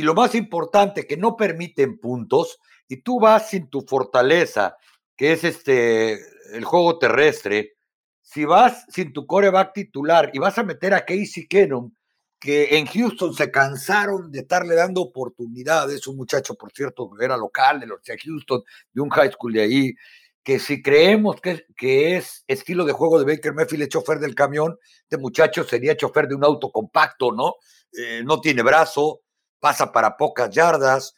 Y 0.00 0.02
lo 0.02 0.14
más 0.14 0.34
importante, 0.34 1.06
que 1.06 1.18
no 1.18 1.36
permiten 1.36 1.98
puntos, 1.98 2.58
y 2.88 3.02
tú 3.02 3.20
vas 3.20 3.50
sin 3.50 3.68
tu 3.68 3.82
fortaleza, 3.82 4.78
que 5.14 5.32
es 5.32 5.44
este 5.44 6.18
el 6.54 6.64
juego 6.64 6.98
terrestre, 6.98 7.74
si 8.22 8.46
vas 8.46 8.86
sin 8.88 9.12
tu 9.12 9.26
coreback 9.26 9.74
titular 9.74 10.30
y 10.32 10.38
vas 10.38 10.56
a 10.56 10.62
meter 10.62 10.94
a 10.94 11.04
Casey 11.04 11.46
Keenum, 11.46 11.92
que 12.38 12.78
en 12.78 12.86
Houston 12.86 13.34
se 13.34 13.50
cansaron 13.50 14.32
de 14.32 14.38
estarle 14.38 14.74
dando 14.74 15.02
oportunidades, 15.02 16.06
un 16.06 16.16
muchacho, 16.16 16.54
por 16.54 16.72
cierto, 16.72 17.10
que 17.10 17.22
era 17.22 17.36
local 17.36 17.80
de 17.80 17.86
los 17.86 18.00
Houston, 18.02 18.62
de 18.94 19.02
un 19.02 19.10
high 19.10 19.30
school 19.30 19.52
de 19.52 19.60
ahí, 19.60 19.94
que 20.42 20.58
si 20.58 20.80
creemos 20.80 21.42
que, 21.42 21.66
que 21.76 22.16
es 22.16 22.42
estilo 22.46 22.86
de 22.86 22.94
juego 22.94 23.22
de 23.22 23.30
Baker 23.30 23.52
Mayfield, 23.52 23.82
el 23.82 23.88
chofer 23.90 24.18
del 24.18 24.34
camión, 24.34 24.78
este 25.02 25.18
muchacho 25.18 25.62
sería 25.62 25.94
chofer 25.94 26.26
de 26.26 26.36
un 26.36 26.44
auto 26.44 26.70
compacto, 26.70 27.32
¿no? 27.32 27.56
Eh, 27.92 28.22
no 28.24 28.40
tiene 28.40 28.62
brazo, 28.62 29.20
pasa 29.60 29.92
para 29.92 30.16
pocas 30.16 30.50
yardas, 30.50 31.14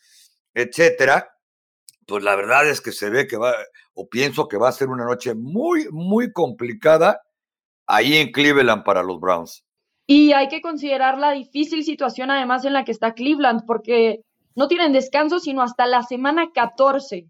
etcétera. 0.55 1.35
Pues 2.07 2.23
la 2.25 2.37
verdad 2.37 2.69
es 2.69 2.81
que 2.81 2.93
se 2.93 3.09
ve 3.11 3.27
que 3.27 3.37
va, 3.37 3.55
o 3.95 4.09
pienso 4.09 4.49
que 4.49 4.59
va 4.59 4.69
a 4.69 4.73
ser 4.73 4.89
una 4.89 5.05
noche 5.05 5.35
muy, 5.35 5.87
muy 5.91 6.33
complicada 6.33 7.21
ahí 7.87 8.17
en 8.17 8.33
Cleveland 8.33 8.85
para 8.85 9.03
los 9.03 9.21
Browns. 9.21 9.65
Y 10.07 10.33
hay 10.33 10.49
que 10.49 10.61
considerar 10.61 11.19
la 11.19 11.33
difícil 11.33 11.85
situación 11.85 12.31
además 12.31 12.65
en 12.65 12.73
la 12.73 12.85
que 12.85 12.93
está 12.93 13.15
Cleveland, 13.15 13.63
porque 13.67 14.21
no 14.55 14.69
tienen 14.69 14.93
descanso 14.93 15.39
sino 15.39 15.63
hasta 15.63 15.87
la 15.87 16.03
semana 16.03 16.51
14. 16.53 17.27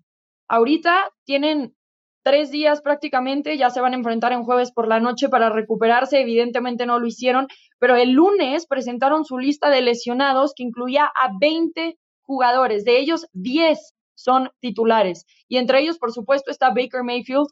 Ahorita 0.49 1.11
tienen 1.25 1.77
tres 2.23 2.51
días 2.51 2.81
prácticamente, 2.83 3.57
ya 3.57 3.71
se 3.71 3.81
van 3.81 3.93
a 3.93 3.97
enfrentar 3.97 4.33
en 4.33 4.45
jueves 4.45 4.73
por 4.73 4.89
la 4.89 5.01
noche 5.01 5.29
para 5.29 5.51
recuperarse, 5.51 6.21
evidentemente 6.21 6.87
no 6.87 6.99
lo 6.99 7.07
hicieron, 7.07 7.49
pero 7.79 7.97
el 7.97 8.13
lunes 8.13 8.67
presentaron 8.67 9.25
su 9.25 9.39
lista 9.39 9.71
de 9.71 9.83
lesionados 9.83 10.53
que 10.55 10.63
incluía 10.63 11.05
a 11.05 11.31
20 11.41 11.99
jugadores, 12.23 12.85
de 12.85 12.99
ellos 12.99 13.27
10 13.33 13.95
son 14.15 14.51
titulares. 14.61 15.27
Y 15.49 15.57
entre 15.57 15.81
ellos, 15.81 15.99
por 15.99 16.13
supuesto, 16.13 16.51
está 16.51 16.69
Baker 16.69 17.03
Mayfield, 17.03 17.49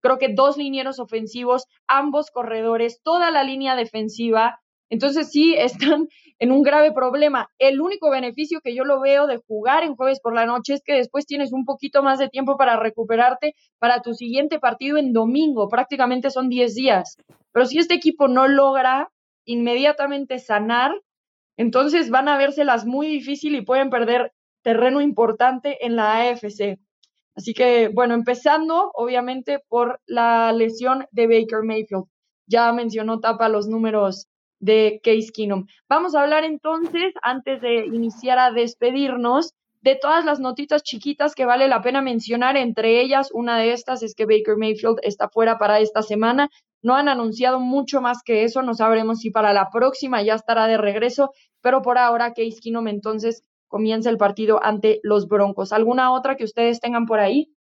creo 0.00 0.18
que 0.18 0.32
dos 0.34 0.56
linieros 0.56 0.98
ofensivos, 0.98 1.66
ambos 1.86 2.30
corredores, 2.30 3.00
toda 3.02 3.30
la 3.30 3.44
línea 3.44 3.76
defensiva. 3.76 4.60
Entonces 4.90 5.30
sí, 5.30 5.54
están 5.56 6.08
en 6.38 6.52
un 6.52 6.62
grave 6.62 6.92
problema. 6.92 7.48
El 7.58 7.80
único 7.80 8.10
beneficio 8.10 8.60
que 8.60 8.74
yo 8.74 8.84
lo 8.84 9.00
veo 9.00 9.26
de 9.26 9.38
jugar 9.38 9.84
en 9.84 9.94
jueves 9.94 10.20
por 10.20 10.34
la 10.34 10.46
noche 10.46 10.74
es 10.74 10.82
que 10.84 10.94
después 10.94 11.24
tienes 11.24 11.52
un 11.52 11.64
poquito 11.64 12.02
más 12.02 12.18
de 12.18 12.28
tiempo 12.28 12.56
para 12.56 12.76
recuperarte 12.76 13.54
para 13.78 14.02
tu 14.02 14.14
siguiente 14.14 14.58
partido 14.58 14.98
en 14.98 15.12
domingo. 15.12 15.68
Prácticamente 15.68 16.30
son 16.30 16.48
10 16.48 16.74
días. 16.74 17.16
Pero 17.52 17.66
si 17.66 17.78
este 17.78 17.94
equipo 17.94 18.28
no 18.28 18.48
logra 18.48 19.10
inmediatamente 19.44 20.38
sanar, 20.38 20.92
entonces 21.56 22.10
van 22.10 22.28
a 22.28 22.38
vérselas 22.38 22.86
muy 22.86 23.06
difícil 23.06 23.54
y 23.54 23.62
pueden 23.62 23.90
perder 23.90 24.32
terreno 24.62 25.00
importante 25.00 25.84
en 25.84 25.96
la 25.96 26.20
AFC. 26.20 26.78
Así 27.34 27.54
que, 27.54 27.88
bueno, 27.88 28.14
empezando 28.14 28.90
obviamente 28.94 29.60
por 29.68 30.00
la 30.06 30.52
lesión 30.52 31.06
de 31.10 31.26
Baker 31.26 31.62
Mayfield. 31.62 32.04
Ya 32.46 32.72
mencionó 32.72 33.20
Tapa 33.20 33.48
los 33.48 33.68
números 33.68 34.28
de 34.60 35.00
Case 35.02 35.30
Keenum. 35.34 35.66
Vamos 35.88 36.14
a 36.14 36.22
hablar 36.22 36.44
entonces, 36.44 37.12
antes 37.22 37.60
de 37.60 37.86
iniciar 37.86 38.38
a 38.38 38.52
despedirnos, 38.52 39.54
de 39.82 39.96
todas 39.96 40.24
las 40.24 40.40
notitas 40.40 40.82
chiquitas 40.82 41.34
que 41.34 41.46
vale 41.46 41.66
la 41.66 41.82
pena 41.82 42.02
mencionar. 42.02 42.56
Entre 42.56 43.00
ellas, 43.00 43.30
una 43.32 43.58
de 43.58 43.72
estas 43.72 44.02
es 44.02 44.14
que 44.14 44.26
Baker 44.26 44.56
Mayfield 44.56 44.98
está 45.02 45.28
fuera 45.28 45.58
para 45.58 45.80
esta 45.80 46.02
semana. 46.02 46.50
No 46.82 46.94
han 46.96 47.08
anunciado 47.08 47.60
mucho 47.60 48.00
más 48.00 48.22
que 48.22 48.44
eso. 48.44 48.62
No 48.62 48.74
sabremos 48.74 49.20
si 49.20 49.30
para 49.30 49.52
la 49.52 49.70
próxima 49.70 50.22
ya 50.22 50.34
estará 50.34 50.66
de 50.66 50.76
regreso, 50.76 51.30
pero 51.62 51.82
por 51.82 51.98
ahora 51.98 52.34
Case 52.34 52.58
Keenum 52.62 52.88
entonces 52.88 53.42
comienza 53.68 54.10
el 54.10 54.18
partido 54.18 54.62
ante 54.62 55.00
los 55.02 55.28
Broncos. 55.28 55.72
¿Alguna 55.72 56.12
otra 56.12 56.36
que 56.36 56.44
ustedes 56.44 56.80
tengan 56.80 57.06
por 57.06 57.20
ahí? 57.20 57.54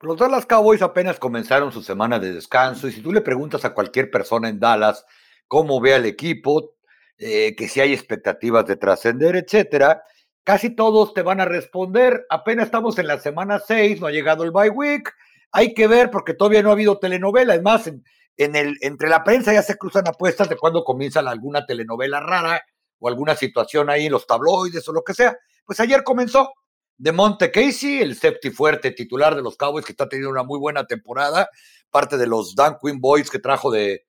Los 0.00 0.16
Dallas 0.16 0.46
Cowboys 0.46 0.80
apenas 0.80 1.18
comenzaron 1.18 1.72
su 1.72 1.82
semana 1.82 2.18
de 2.18 2.32
descanso 2.32 2.88
y 2.88 2.92
si 2.92 3.02
tú 3.02 3.12
le 3.12 3.20
preguntas 3.20 3.64
a 3.66 3.74
cualquier 3.74 4.10
persona 4.10 4.48
en 4.48 4.58
Dallas 4.58 5.04
cómo 5.50 5.80
ve 5.80 5.94
al 5.94 6.06
equipo, 6.06 6.76
eh, 7.18 7.56
que 7.56 7.66
si 7.66 7.80
hay 7.80 7.92
expectativas 7.92 8.64
de 8.66 8.76
trascender, 8.76 9.34
etcétera, 9.34 10.04
casi 10.44 10.76
todos 10.76 11.12
te 11.12 11.22
van 11.22 11.40
a 11.40 11.44
responder. 11.44 12.24
Apenas 12.30 12.66
estamos 12.66 12.96
en 13.00 13.08
la 13.08 13.18
semana 13.18 13.58
6, 13.58 14.00
no 14.00 14.06
ha 14.06 14.12
llegado 14.12 14.44
el 14.44 14.52
bye 14.52 14.70
week. 14.70 15.12
Hay 15.50 15.74
que 15.74 15.88
ver 15.88 16.08
porque 16.12 16.34
todavía 16.34 16.62
no 16.62 16.68
ha 16.68 16.74
habido 16.74 17.00
telenovela. 17.00 17.56
Es 17.56 17.62
más, 17.62 17.88
en, 17.88 18.04
el, 18.54 18.76
entre 18.80 19.08
la 19.08 19.24
prensa 19.24 19.52
ya 19.52 19.62
se 19.62 19.76
cruzan 19.76 20.06
apuestas 20.06 20.48
de 20.48 20.56
cuándo 20.56 20.84
comienza 20.84 21.18
alguna 21.18 21.66
telenovela 21.66 22.20
rara 22.20 22.64
o 23.00 23.08
alguna 23.08 23.34
situación 23.34 23.90
ahí 23.90 24.06
en 24.06 24.12
los 24.12 24.28
tabloides 24.28 24.88
o 24.88 24.92
lo 24.92 25.02
que 25.02 25.14
sea. 25.14 25.36
Pues 25.64 25.80
ayer 25.80 26.04
comenzó 26.04 26.52
de 26.96 27.10
Monte 27.10 27.50
Casey, 27.50 28.00
el 28.02 28.14
safety 28.14 28.50
fuerte 28.50 28.92
titular 28.92 29.34
de 29.34 29.42
los 29.42 29.56
Cowboys, 29.56 29.84
que 29.84 29.92
está 29.92 30.08
teniendo 30.08 30.30
una 30.30 30.44
muy 30.44 30.60
buena 30.60 30.86
temporada, 30.86 31.50
parte 31.90 32.16
de 32.16 32.28
los 32.28 32.54
Dan 32.54 32.76
Quinn 32.80 33.00
Boys 33.00 33.28
que 33.28 33.40
trajo 33.40 33.72
de, 33.72 34.04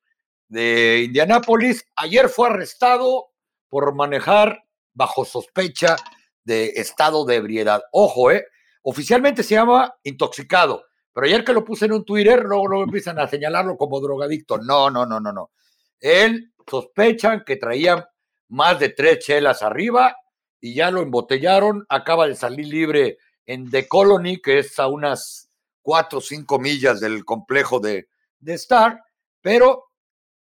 de 0.51 1.03
Indianápolis. 1.05 1.85
Ayer 1.95 2.27
fue 2.27 2.49
arrestado 2.49 3.29
por 3.69 3.95
manejar 3.95 4.65
bajo 4.93 5.23
sospecha 5.23 5.95
de 6.43 6.73
estado 6.75 7.23
de 7.23 7.35
ebriedad. 7.35 7.81
Ojo, 7.93 8.31
¿eh? 8.31 8.45
Oficialmente 8.83 9.43
se 9.43 9.55
llama 9.55 9.95
intoxicado, 10.03 10.83
pero 11.13 11.25
ayer 11.25 11.45
que 11.45 11.53
lo 11.53 11.63
puse 11.63 11.85
en 11.85 11.93
un 11.93 12.03
Twitter, 12.03 12.43
luego, 12.43 12.67
luego 12.67 12.83
empiezan 12.83 13.17
a 13.19 13.29
señalarlo 13.29 13.77
como 13.77 14.01
drogadicto. 14.01 14.57
No, 14.57 14.89
no, 14.89 15.05
no, 15.05 15.21
no, 15.21 15.31
no. 15.31 15.51
Él 15.99 16.51
sospechan 16.69 17.43
que 17.45 17.55
traía 17.55 18.09
más 18.49 18.77
de 18.77 18.89
tres 18.89 19.19
chelas 19.19 19.61
arriba 19.61 20.17
y 20.59 20.73
ya 20.75 20.91
lo 20.91 21.01
embotellaron. 21.01 21.85
Acaba 21.87 22.27
de 22.27 22.35
salir 22.35 22.67
libre 22.67 23.19
en 23.45 23.71
The 23.71 23.87
Colony, 23.87 24.41
que 24.41 24.59
es 24.59 24.77
a 24.79 24.87
unas 24.87 25.49
cuatro 25.81 26.19
o 26.19 26.21
cinco 26.21 26.59
millas 26.59 26.99
del 26.99 27.23
complejo 27.23 27.79
de, 27.79 28.09
de 28.39 28.53
Star, 28.55 29.01
pero 29.41 29.90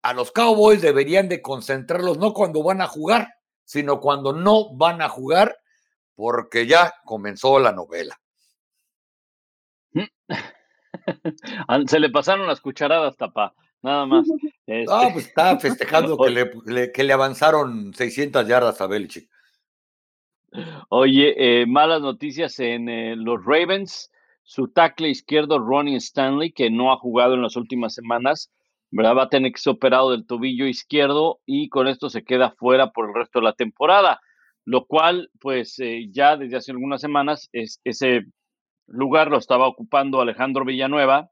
a 0.03 0.13
los 0.15 0.33
Cowboys 0.33 0.81
deberían 0.81 1.29
de 1.29 1.43
concentrarlos 1.43 2.19
no 2.19 2.33
cuando 2.33 2.63
van 2.63 2.81
a 2.81 2.87
jugar, 2.87 3.35
sino 3.65 4.01
cuando 4.01 4.33
no 4.33 4.75
van 4.77 5.03
a 5.03 5.09
jugar, 5.09 5.57
porque 6.15 6.67
ya 6.67 6.95
comenzó 7.05 7.59
la 7.59 7.73
novela. 7.73 8.19
Se 11.87 12.01
le 12.01 12.11
pasaron 12.11 12.47
las 12.47 12.61
cucharadas, 12.61 13.17
tapa 13.17 13.55
nada 13.83 14.07
más. 14.07 14.27
Ah, 14.91 15.09
pues 15.11 15.29
está 15.29 15.59
festejando 15.61 16.19
que 16.19 16.29
le, 16.29 16.93
que 16.93 17.03
le, 17.03 17.13
avanzaron 17.15 17.95
600 17.95 18.47
yardas 18.47 18.79
a 18.83 18.87
Belichick. 18.87 19.27
Oye, 20.91 21.63
eh, 21.63 21.65
malas 21.67 22.03
noticias 22.03 22.61
en 22.61 22.91
eh, 22.91 23.17
los 23.17 23.43
Ravens. 23.47 24.11
Su 24.43 24.69
tackle 24.69 25.09
izquierdo, 25.09 25.59
Ronnie 25.59 25.97
Stanley, 25.97 26.53
que 26.53 26.69
no 26.69 26.93
ha 26.93 26.99
jugado 26.99 27.33
en 27.33 27.41
las 27.41 27.57
últimas 27.57 27.95
semanas, 27.95 28.51
¿verdad? 28.91 29.17
va 29.17 29.23
a 29.25 29.29
tener 29.29 29.53
que 29.53 29.59
ser 29.59 29.75
operado 29.75 30.11
del 30.11 30.27
tobillo 30.27 30.67
izquierdo 30.67 31.41
y 31.47 31.69
con 31.69 31.89
esto 31.89 32.09
se 32.11 32.25
queda 32.25 32.51
fuera 32.53 32.91
por 32.91 33.09
el 33.09 33.15
resto 33.15 33.41
de 33.41 33.45
la 33.45 33.53
temporada. 33.53 34.21
Lo 34.65 34.85
cual, 34.87 35.31
pues 35.41 35.79
eh, 35.79 36.09
ya 36.11 36.37
desde 36.37 36.57
hace 36.57 36.73
algunas 36.73 37.01
semanas, 37.01 37.49
es, 37.53 37.81
ese 37.85 38.25
lugar 38.87 39.31
lo 39.31 39.39
estaba 39.39 39.67
ocupando 39.67 40.21
Alejandro 40.21 40.65
Villanueva, 40.65 41.31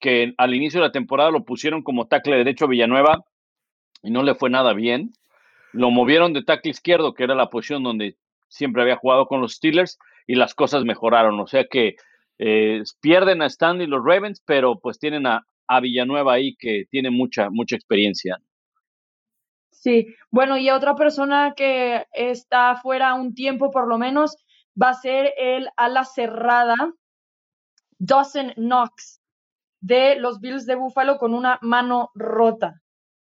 que 0.00 0.34
al 0.36 0.54
inicio 0.54 0.80
de 0.80 0.86
la 0.86 0.92
temporada 0.92 1.30
lo 1.30 1.44
pusieron 1.44 1.82
como 1.82 2.08
tackle 2.08 2.36
derecho 2.36 2.64
a 2.66 2.68
Villanueva 2.68 3.24
y 4.02 4.10
no 4.10 4.22
le 4.22 4.34
fue 4.34 4.50
nada 4.50 4.72
bien. 4.72 5.12
Lo 5.72 5.90
movieron 5.90 6.32
de 6.32 6.42
tackle 6.42 6.72
izquierdo, 6.72 7.14
que 7.14 7.24
era 7.24 7.34
la 7.34 7.48
posición 7.48 7.82
donde 7.82 8.16
siempre 8.48 8.82
había 8.82 8.96
jugado 8.96 9.26
con 9.26 9.40
los 9.40 9.54
Steelers, 9.54 9.98
y 10.26 10.34
las 10.34 10.54
cosas 10.54 10.84
mejoraron. 10.84 11.40
O 11.40 11.46
sea 11.46 11.64
que 11.64 11.96
eh, 12.38 12.82
pierden 13.00 13.42
a 13.42 13.46
Stanley 13.46 13.86
los 13.86 14.04
Ravens, 14.04 14.42
pero 14.44 14.78
pues 14.78 14.98
tienen 14.98 15.26
a, 15.26 15.46
a 15.76 15.80
Villanueva 15.80 16.34
ahí 16.34 16.54
que 16.56 16.84
tiene 16.90 17.10
mucha, 17.10 17.50
mucha 17.50 17.76
experiencia. 17.76 18.38
Sí, 19.70 20.14
bueno, 20.30 20.56
y 20.58 20.70
otra 20.70 20.94
persona 20.94 21.54
que 21.56 22.06
está 22.12 22.76
fuera 22.76 23.14
un 23.14 23.34
tiempo 23.34 23.70
por 23.70 23.88
lo 23.88 23.98
menos 23.98 24.36
va 24.80 24.90
a 24.90 24.94
ser 24.94 25.32
el 25.36 25.68
ala 25.76 26.04
cerrada, 26.04 26.76
Dawson 27.98 28.52
Knox 28.54 29.20
de 29.80 30.16
los 30.16 30.40
Bills 30.40 30.66
de 30.66 30.76
Buffalo 30.76 31.18
con 31.18 31.34
una 31.34 31.58
mano 31.62 32.10
rota. 32.14 32.80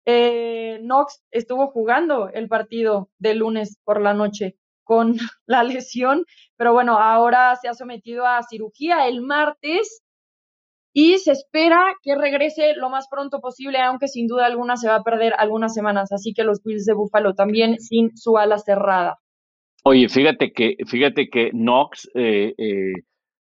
Eh, 0.06 0.78
Knox 0.82 1.24
estuvo 1.30 1.68
jugando 1.68 2.28
el 2.28 2.48
partido 2.48 3.10
de 3.18 3.34
lunes 3.34 3.78
por 3.82 4.00
la 4.00 4.14
noche 4.14 4.56
con 4.84 5.16
la 5.46 5.64
lesión, 5.64 6.24
pero 6.56 6.72
bueno, 6.72 6.98
ahora 6.98 7.56
se 7.56 7.68
ha 7.68 7.74
sometido 7.74 8.26
a 8.26 8.42
cirugía 8.42 9.08
el 9.08 9.22
martes 9.22 10.03
y 10.96 11.18
se 11.18 11.32
espera 11.32 11.96
que 12.02 12.14
regrese 12.14 12.74
lo 12.76 12.88
más 12.88 13.08
pronto 13.10 13.40
posible, 13.40 13.78
aunque 13.80 14.06
sin 14.06 14.28
duda 14.28 14.46
alguna 14.46 14.76
se 14.76 14.88
va 14.88 14.96
a 14.96 15.02
perder 15.02 15.34
algunas 15.36 15.74
semanas. 15.74 16.12
Así 16.12 16.32
que 16.32 16.44
los 16.44 16.62
Bills 16.62 16.86
de 16.86 16.94
Buffalo 16.94 17.34
también 17.34 17.80
sin 17.80 18.16
su 18.16 18.38
ala 18.38 18.58
cerrada. 18.58 19.18
Oye, 19.82 20.08
fíjate 20.08 20.52
que, 20.52 20.76
fíjate 20.86 21.28
que 21.28 21.50
Knox 21.50 22.08
eh, 22.14 22.54
eh, 22.56 22.92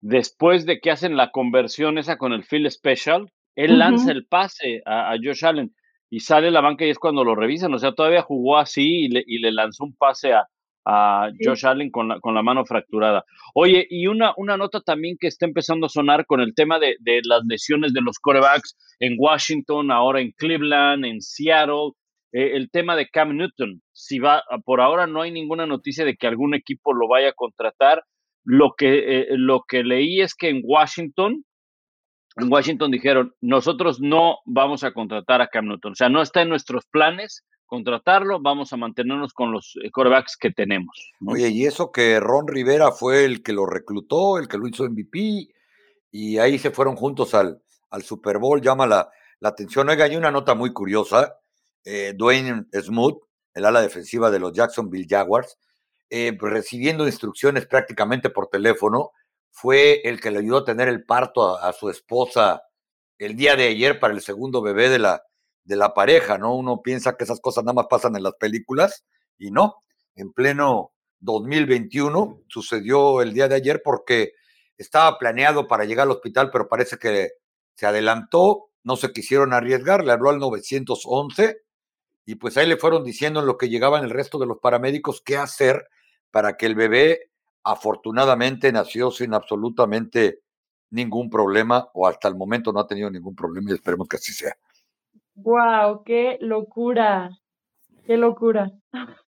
después 0.02 0.66
de 0.66 0.78
que 0.78 0.90
hacen 0.90 1.16
la 1.16 1.30
conversión 1.30 1.96
esa 1.96 2.18
con 2.18 2.34
el 2.34 2.44
field 2.44 2.70
special, 2.70 3.32
él 3.56 3.78
lanza 3.78 4.12
el 4.12 4.26
pase 4.26 4.82
a, 4.84 5.16
Josh 5.16 5.44
Allen 5.44 5.74
y 6.10 6.20
sale 6.20 6.50
la 6.50 6.60
banca 6.60 6.84
y 6.84 6.90
es 6.90 6.98
cuando 6.98 7.24
lo 7.24 7.34
revisan. 7.34 7.72
O 7.72 7.78
sea, 7.78 7.92
todavía 7.92 8.22
jugó 8.22 8.58
así 8.58 9.06
y 9.06 9.08
le, 9.08 9.24
y 9.26 9.38
le 9.38 9.52
lanzó 9.52 9.84
un 9.84 9.96
pase 9.96 10.34
a, 10.34 10.46
a 10.90 11.28
Josh 11.38 11.66
Allen 11.66 11.90
con 11.90 12.08
la, 12.08 12.18
con 12.18 12.34
la 12.34 12.42
mano 12.42 12.64
fracturada. 12.64 13.22
Oye, 13.54 13.86
y 13.90 14.06
una, 14.06 14.32
una 14.38 14.56
nota 14.56 14.80
también 14.80 15.16
que 15.20 15.26
está 15.26 15.44
empezando 15.44 15.84
a 15.84 15.90
sonar 15.90 16.24
con 16.24 16.40
el 16.40 16.54
tema 16.54 16.78
de, 16.78 16.96
de 17.00 17.20
las 17.24 17.42
lesiones 17.46 17.92
de 17.92 18.00
los 18.00 18.18
corebacks 18.18 18.74
en 18.98 19.16
Washington, 19.18 19.90
ahora 19.90 20.22
en 20.22 20.32
Cleveland, 20.32 21.04
en 21.04 21.20
Seattle. 21.20 21.92
Eh, 22.32 22.56
el 22.56 22.70
tema 22.70 22.96
de 22.96 23.08
Cam 23.08 23.36
Newton, 23.36 23.82
si 23.92 24.18
va, 24.18 24.42
por 24.64 24.80
ahora 24.80 25.06
no 25.06 25.20
hay 25.20 25.30
ninguna 25.30 25.66
noticia 25.66 26.06
de 26.06 26.16
que 26.16 26.26
algún 26.26 26.54
equipo 26.54 26.94
lo 26.94 27.06
vaya 27.06 27.30
a 27.30 27.34
contratar. 27.34 28.02
Lo 28.44 28.72
que, 28.76 29.20
eh, 29.20 29.26
lo 29.30 29.64
que 29.68 29.84
leí 29.84 30.22
es 30.22 30.34
que 30.34 30.48
en 30.48 30.62
Washington, 30.64 31.44
en 32.36 32.52
Washington 32.52 32.90
dijeron, 32.90 33.34
nosotros 33.42 34.00
no 34.00 34.38
vamos 34.46 34.84
a 34.84 34.92
contratar 34.92 35.42
a 35.42 35.48
Cam 35.48 35.66
Newton, 35.66 35.92
o 35.92 35.94
sea, 35.94 36.08
no 36.08 36.22
está 36.22 36.40
en 36.40 36.48
nuestros 36.48 36.86
planes 36.90 37.44
contratarlo, 37.68 38.40
vamos 38.40 38.72
a 38.72 38.76
mantenernos 38.76 39.32
con 39.32 39.52
los 39.52 39.78
eh, 39.82 39.90
corebacks 39.90 40.36
que 40.36 40.50
tenemos. 40.50 41.12
Oye, 41.24 41.50
y 41.50 41.66
eso 41.66 41.92
que 41.92 42.18
Ron 42.18 42.48
Rivera 42.48 42.90
fue 42.90 43.24
el 43.24 43.42
que 43.42 43.52
lo 43.52 43.66
reclutó, 43.66 44.38
el 44.38 44.48
que 44.48 44.58
lo 44.58 44.66
hizo 44.66 44.88
MVP, 44.88 45.48
y 46.10 46.38
ahí 46.38 46.58
se 46.58 46.70
fueron 46.70 46.96
juntos 46.96 47.34
al, 47.34 47.62
al 47.90 48.02
Super 48.02 48.38
Bowl, 48.38 48.60
llama 48.60 48.86
la, 48.86 49.10
la 49.38 49.50
atención. 49.50 49.88
Oiga, 49.88 50.06
hay 50.06 50.16
una 50.16 50.30
nota 50.30 50.54
muy 50.54 50.72
curiosa. 50.72 51.38
Eh, 51.84 52.14
Dwayne 52.16 52.66
Smoot, 52.72 53.20
el 53.54 53.64
ala 53.64 53.82
defensiva 53.82 54.30
de 54.30 54.40
los 54.40 54.52
Jacksonville 54.52 55.06
Jaguars, 55.08 55.58
eh, 56.10 56.36
recibiendo 56.40 57.06
instrucciones 57.06 57.66
prácticamente 57.66 58.30
por 58.30 58.48
teléfono, 58.48 59.10
fue 59.50 60.00
el 60.04 60.20
que 60.20 60.30
le 60.30 60.38
ayudó 60.38 60.58
a 60.58 60.64
tener 60.64 60.88
el 60.88 61.04
parto 61.04 61.58
a 61.58 61.72
su 61.72 61.90
esposa 61.90 62.62
el 63.18 63.36
día 63.36 63.56
de 63.56 63.68
ayer 63.68 64.00
para 64.00 64.14
el 64.14 64.22
segundo 64.22 64.62
bebé 64.62 64.88
de 64.88 65.00
la, 65.00 65.22
de 65.68 65.76
la 65.76 65.92
pareja, 65.92 66.38
¿no? 66.38 66.54
Uno 66.54 66.80
piensa 66.82 67.16
que 67.16 67.24
esas 67.24 67.40
cosas 67.40 67.62
nada 67.62 67.74
más 67.74 67.86
pasan 67.90 68.16
en 68.16 68.22
las 68.22 68.34
películas 68.34 69.04
y 69.36 69.50
no. 69.50 69.84
En 70.16 70.32
pleno 70.32 70.92
2021 71.20 72.44
sucedió 72.48 73.20
el 73.20 73.34
día 73.34 73.48
de 73.48 73.56
ayer 73.56 73.82
porque 73.84 74.32
estaba 74.78 75.18
planeado 75.18 75.68
para 75.68 75.84
llegar 75.84 76.06
al 76.06 76.12
hospital, 76.12 76.50
pero 76.50 76.68
parece 76.68 76.96
que 76.96 77.32
se 77.74 77.86
adelantó, 77.86 78.70
no 78.82 78.96
se 78.96 79.12
quisieron 79.12 79.52
arriesgar, 79.52 80.04
le 80.04 80.12
habló 80.12 80.30
al 80.30 80.38
911 80.38 81.60
y 82.24 82.36
pues 82.36 82.56
ahí 82.56 82.66
le 82.66 82.78
fueron 82.78 83.04
diciendo 83.04 83.40
en 83.40 83.46
lo 83.46 83.58
que 83.58 83.68
llegaban 83.68 84.04
el 84.04 84.10
resto 84.10 84.38
de 84.38 84.46
los 84.46 84.58
paramédicos 84.60 85.20
qué 85.22 85.36
hacer 85.36 85.86
para 86.30 86.56
que 86.56 86.64
el 86.64 86.76
bebé 86.76 87.30
afortunadamente 87.62 88.72
nació 88.72 89.10
sin 89.10 89.34
absolutamente 89.34 90.40
ningún 90.90 91.28
problema 91.28 91.90
o 91.92 92.06
hasta 92.06 92.26
el 92.26 92.36
momento 92.36 92.72
no 92.72 92.80
ha 92.80 92.86
tenido 92.86 93.10
ningún 93.10 93.34
problema 93.34 93.70
y 93.70 93.74
esperemos 93.74 94.08
que 94.08 94.16
así 94.16 94.32
sea. 94.32 94.56
Wow, 95.42 96.02
qué 96.04 96.38
locura, 96.40 97.30
qué 98.06 98.16
locura. 98.16 98.72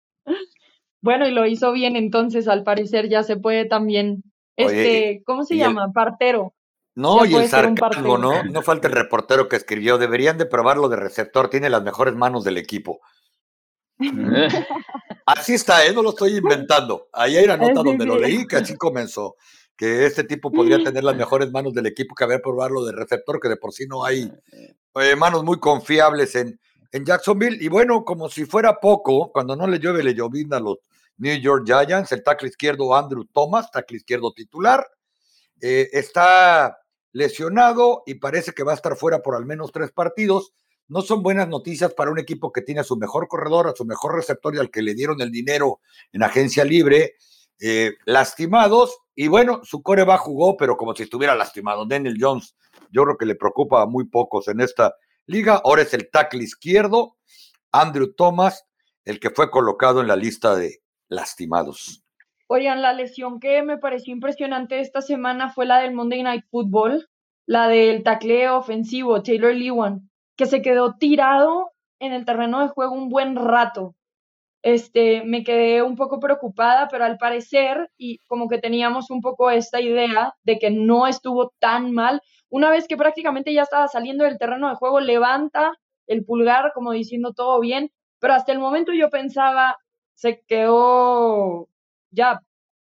Bueno, 1.01 1.28
y 1.28 1.32
lo 1.32 1.45
hizo 1.45 1.72
bien 1.72 1.95
entonces, 1.95 2.47
al 2.47 2.64
parecer 2.64 3.10
ya 3.10 3.22
se 3.22 3.38
puede 3.38 3.66
también, 3.66 4.24
este, 4.56 5.22
¿cómo 5.24 5.43
se 5.43 5.56
llama? 5.56 5.91
Partero. 5.93 6.56
No, 6.95 7.28
y 7.28 7.36
el 7.36 7.47
sarcasmo, 7.47 8.18
¿no? 8.18 8.43
No 8.45 8.64
falta 8.64 8.88
el 8.88 8.93
reportero 8.95 9.47
que 9.47 9.56
escribió, 9.56 9.99
deberían 9.99 10.39
de 10.39 10.47
probarlo 10.47 10.89
de 10.89 10.95
receptor, 10.95 11.51
tiene 11.51 11.70
las 11.70 11.84
mejores 11.84 12.16
manos 12.16 12.43
del 12.43 12.58
equipo. 12.58 13.01
así 15.28 15.53
está, 15.53 15.86
¿eh? 15.86 15.93
no 15.93 16.01
lo 16.01 16.10
estoy 16.10 16.38
inventando. 16.38 17.08
Ahí 17.14 17.38
hay 17.38 17.45
una 17.45 17.58
nota 17.58 17.84
donde 17.84 18.08
lo 18.08 18.18
leí 18.18 18.47
que 18.47 18.56
así 18.56 18.76
comenzó, 18.76 19.36
que 19.76 20.06
este 20.06 20.24
tipo 20.24 20.52
podría 20.52 20.84
tener 20.84 21.04
las 21.04 21.16
mejores 21.16 21.52
manos 21.52 21.74
del 21.74 21.86
equipo 21.86 22.16
que 22.16 22.24
haber 22.24 22.42
probarlo 22.42 22.86
de 22.86 22.94
receptor, 22.94 23.40
que 23.40 23.50
de 23.50 23.58
por 23.58 23.74
sí 23.74 23.86
no 23.88 24.06
hay 24.06 24.32
eh, 24.52 25.16
manos 25.16 25.44
muy 25.44 25.60
confiables 25.60 26.36
en, 26.36 26.60
en 26.92 27.06
Jacksonville. 27.06 27.58
Y 27.60 27.68
bueno, 27.68 28.06
como 28.06 28.30
si 28.30 28.46
fuera 28.46 28.80
poco, 28.80 29.32
cuando 29.32 29.56
no 29.56 29.68
le 29.68 29.80
llueve, 29.80 30.04
le 30.04 30.14
llovina 30.14 30.58
a 30.58 30.62
los 30.62 30.78
New 31.18 31.38
York 31.40 31.66
Giants, 31.66 32.12
el 32.12 32.24
tackle 32.24 32.50
izquierdo 32.50 32.96
Andrew 32.96 33.26
Thomas, 33.26 33.72
tackle 33.72 33.98
izquierdo 33.98 34.34
titular, 34.34 34.86
eh, 35.62 35.90
está 35.92 36.78
lesionado 37.12 38.04
y 38.06 38.16
parece 38.16 38.52
que 38.52 38.64
va 38.64 38.74
a 38.74 38.76
estar 38.76 38.96
fuera 38.98 39.22
por 39.22 39.36
al 39.36 39.46
menos 39.46 39.72
tres 39.72 39.92
partidos. 39.92 40.54
No 40.88 41.02
son 41.02 41.24
buenas 41.24 41.48
noticias 41.48 41.94
para 41.94 42.12
un 42.12 42.20
equipo 42.20 42.52
que 42.52 42.62
tiene 42.62 42.82
a 42.82 42.84
su 42.84 42.98
mejor 42.98 43.28
corredor, 43.28 43.68
a 43.68 43.76
su 43.76 43.86
mejor 43.86 44.16
receptor 44.16 44.54
y 44.56 44.60
al 44.60 44.70
que 44.70 44.82
le 44.82 44.94
dieron 44.94 45.20
el 45.22 45.32
dinero 45.32 45.80
en 46.12 46.24
agencia 46.24 46.64
libre, 46.64 47.16
eh, 47.60 47.93
lastimados. 48.06 48.97
Y 49.16 49.28
bueno, 49.28 49.62
su 49.64 49.82
coreback 49.82 50.20
jugó, 50.20 50.58
pero 50.58 50.78
como 50.78 50.95
si 50.95 51.03
estuviera 51.03 51.36
lastimado. 51.36 51.86
Daniel 51.86 52.18
Jones 52.20 52.56
yo 52.91 53.03
creo 53.03 53.18
que 53.18 53.26
le 53.26 53.36
preocupa 53.36 53.82
a 53.82 53.86
muy 53.86 54.08
pocos 54.08 54.47
en 54.47 54.62
esta 54.62 54.95
liga. 55.26 55.62
Ahora 55.64 55.82
es 55.82 55.93
el 55.93 56.10
tackle 56.10 56.43
izquierdo, 56.43 57.18
Andrew 57.72 58.14
Thomas, 58.14 58.66
el 59.06 59.20
que 59.20 59.30
fue 59.30 59.49
colocado 59.49 60.01
en 60.01 60.08
la 60.08 60.16
lista 60.16 60.56
de 60.56 60.80
lastimados. 61.08 62.03
Oigan, 62.47 62.82
la 62.82 62.93
lesión 62.93 63.39
que 63.39 63.64
me 63.64 63.78
pareció 63.78 64.14
impresionante 64.14 64.80
esta 64.80 65.01
semana 65.01 65.49
fue 65.49 65.66
la 65.66 65.80
del 65.80 65.93
Monday 65.93 66.22
Night 66.24 66.45
Football, 66.51 67.10
la 67.47 67.68
del 67.68 68.03
tacleo 68.03 68.58
ofensivo, 68.58 69.22
Taylor 69.24 69.53
Lewan, 69.53 70.10
que 70.36 70.45
se 70.45 70.62
quedó 70.62 70.95
tirado 70.95 71.72
en 71.99 72.14
el 72.14 72.26
terreno 72.26 72.62
de 72.62 72.68
juego 72.68 72.93
un 72.93 73.10
buen 73.10 73.36
rato 73.36 73.95
este, 74.66 75.24
me 75.24 75.43
quedé 75.43 75.84
un 75.84 75.95
poco 75.95 76.20
preocupada, 76.20 76.88
pero 76.89 77.05
al 77.05 77.20
parecer, 77.20 77.91
y 77.99 78.18
como 78.26 78.47
que 78.47 78.57
teníamos 78.57 79.11
un 79.11 79.22
poco 79.22 79.51
esta 79.51 79.80
idea 79.80 80.34
de 80.43 80.57
que 80.57 80.72
no 80.72 81.05
estuvo 81.05 81.53
tan 81.59 81.91
mal, 81.91 82.20
una 82.49 82.72
vez 82.72 82.88
que 82.88 82.97
prácticamente 82.97 83.53
ya 83.53 83.61
estaba 83.61 83.88
saliendo 83.88 84.24
del 84.24 84.39
terreno 84.39 84.68
de 84.68 84.76
juego, 84.76 84.99
levanta 85.01 85.74
el 86.07 86.26
pulgar 86.26 86.72
como 86.74 86.93
diciendo 86.93 87.34
todo 87.34 87.59
bien, 87.59 87.91
pero 88.20 88.34
hasta 88.34 88.53
el 88.53 88.59
momento 88.59 88.91
yo 88.91 89.11
pensaba, 89.11 89.78
se 90.16 90.41
quedó 90.47 91.70
ya 92.09 92.39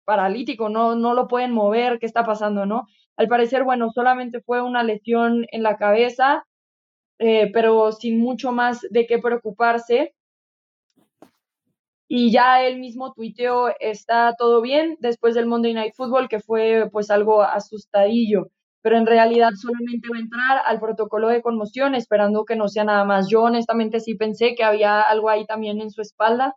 paralítico, 0.05 0.69
no, 0.71 0.97
no 0.97 1.15
lo 1.15 1.29
pueden 1.29 1.53
mover, 1.53 2.01
¿qué 2.01 2.07
está 2.07 2.25
pasando, 2.25 2.67
no? 2.67 2.87
Al 3.17 3.29
parecer, 3.29 3.63
bueno, 3.63 3.93
solamente 3.93 4.41
fue 4.41 4.63
una 4.63 4.83
lesión 4.83 5.47
en 5.53 5.63
la 5.63 5.77
cabeza, 5.77 6.45
eh, 7.21 7.53
pero 7.53 7.93
sin 7.93 8.19
mucho 8.19 8.51
más 8.51 8.81
de 8.91 9.07
qué 9.07 9.21
preocuparse 9.21 10.17
y 12.09 12.33
ya 12.33 12.63
él 12.63 12.79
mismo 12.79 13.13
tuiteó 13.13 13.69
está 13.81 14.35
todo 14.39 14.61
bien 14.63 14.97
después 15.01 15.35
del 15.35 15.47
Monday 15.47 15.75
Night 15.75 15.95
Football 15.95 16.29
que 16.29 16.41
fue 16.41 16.89
pues 16.91 17.11
algo 17.11 17.43
asustadillo 17.43 18.49
pero 18.81 18.97
en 18.97 19.07
realidad 19.07 19.51
solamente 19.61 20.09
va 20.11 20.17
a 20.17 20.21
entrar 20.21 20.63
al 20.65 20.81
protocolo 20.81 21.29
de 21.29 21.43
conmoción 21.43 21.95
esperando 21.95 22.45
que 22.45 22.57
no 22.57 22.69
sea 22.69 22.85
nada 22.85 23.05
más. 23.05 23.29
Yo 23.29 23.43
honestamente 23.43 23.99
sí 24.01 24.15
pensé 24.15 24.55
que 24.55 24.65
había 24.65 25.03
algo 25.03 25.29
ahí 25.29 25.45
también 25.47 25.81
en 25.81 25.91
su 25.91 26.01
espalda 26.01 26.55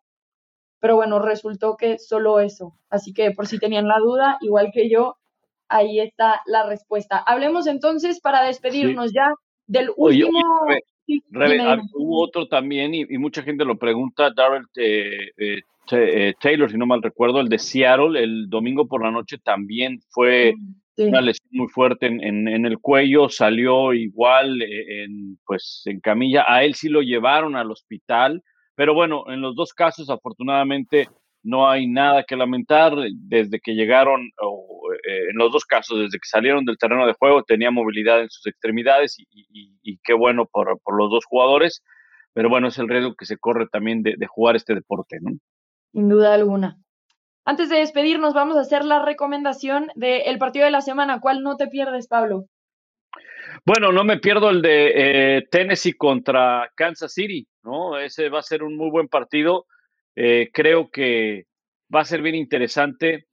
pero 0.82 0.95
bueno 0.95 1.20
resultó 1.20 1.78
que 1.78 1.99
solo 1.99 2.39
eso. 2.39 2.76
Así 2.89 3.14
que 3.14 3.32
por 3.32 3.47
si 3.47 3.60
tenían 3.60 3.88
la 3.88 3.99
duda 3.99 4.38
igual 4.41 4.72
que 4.74 4.89
yo 4.89 5.18
ahí 5.70 5.99
está 5.99 6.41
la 6.45 6.66
respuesta. 6.66 7.18
Hablemos 7.18 7.68
entonces 7.68 8.20
para 8.20 8.43
despedirnos 8.43 9.14
ya 9.14 9.32
del 9.72 9.89
último 9.95 10.39
hubo 11.93 12.22
otro 12.22 12.47
también, 12.47 12.93
y, 12.93 13.05
mucha 13.17 13.41
gente 13.41 13.65
lo 13.65 13.78
pregunta, 13.78 14.32
Darrell 14.36 14.65
eh, 14.76 15.32
eh, 15.38 15.61
eh, 15.91 16.34
Taylor, 16.39 16.69
si 16.69 16.78
no 16.78 16.86
mal 16.86 17.01
recuerdo, 17.01 17.39
el 17.39 17.49
de 17.49 17.59
Seattle, 17.59 18.22
el 18.22 18.49
domingo 18.49 18.88
por 18.88 19.03
la 19.03 19.11
noche 19.11 19.38
también 19.38 19.99
fue 20.09 20.53
mm, 20.55 21.07
una 21.07 21.22
lesión 21.22 21.49
muy 21.51 21.67
fuerte 21.67 22.05
en, 22.05 22.22
en, 22.47 22.65
el 22.65 22.80
cuello, 22.80 23.30
salió 23.30 23.93
igual 23.93 24.61
en, 24.61 25.38
pues, 25.45 25.84
en 25.86 25.99
camilla. 25.99 26.45
A 26.47 26.63
él 26.63 26.76
sí 26.76 26.89
lo 26.89 27.01
llevaron 27.01 27.55
al 27.55 27.72
hospital, 27.72 28.43
pero 28.76 28.93
bueno, 28.93 29.26
en 29.32 29.41
los 29.41 29.55
dos 29.55 29.74
casos, 29.74 30.09
afortunadamente, 30.09 31.07
no 31.44 31.70
hay 31.70 31.88
nada 31.88 32.24
que 32.24 32.36
lamentar. 32.36 32.94
Desde 33.14 33.60
que 33.60 33.74
llegaron, 33.74 34.22
eh, 34.22 35.30
en 35.30 35.38
los 35.38 35.52
dos 35.52 35.66
casos, 35.66 36.00
desde 36.00 36.18
que 36.18 36.28
salieron 36.28 36.66
del 36.66 36.78
terreno 36.78 37.08
de 37.08 37.14
juego, 37.14 37.44
tenía 37.44 37.72
movilidad 37.72 38.22
en 38.22 38.30
sus 38.30 38.46
extremidades 38.48 39.18
y, 39.18 40.00
qué 40.04 40.14
bueno 40.14 40.46
por, 40.46 40.80
los 40.98 41.10
dos 41.10 41.26
jugadores. 41.26 41.84
Pero 42.34 42.50
bueno, 42.50 42.68
es 42.68 42.78
el 42.78 42.88
riesgo 42.88 43.16
que 43.16 43.26
se 43.26 43.38
corre 43.38 43.68
también 43.68 44.04
de, 44.04 44.16
jugar 44.28 44.56
este 44.56 44.74
deporte, 44.74 45.18
¿no? 45.22 45.32
Sin 45.92 46.08
duda 46.08 46.34
alguna. 46.34 46.78
Antes 47.44 47.70
de 47.70 47.78
despedirnos, 47.78 48.34
vamos 48.34 48.56
a 48.56 48.62
hacer 48.62 48.86
la 48.86 49.04
recomendación 49.04 49.88
del 49.96 50.38
partido 50.38 50.66
de 50.66 50.72
la 50.72 50.82
semana. 50.82 51.20
¿Cuál 51.20 51.42
no 51.42 51.58
te 51.58 51.68
pierdes, 51.68 52.08
Pablo? 52.08 52.46
Bueno, 53.66 53.92
no 53.92 54.04
me 54.04 54.18
pierdo 54.18 54.50
el 54.50 54.62
de 54.62 54.92
eh, 55.38 55.48
Tennessee 55.52 55.94
contra 55.94 56.72
Kansas 56.76 57.14
City, 57.14 57.48
¿no? 57.64 57.98
Ese 57.98 58.30
va 58.30 58.39
a 58.39 58.44
ser 58.44 58.64
un 58.64 58.78
muy 58.78 58.89
buen 58.89 59.08
partido. 59.08 59.66
Eh, 60.16 60.49
creo 60.53 60.89
que 60.89 61.45
va 61.93 62.01
a 62.01 62.05
ser 62.05 62.22
bien 62.22 62.36
interesante 62.36 63.28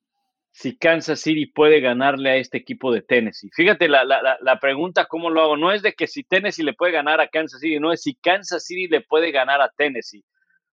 si 0.51 0.76
Kansas 0.76 1.20
City 1.20 1.47
puede 1.47 1.81
ganarle 1.81 2.31
a 2.31 2.37
este 2.37 2.59
equipo 2.59 2.93
de 2.93 3.03
Tennessee. 3.03 3.51
Fíjate 3.55 3.89
la, 3.89 4.05
la, 4.05 4.59
pregunta, 4.61 5.07
¿cómo 5.07 5.31
lo 5.31 5.41
hago? 5.41 5.57
No 5.57 5.72
es 5.72 5.83
de 5.83 5.93
que 5.93 6.07
si 6.07 6.24
Tennessee 6.24 6.64
le 6.64 6.74
puede 6.74 6.93
ganar 6.93 7.20
a 7.20 7.29
Kansas 7.29 7.61
City, 7.61 7.79
no 7.79 7.93
es 7.93 8.03
si 8.03 8.14
Kansas 8.16 8.64
City 8.64 8.89
le 8.89 9.03
puede 9.03 9.31
ganar 9.31 9.61
a 9.61 9.70
Tennessee. 9.76 10.24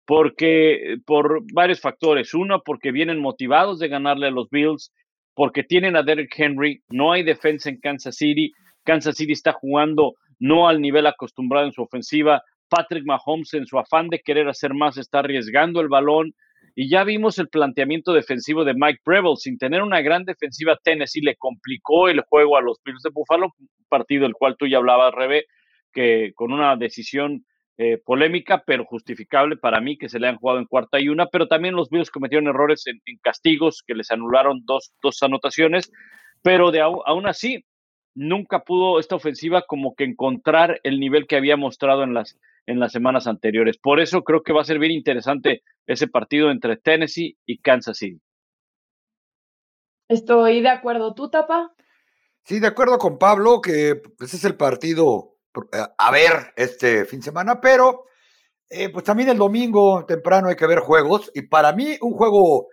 Porque 0.05 0.96
por 1.07 1.40
varios 1.53 1.80
factores. 1.80 2.34
Uno, 2.34 2.62
porque 2.64 2.90
vienen 2.92 3.20
motivados 3.20 3.78
de 3.78 3.88
ganarle 3.88 4.26
a 4.26 4.30
los 4.30 4.51
Bills. 4.51 4.92
porque 5.34 5.62
tienen 5.62 5.96
a 5.96 6.03
Derek 6.03 6.34
Henry, 6.36 6.82
no 6.90 7.12
hay 7.12 7.22
defensa 7.22 7.70
en 7.70 7.80
Kansas 7.80 8.16
City, 8.16 8.53
Kansas 8.84 9.16
City 9.16 9.32
está 9.32 9.53
jugando 9.53 10.16
no 10.38 10.68
al 10.68 10.80
nivel 10.80 11.07
acostumbrado 11.07 11.66
en 11.66 11.72
su 11.72 11.82
ofensiva, 11.82 12.42
Patrick 12.71 13.05
Mahomes 13.05 13.53
en 13.55 13.66
su 13.66 13.79
afán 13.79 14.09
de 14.09 14.21
querer 14.21 14.49
hacer 14.49 14.73
más 14.73 14.97
está 14.97 15.18
arriesgando 15.18 15.81
el 15.81 15.89
balón, 15.89 16.33
y 16.75 16.89
ya 16.89 17.05
vimos 17.05 17.39
el 17.39 17.49
planteamiento 17.49 18.12
defensivo 18.12 18.64
de 18.64 18.75
Mike 18.75 19.01
Preble. 19.05 19.37
Sin 19.37 19.59
tener 19.59 19.83
una 19.83 20.01
gran 20.01 20.25
defensiva, 20.25 20.79
Tennessee 20.83 21.21
le 21.21 21.37
complicó 21.37 22.09
el 22.09 22.21
juego 22.23 22.57
a 22.57 22.62
los 22.62 22.79
Bills 22.85 23.03
de 23.03 23.11
Buffalo, 23.12 23.55
partido 23.89 24.23
del 24.23 24.35
cual 24.35 24.57
tú 24.59 24.66
ya 24.66 24.79
hablabas, 24.79 25.12
Rebe, 25.14 25.47
que 25.93 26.33
con 26.35 26.53
una 26.53 26.77
decisión 26.77 27.45
eh, 27.77 27.99
polémica, 28.05 28.62
pero 28.64 28.85
justificable 28.85 29.57
para 29.57 29.81
mí 29.81 29.97
que 29.99 30.09
se 30.09 30.21
le 30.21 30.29
han 30.29 30.37
jugado 30.37 30.59
en 30.59 30.66
cuarta 30.66 31.01
y 31.01 31.09
una, 31.09 31.27
pero 31.27 31.49
también 31.49 31.75
los 31.75 31.89
Bills 31.89 32.11
cometieron 32.11 32.47
errores 32.47 32.87
en, 32.87 33.01
castigos 33.23 33.83
que 33.87 33.95
les 33.95 34.11
anularon 34.11 34.62
dos, 34.64 34.93
dos 35.03 35.23
anotaciones, 35.23 35.91
pero 36.43 36.71
de 36.71 36.81
aún 36.81 37.27
así 37.27 37.64
nunca 38.14 38.61
pudo 38.61 38.98
esta 38.98 39.16
ofensiva 39.16 39.64
como 39.66 39.94
que 39.94 40.04
encontrar 40.04 40.80
el 40.82 41.00
nivel 41.00 41.26
que 41.26 41.36
había 41.36 41.56
mostrado 41.56 42.02
en 42.02 42.14
las, 42.14 42.38
en 42.66 42.80
las 42.80 42.92
semanas 42.92 43.26
anteriores. 43.26 43.78
Por 43.78 44.00
eso 44.00 44.22
creo 44.22 44.42
que 44.42 44.52
va 44.52 44.62
a 44.62 44.64
ser 44.64 44.78
bien 44.78 44.92
interesante 44.92 45.62
ese 45.86 46.08
partido 46.08 46.50
entre 46.50 46.76
Tennessee 46.76 47.36
y 47.46 47.58
Kansas 47.58 47.98
City. 47.98 48.20
Estoy 50.08 50.61
de 50.61 50.70
acuerdo. 50.70 51.14
¿Tú, 51.14 51.30
Tapa? 51.30 51.72
Sí, 52.44 52.58
de 52.58 52.66
acuerdo 52.66 52.98
con 52.98 53.18
Pablo, 53.18 53.61
que 53.61 54.00
pues, 54.18 54.34
es 54.34 54.44
el 54.44 54.56
partido 54.56 55.36
eh, 55.72 55.78
a 55.96 56.11
ver 56.11 56.52
este 56.56 57.04
fin 57.04 57.20
de 57.20 57.26
semana, 57.26 57.61
pero 57.61 58.04
eh, 58.68 58.88
pues 58.88 59.04
también 59.04 59.28
el 59.28 59.38
domingo 59.38 60.04
temprano 60.06 60.48
hay 60.48 60.56
que 60.56 60.66
ver 60.66 60.80
juegos 60.80 61.30
y 61.34 61.42
para 61.42 61.72
mí 61.72 61.96
un 62.00 62.12
juego 62.12 62.68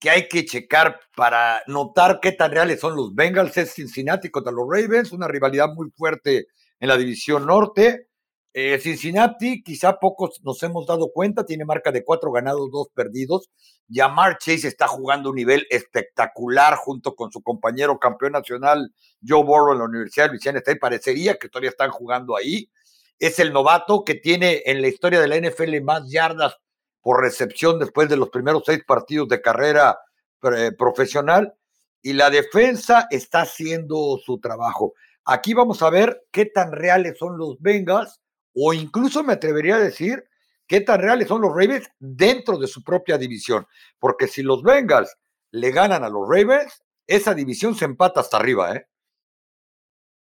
que 0.00 0.10
hay 0.10 0.28
que 0.28 0.46
checar 0.46 0.98
para 1.14 1.62
notar 1.66 2.20
qué 2.20 2.32
tan 2.32 2.50
reales 2.50 2.80
son 2.80 2.96
los 2.96 3.14
Bengals 3.14 3.56
es 3.58 3.74
Cincinnati 3.74 4.30
contra 4.30 4.50
los 4.50 4.66
Ravens, 4.68 5.12
una 5.12 5.28
rivalidad 5.28 5.68
muy 5.74 5.90
fuerte 5.90 6.46
en 6.80 6.88
la 6.88 6.96
división 6.96 7.46
norte. 7.46 8.08
Eh, 8.52 8.78
Cincinnati, 8.80 9.62
quizá 9.62 9.98
pocos 10.00 10.40
nos 10.42 10.60
hemos 10.62 10.86
dado 10.86 11.12
cuenta, 11.12 11.44
tiene 11.44 11.66
marca 11.66 11.92
de 11.92 12.02
cuatro 12.02 12.32
ganados, 12.32 12.70
dos 12.72 12.88
perdidos. 12.94 13.50
Yamar 13.88 14.38
Chase 14.38 14.68
está 14.68 14.88
jugando 14.88 15.30
un 15.30 15.36
nivel 15.36 15.66
espectacular 15.70 16.76
junto 16.76 17.14
con 17.14 17.30
su 17.30 17.42
compañero 17.42 17.98
campeón 17.98 18.32
nacional 18.32 18.92
Joe 19.24 19.44
Burrow 19.44 19.72
en 19.72 19.78
la 19.80 19.84
Universidad 19.84 20.24
de 20.24 20.30
Louisiana 20.30 20.58
State. 20.60 20.80
Parecería 20.80 21.36
que 21.36 21.48
todavía 21.48 21.70
están 21.70 21.90
jugando 21.90 22.36
ahí. 22.36 22.70
Es 23.18 23.38
el 23.38 23.52
novato 23.52 24.02
que 24.02 24.14
tiene 24.14 24.62
en 24.64 24.80
la 24.80 24.88
historia 24.88 25.20
de 25.20 25.28
la 25.28 25.36
NFL 25.36 25.82
más 25.82 26.10
yardas 26.10 26.56
por 27.02 27.20
recepción 27.20 27.78
después 27.78 28.08
de 28.08 28.16
los 28.16 28.30
primeros 28.30 28.62
seis 28.66 28.82
partidos 28.86 29.28
de 29.28 29.40
carrera 29.40 29.98
eh, 30.42 30.72
profesional 30.76 31.54
y 32.02 32.12
la 32.12 32.30
defensa 32.30 33.06
está 33.10 33.42
haciendo 33.42 34.18
su 34.24 34.38
trabajo. 34.38 34.94
Aquí 35.24 35.54
vamos 35.54 35.82
a 35.82 35.90
ver 35.90 36.24
qué 36.30 36.46
tan 36.46 36.72
reales 36.72 37.18
son 37.18 37.36
los 37.36 37.60
Bengals 37.60 38.20
o 38.54 38.72
incluso 38.72 39.22
me 39.22 39.34
atrevería 39.34 39.76
a 39.76 39.80
decir 39.80 40.24
qué 40.66 40.80
tan 40.80 41.00
reales 41.00 41.28
son 41.28 41.42
los 41.42 41.50
Ravens 41.50 41.88
dentro 41.98 42.58
de 42.58 42.66
su 42.66 42.82
propia 42.82 43.18
división, 43.18 43.66
porque 43.98 44.28
si 44.28 44.42
los 44.42 44.62
Bengals 44.62 45.16
le 45.50 45.72
ganan 45.72 46.04
a 46.04 46.08
los 46.08 46.28
Ravens, 46.28 46.82
esa 47.06 47.34
división 47.34 47.74
se 47.74 47.84
empata 47.84 48.20
hasta 48.20 48.36
arriba, 48.36 48.74
¿eh? 48.76 48.86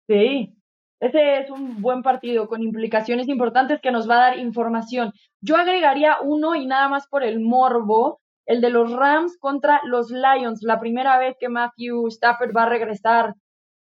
Sí, 0.07 0.57
ese 1.01 1.38
es 1.40 1.51
un 1.51 1.82
buen 1.82 2.03
partido 2.03 2.49
con 2.49 2.62
implicaciones 2.62 3.28
importantes 3.28 3.80
que 3.80 3.90
nos 3.90 4.09
va 4.09 4.14
a 4.14 4.30
dar 4.30 4.38
información. 4.38 5.12
Yo 5.40 5.57
agregaría 5.57 6.18
uno 6.22 6.55
y 6.55 6.66
nada 6.66 6.88
más 6.88 7.07
por 7.07 7.22
el 7.22 7.40
morbo, 7.40 8.20
el 8.47 8.61
de 8.61 8.70
los 8.70 8.92
Rams 8.92 9.36
contra 9.38 9.80
los 9.84 10.11
Lions, 10.11 10.62
la 10.62 10.80
primera 10.80 11.18
vez 11.18 11.36
que 11.38 11.49
Matthew 11.49 12.09
Stafford 12.09 12.57
va 12.57 12.62
a 12.62 12.68
regresar 12.68 13.34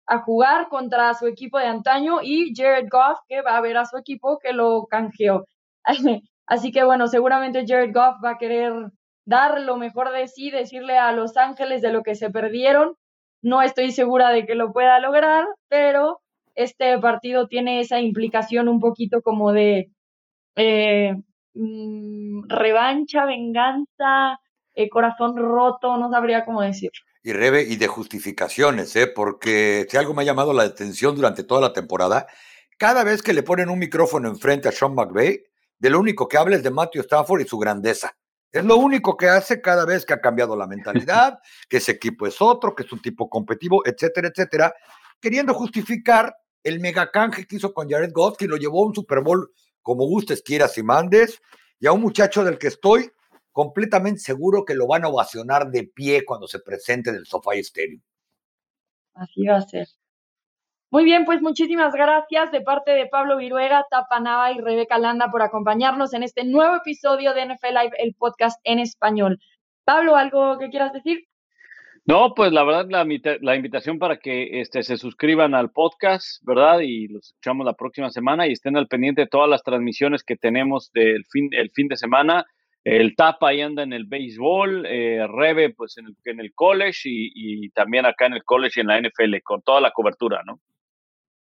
a 0.06 0.18
jugar 0.20 0.68
contra 0.68 1.14
su 1.14 1.26
equipo 1.26 1.58
de 1.58 1.66
antaño 1.66 2.18
y 2.22 2.54
Jared 2.54 2.88
Goff 2.90 3.18
que 3.28 3.42
va 3.42 3.56
a 3.56 3.60
ver 3.60 3.76
a 3.76 3.86
su 3.86 3.96
equipo 3.96 4.38
que 4.38 4.52
lo 4.52 4.86
canjeó. 4.86 5.46
Así 6.46 6.70
que 6.70 6.84
bueno, 6.84 7.08
seguramente 7.08 7.64
Jared 7.66 7.92
Goff 7.92 8.16
va 8.24 8.32
a 8.32 8.38
querer 8.38 8.72
dar 9.24 9.60
lo 9.60 9.76
mejor 9.76 10.12
de 10.12 10.28
sí, 10.28 10.50
decirle 10.50 10.98
a 10.98 11.12
Los 11.12 11.36
Ángeles 11.36 11.82
de 11.82 11.92
lo 11.92 12.02
que 12.02 12.14
se 12.14 12.30
perdieron. 12.30 12.94
No 13.42 13.62
estoy 13.62 13.90
segura 13.90 14.30
de 14.30 14.46
que 14.46 14.54
lo 14.54 14.72
pueda 14.72 15.00
lograr, 15.00 15.46
pero 15.68 16.20
este 16.56 16.98
partido 16.98 17.46
tiene 17.46 17.80
esa 17.80 18.00
implicación 18.00 18.68
un 18.68 18.80
poquito 18.80 19.22
como 19.22 19.52
de 19.52 19.92
eh, 20.56 21.14
mm, 21.54 22.48
revancha, 22.48 23.26
venganza, 23.26 24.40
eh, 24.74 24.88
corazón 24.88 25.36
roto, 25.36 25.96
no 25.96 26.10
sabría 26.10 26.44
cómo 26.44 26.62
decir. 26.62 26.90
Y 27.22 27.32
Rebe, 27.32 27.62
y 27.62 27.76
de 27.76 27.88
justificaciones, 27.88 28.94
¿eh? 28.96 29.06
porque 29.06 29.86
si 29.88 29.96
algo 29.96 30.14
me 30.14 30.22
ha 30.22 30.26
llamado 30.26 30.52
la 30.52 30.62
atención 30.62 31.14
durante 31.14 31.44
toda 31.44 31.60
la 31.60 31.72
temporada, 31.72 32.26
cada 32.78 33.04
vez 33.04 33.22
que 33.22 33.32
le 33.32 33.42
ponen 33.42 33.68
un 33.68 33.78
micrófono 33.78 34.28
enfrente 34.28 34.68
a 34.68 34.72
Sean 34.72 34.94
McVay, 34.94 35.42
de 35.78 35.90
lo 35.90 36.00
único 36.00 36.28
que 36.28 36.38
habla 36.38 36.56
es 36.56 36.62
de 36.62 36.70
Matthew 36.70 37.02
Stafford 37.02 37.42
y 37.42 37.48
su 37.48 37.58
grandeza. 37.58 38.16
Es 38.52 38.64
lo 38.64 38.76
único 38.76 39.16
que 39.16 39.28
hace 39.28 39.60
cada 39.60 39.84
vez 39.84 40.06
que 40.06 40.14
ha 40.14 40.20
cambiado 40.20 40.56
la 40.56 40.66
mentalidad, 40.66 41.38
que 41.68 41.78
ese 41.78 41.92
equipo 41.92 42.26
es 42.26 42.40
otro, 42.40 42.74
que 42.74 42.84
es 42.84 42.92
un 42.92 43.02
tipo 43.02 43.28
competitivo, 43.28 43.82
etcétera, 43.84 44.28
etcétera, 44.28 44.74
queriendo 45.20 45.52
justificar 45.52 46.34
el 46.66 46.80
megacanje 46.80 47.46
que 47.46 47.56
hizo 47.56 47.72
con 47.72 47.88
Jared 47.88 48.10
Goff, 48.12 48.36
que 48.36 48.48
lo 48.48 48.56
llevó 48.56 48.82
a 48.82 48.86
un 48.86 48.94
Super 48.94 49.20
Bowl 49.20 49.52
como 49.82 50.04
gustes, 50.06 50.42
quieras 50.42 50.76
y 50.78 50.82
mandes, 50.82 51.40
y 51.78 51.86
a 51.86 51.92
un 51.92 52.00
muchacho 52.00 52.42
del 52.42 52.58
que 52.58 52.66
estoy 52.66 53.10
completamente 53.52 54.20
seguro 54.20 54.64
que 54.64 54.74
lo 54.74 54.88
van 54.88 55.04
a 55.04 55.08
ovacionar 55.08 55.70
de 55.70 55.84
pie 55.84 56.24
cuando 56.24 56.48
se 56.48 56.58
presente 56.58 57.10
en 57.10 57.16
el 57.16 57.26
SoFi 57.26 57.60
Stadium. 57.60 58.02
Así 59.14 59.46
va 59.46 59.58
a 59.58 59.62
ser. 59.62 59.86
Muy 60.90 61.04
bien, 61.04 61.24
pues 61.24 61.40
muchísimas 61.40 61.92
gracias 61.92 62.50
de 62.50 62.60
parte 62.60 62.90
de 62.92 63.06
Pablo 63.06 63.36
Viruega, 63.36 63.86
Tapanaba 63.88 64.50
y 64.52 64.60
Rebeca 64.60 64.98
Landa 64.98 65.30
por 65.30 65.42
acompañarnos 65.42 66.14
en 66.14 66.24
este 66.24 66.44
nuevo 66.44 66.76
episodio 66.76 67.32
de 67.32 67.46
NFL 67.46 67.66
Live, 67.68 67.96
el 67.98 68.14
podcast 68.14 68.60
en 68.64 68.80
español. 68.80 69.38
Pablo, 69.84 70.16
¿algo 70.16 70.58
que 70.58 70.68
quieras 70.68 70.92
decir? 70.92 71.26
No, 72.08 72.34
pues 72.34 72.52
la 72.52 72.62
verdad, 72.62 72.86
la, 72.88 73.04
la, 73.40 73.56
invitación 73.56 73.98
para 73.98 74.18
que 74.18 74.60
este, 74.60 74.84
se 74.84 74.96
suscriban 74.96 75.56
al 75.56 75.72
podcast, 75.72 76.40
¿verdad? 76.46 76.78
Y 76.78 77.08
los 77.08 77.26
escuchamos 77.26 77.66
la 77.66 77.72
próxima 77.72 78.10
semana 78.10 78.46
y 78.46 78.52
estén 78.52 78.76
al 78.76 78.86
pendiente 78.86 79.22
de 79.22 79.26
todas 79.26 79.50
las 79.50 79.64
transmisiones 79.64 80.22
que 80.22 80.36
tenemos 80.36 80.92
del 80.92 81.24
fin, 81.24 81.48
el 81.50 81.72
fin 81.72 81.88
de 81.88 81.96
semana. 81.96 82.46
El 82.84 83.16
Tapa 83.16 83.48
ahí 83.48 83.60
anda 83.60 83.82
en 83.82 83.92
el 83.92 84.04
béisbol, 84.04 84.86
eh, 84.86 85.26
Rebe 85.26 85.70
pues 85.70 85.98
en 85.98 86.06
el, 86.06 86.16
en 86.26 86.38
el 86.38 86.54
college 86.54 87.00
y, 87.06 87.32
y, 87.34 87.70
también 87.70 88.06
acá 88.06 88.26
en 88.26 88.34
el 88.34 88.44
college 88.44 88.78
y 88.78 88.82
en 88.82 88.86
la 88.86 89.00
NFL, 89.00 89.42
con 89.42 89.62
toda 89.62 89.80
la 89.80 89.90
cobertura, 89.90 90.42
¿no? 90.46 90.60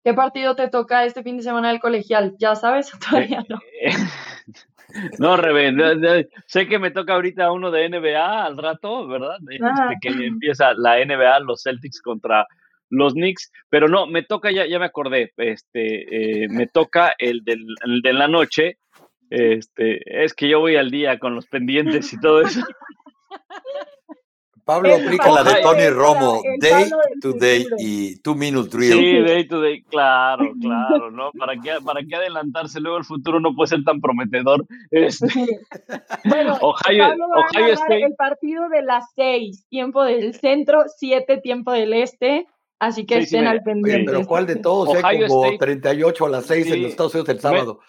¿Qué 0.06 0.14
partido 0.14 0.54
te 0.54 0.68
toca 0.68 1.04
este 1.04 1.24
fin 1.24 1.36
de 1.36 1.42
semana 1.42 1.70
del 1.70 1.80
colegial? 1.80 2.36
¿Ya 2.38 2.54
sabes 2.54 2.94
o 2.94 2.98
todavía 3.10 3.44
no? 3.48 3.58
No, 5.18 5.36
Rebe, 5.36 6.28
sé 6.46 6.68
que 6.68 6.78
me 6.78 6.92
toca 6.92 7.14
ahorita 7.14 7.50
uno 7.50 7.72
de 7.72 7.88
NBA 7.88 8.44
al 8.44 8.56
rato, 8.56 9.08
¿verdad? 9.08 9.36
Ah. 9.60 9.90
Este, 9.90 9.98
que 10.00 10.26
empieza 10.26 10.74
la 10.74 11.04
NBA, 11.04 11.40
los 11.40 11.64
Celtics 11.64 12.00
contra 12.00 12.46
los 12.88 13.14
Knicks, 13.14 13.50
pero 13.68 13.88
no, 13.88 14.06
me 14.06 14.22
toca, 14.22 14.52
ya, 14.52 14.64
ya 14.64 14.78
me 14.78 14.84
acordé, 14.84 15.32
este, 15.38 16.44
eh, 16.44 16.48
me 16.48 16.68
toca 16.68 17.12
el, 17.18 17.42
del, 17.42 17.66
el 17.84 18.00
de 18.00 18.12
la 18.12 18.28
noche, 18.28 18.78
este, 19.28 20.24
es 20.24 20.34
que 20.34 20.48
yo 20.48 20.60
voy 20.60 20.76
al 20.76 20.92
día 20.92 21.18
con 21.18 21.34
los 21.34 21.48
pendientes 21.48 22.12
y 22.12 22.20
todo 22.20 22.42
eso. 22.42 22.60
Pablo 24.66 24.96
aplica 24.96 25.30
la 25.30 25.44
de 25.44 25.62
Tony 25.62 25.88
Romo, 25.90 26.42
day 26.58 26.90
to 27.22 27.34
day 27.34 27.64
y 27.78 28.16
two 28.16 28.34
minute 28.34 28.68
drill. 28.68 28.98
Sí, 28.98 29.20
day 29.20 29.46
to 29.46 29.60
day, 29.60 29.80
claro, 29.84 30.44
claro, 30.60 31.12
¿no? 31.12 31.30
¿Para 31.38 31.54
qué, 31.54 31.74
para 31.84 32.00
qué 32.02 32.16
adelantarse? 32.16 32.80
Luego 32.80 32.98
el 32.98 33.04
futuro 33.04 33.38
no 33.38 33.54
puede 33.54 33.68
ser 33.68 33.84
tan 33.84 34.00
prometedor. 34.00 34.66
Este. 34.90 35.26
Bueno, 36.24 36.58
Ohio, 36.60 37.04
Ohio 37.04 37.74
State. 37.74 38.02
El 38.02 38.14
partido 38.16 38.68
de 38.68 38.82
las 38.82 39.04
seis, 39.14 39.64
tiempo 39.68 40.02
del 40.02 40.34
centro, 40.34 40.82
siete, 40.96 41.38
tiempo 41.38 41.70
del 41.70 41.92
este. 41.92 42.46
Así 42.80 43.06
que 43.06 43.18
estén 43.18 43.46
al 43.46 43.62
pendiente. 43.62 44.10
pero 44.10 44.26
¿cuál 44.26 44.46
de 44.46 44.56
todos? 44.56 44.98
Eh? 44.98 45.28
Como 45.28 45.56
38 45.56 46.26
a 46.26 46.28
las 46.28 46.46
6 46.46 46.72
en 46.72 46.82
los 46.82 46.90
Estados 46.90 47.14
Unidos 47.14 47.28
el 47.30 47.40
sábado 47.40 47.80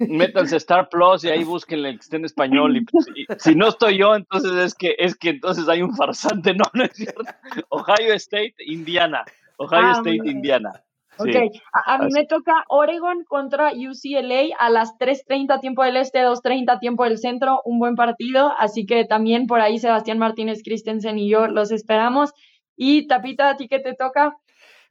métanse 0.00 0.56
Star 0.56 0.88
Plus 0.88 1.24
y 1.24 1.28
ahí 1.28 1.44
busquen 1.44 1.84
el 1.84 1.96
que 1.96 2.02
esté 2.02 2.16
en 2.16 2.24
español. 2.24 2.78
Pues, 2.90 3.06
y, 3.14 3.26
si 3.38 3.54
no 3.54 3.68
estoy 3.68 3.98
yo, 3.98 4.14
entonces 4.14 4.52
es 4.52 4.74
que 4.74 4.96
es 4.98 5.14
que 5.16 5.30
entonces 5.30 5.68
hay 5.68 5.82
un 5.82 5.94
farsante, 5.94 6.54
no, 6.54 6.64
no 6.74 6.84
es 6.84 6.92
cierto. 6.92 7.24
Ohio 7.68 8.14
State, 8.14 8.54
Indiana. 8.60 9.24
Ohio 9.56 9.86
ah, 9.86 9.92
State, 9.92 10.30
Indiana. 10.30 10.72
Ok, 11.20 11.34
a, 11.72 11.98
mí 11.98 12.12
me 12.12 12.26
toca 12.26 12.64
Oregon 12.68 13.24
contra 13.24 13.72
UCLA 13.72 14.54
a 14.56 14.70
las 14.70 14.96
3.30 14.98 15.60
tiempo 15.60 15.82
del 15.82 15.96
este, 15.96 16.20
2.30 16.20 16.78
tiempo 16.78 17.02
del 17.02 17.18
centro, 17.18 17.60
un 17.64 17.80
buen 17.80 17.96
partido, 17.96 18.52
así 18.56 18.86
que 18.86 19.04
también 19.04 19.48
por 19.48 19.60
ahí 19.60 19.80
Sebastián 19.80 20.18
Martínez 20.18 20.62
Christensen 20.62 21.18
y 21.18 21.28
yo 21.28 21.48
los 21.48 21.72
esperamos. 21.72 22.32
Y 22.76 23.08
Tapita, 23.08 23.50
¿a 23.50 23.56
ti 23.56 23.66
qué 23.66 23.80
te 23.80 23.94
toca? 23.94 24.36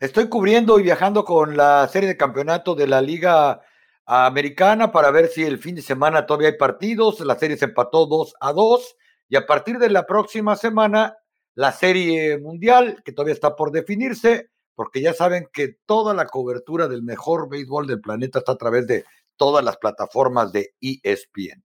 Estoy 0.01 0.27
cubriendo 0.27 0.79
y 0.79 0.83
viajando 0.83 1.23
con 1.23 1.55
la 1.55 1.87
serie 1.87 2.09
de 2.09 2.17
campeonato 2.17 2.75
de 2.75 2.87
la 2.87 3.01
Liga 3.01 3.61
Americana 4.07 4.91
para 4.91 5.11
ver 5.11 5.27
si 5.27 5.43
el 5.43 5.59
fin 5.59 5.75
de 5.75 5.81
semana 5.81 6.25
todavía 6.25 6.47
hay 6.47 6.57
partidos. 6.57 7.19
La 7.19 7.35
serie 7.35 7.57
se 7.57 7.65
empató 7.65 8.05
2 8.05 8.35
a 8.39 8.53
2 8.53 8.95
y 9.29 9.35
a 9.35 9.45
partir 9.45 9.77
de 9.77 9.89
la 9.89 10.05
próxima 10.05 10.55
semana 10.55 11.17
la 11.55 11.73
serie 11.73 12.37
mundial, 12.37 13.01
que 13.03 13.11
todavía 13.11 13.33
está 13.33 13.55
por 13.55 13.71
definirse, 13.71 14.49
porque 14.75 15.01
ya 15.01 15.13
saben 15.13 15.49
que 15.51 15.75
toda 15.85 16.13
la 16.13 16.27
cobertura 16.27 16.87
del 16.87 17.03
mejor 17.03 17.49
béisbol 17.49 17.87
del 17.87 17.99
planeta 17.99 18.39
está 18.39 18.53
a 18.53 18.57
través 18.57 18.87
de 18.87 19.03
todas 19.35 19.65
las 19.65 19.77
plataformas 19.77 20.53
de 20.53 20.73
ESPN. 20.79 21.63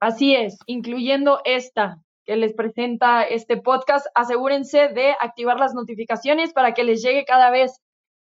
Así 0.00 0.34
es, 0.34 0.58
incluyendo 0.66 1.40
esta 1.44 2.02
que 2.24 2.36
les 2.36 2.52
presenta 2.52 3.22
este 3.22 3.56
podcast. 3.56 4.06
Asegúrense 4.14 4.88
de 4.88 5.14
activar 5.20 5.58
las 5.58 5.74
notificaciones 5.74 6.52
para 6.52 6.74
que 6.74 6.84
les 6.84 7.02
llegue 7.02 7.24
cada 7.24 7.50
vez 7.50 7.80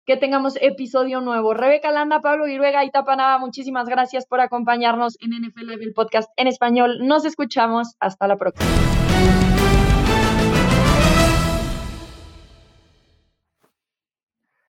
que 0.05 0.17
tengamos 0.17 0.57
episodio 0.61 1.21
nuevo. 1.21 1.55
Rebeca 1.55 1.91
Landa, 1.91 2.21
Pablo 2.21 2.47
Iruega 2.47 2.85
y 2.85 2.91
Tapanaba, 2.91 3.39
muchísimas 3.39 3.89
gracias 3.89 4.27
por 4.27 4.41
acompañarnos 4.41 5.17
en 5.21 5.31
NFL 5.31 5.73
el 5.73 5.93
podcast 5.93 6.31
en 6.37 6.47
español. 6.47 6.99
Nos 7.03 7.25
escuchamos. 7.25 7.97
Hasta 8.01 8.27
la 8.27 8.37
próxima. 8.37 9.02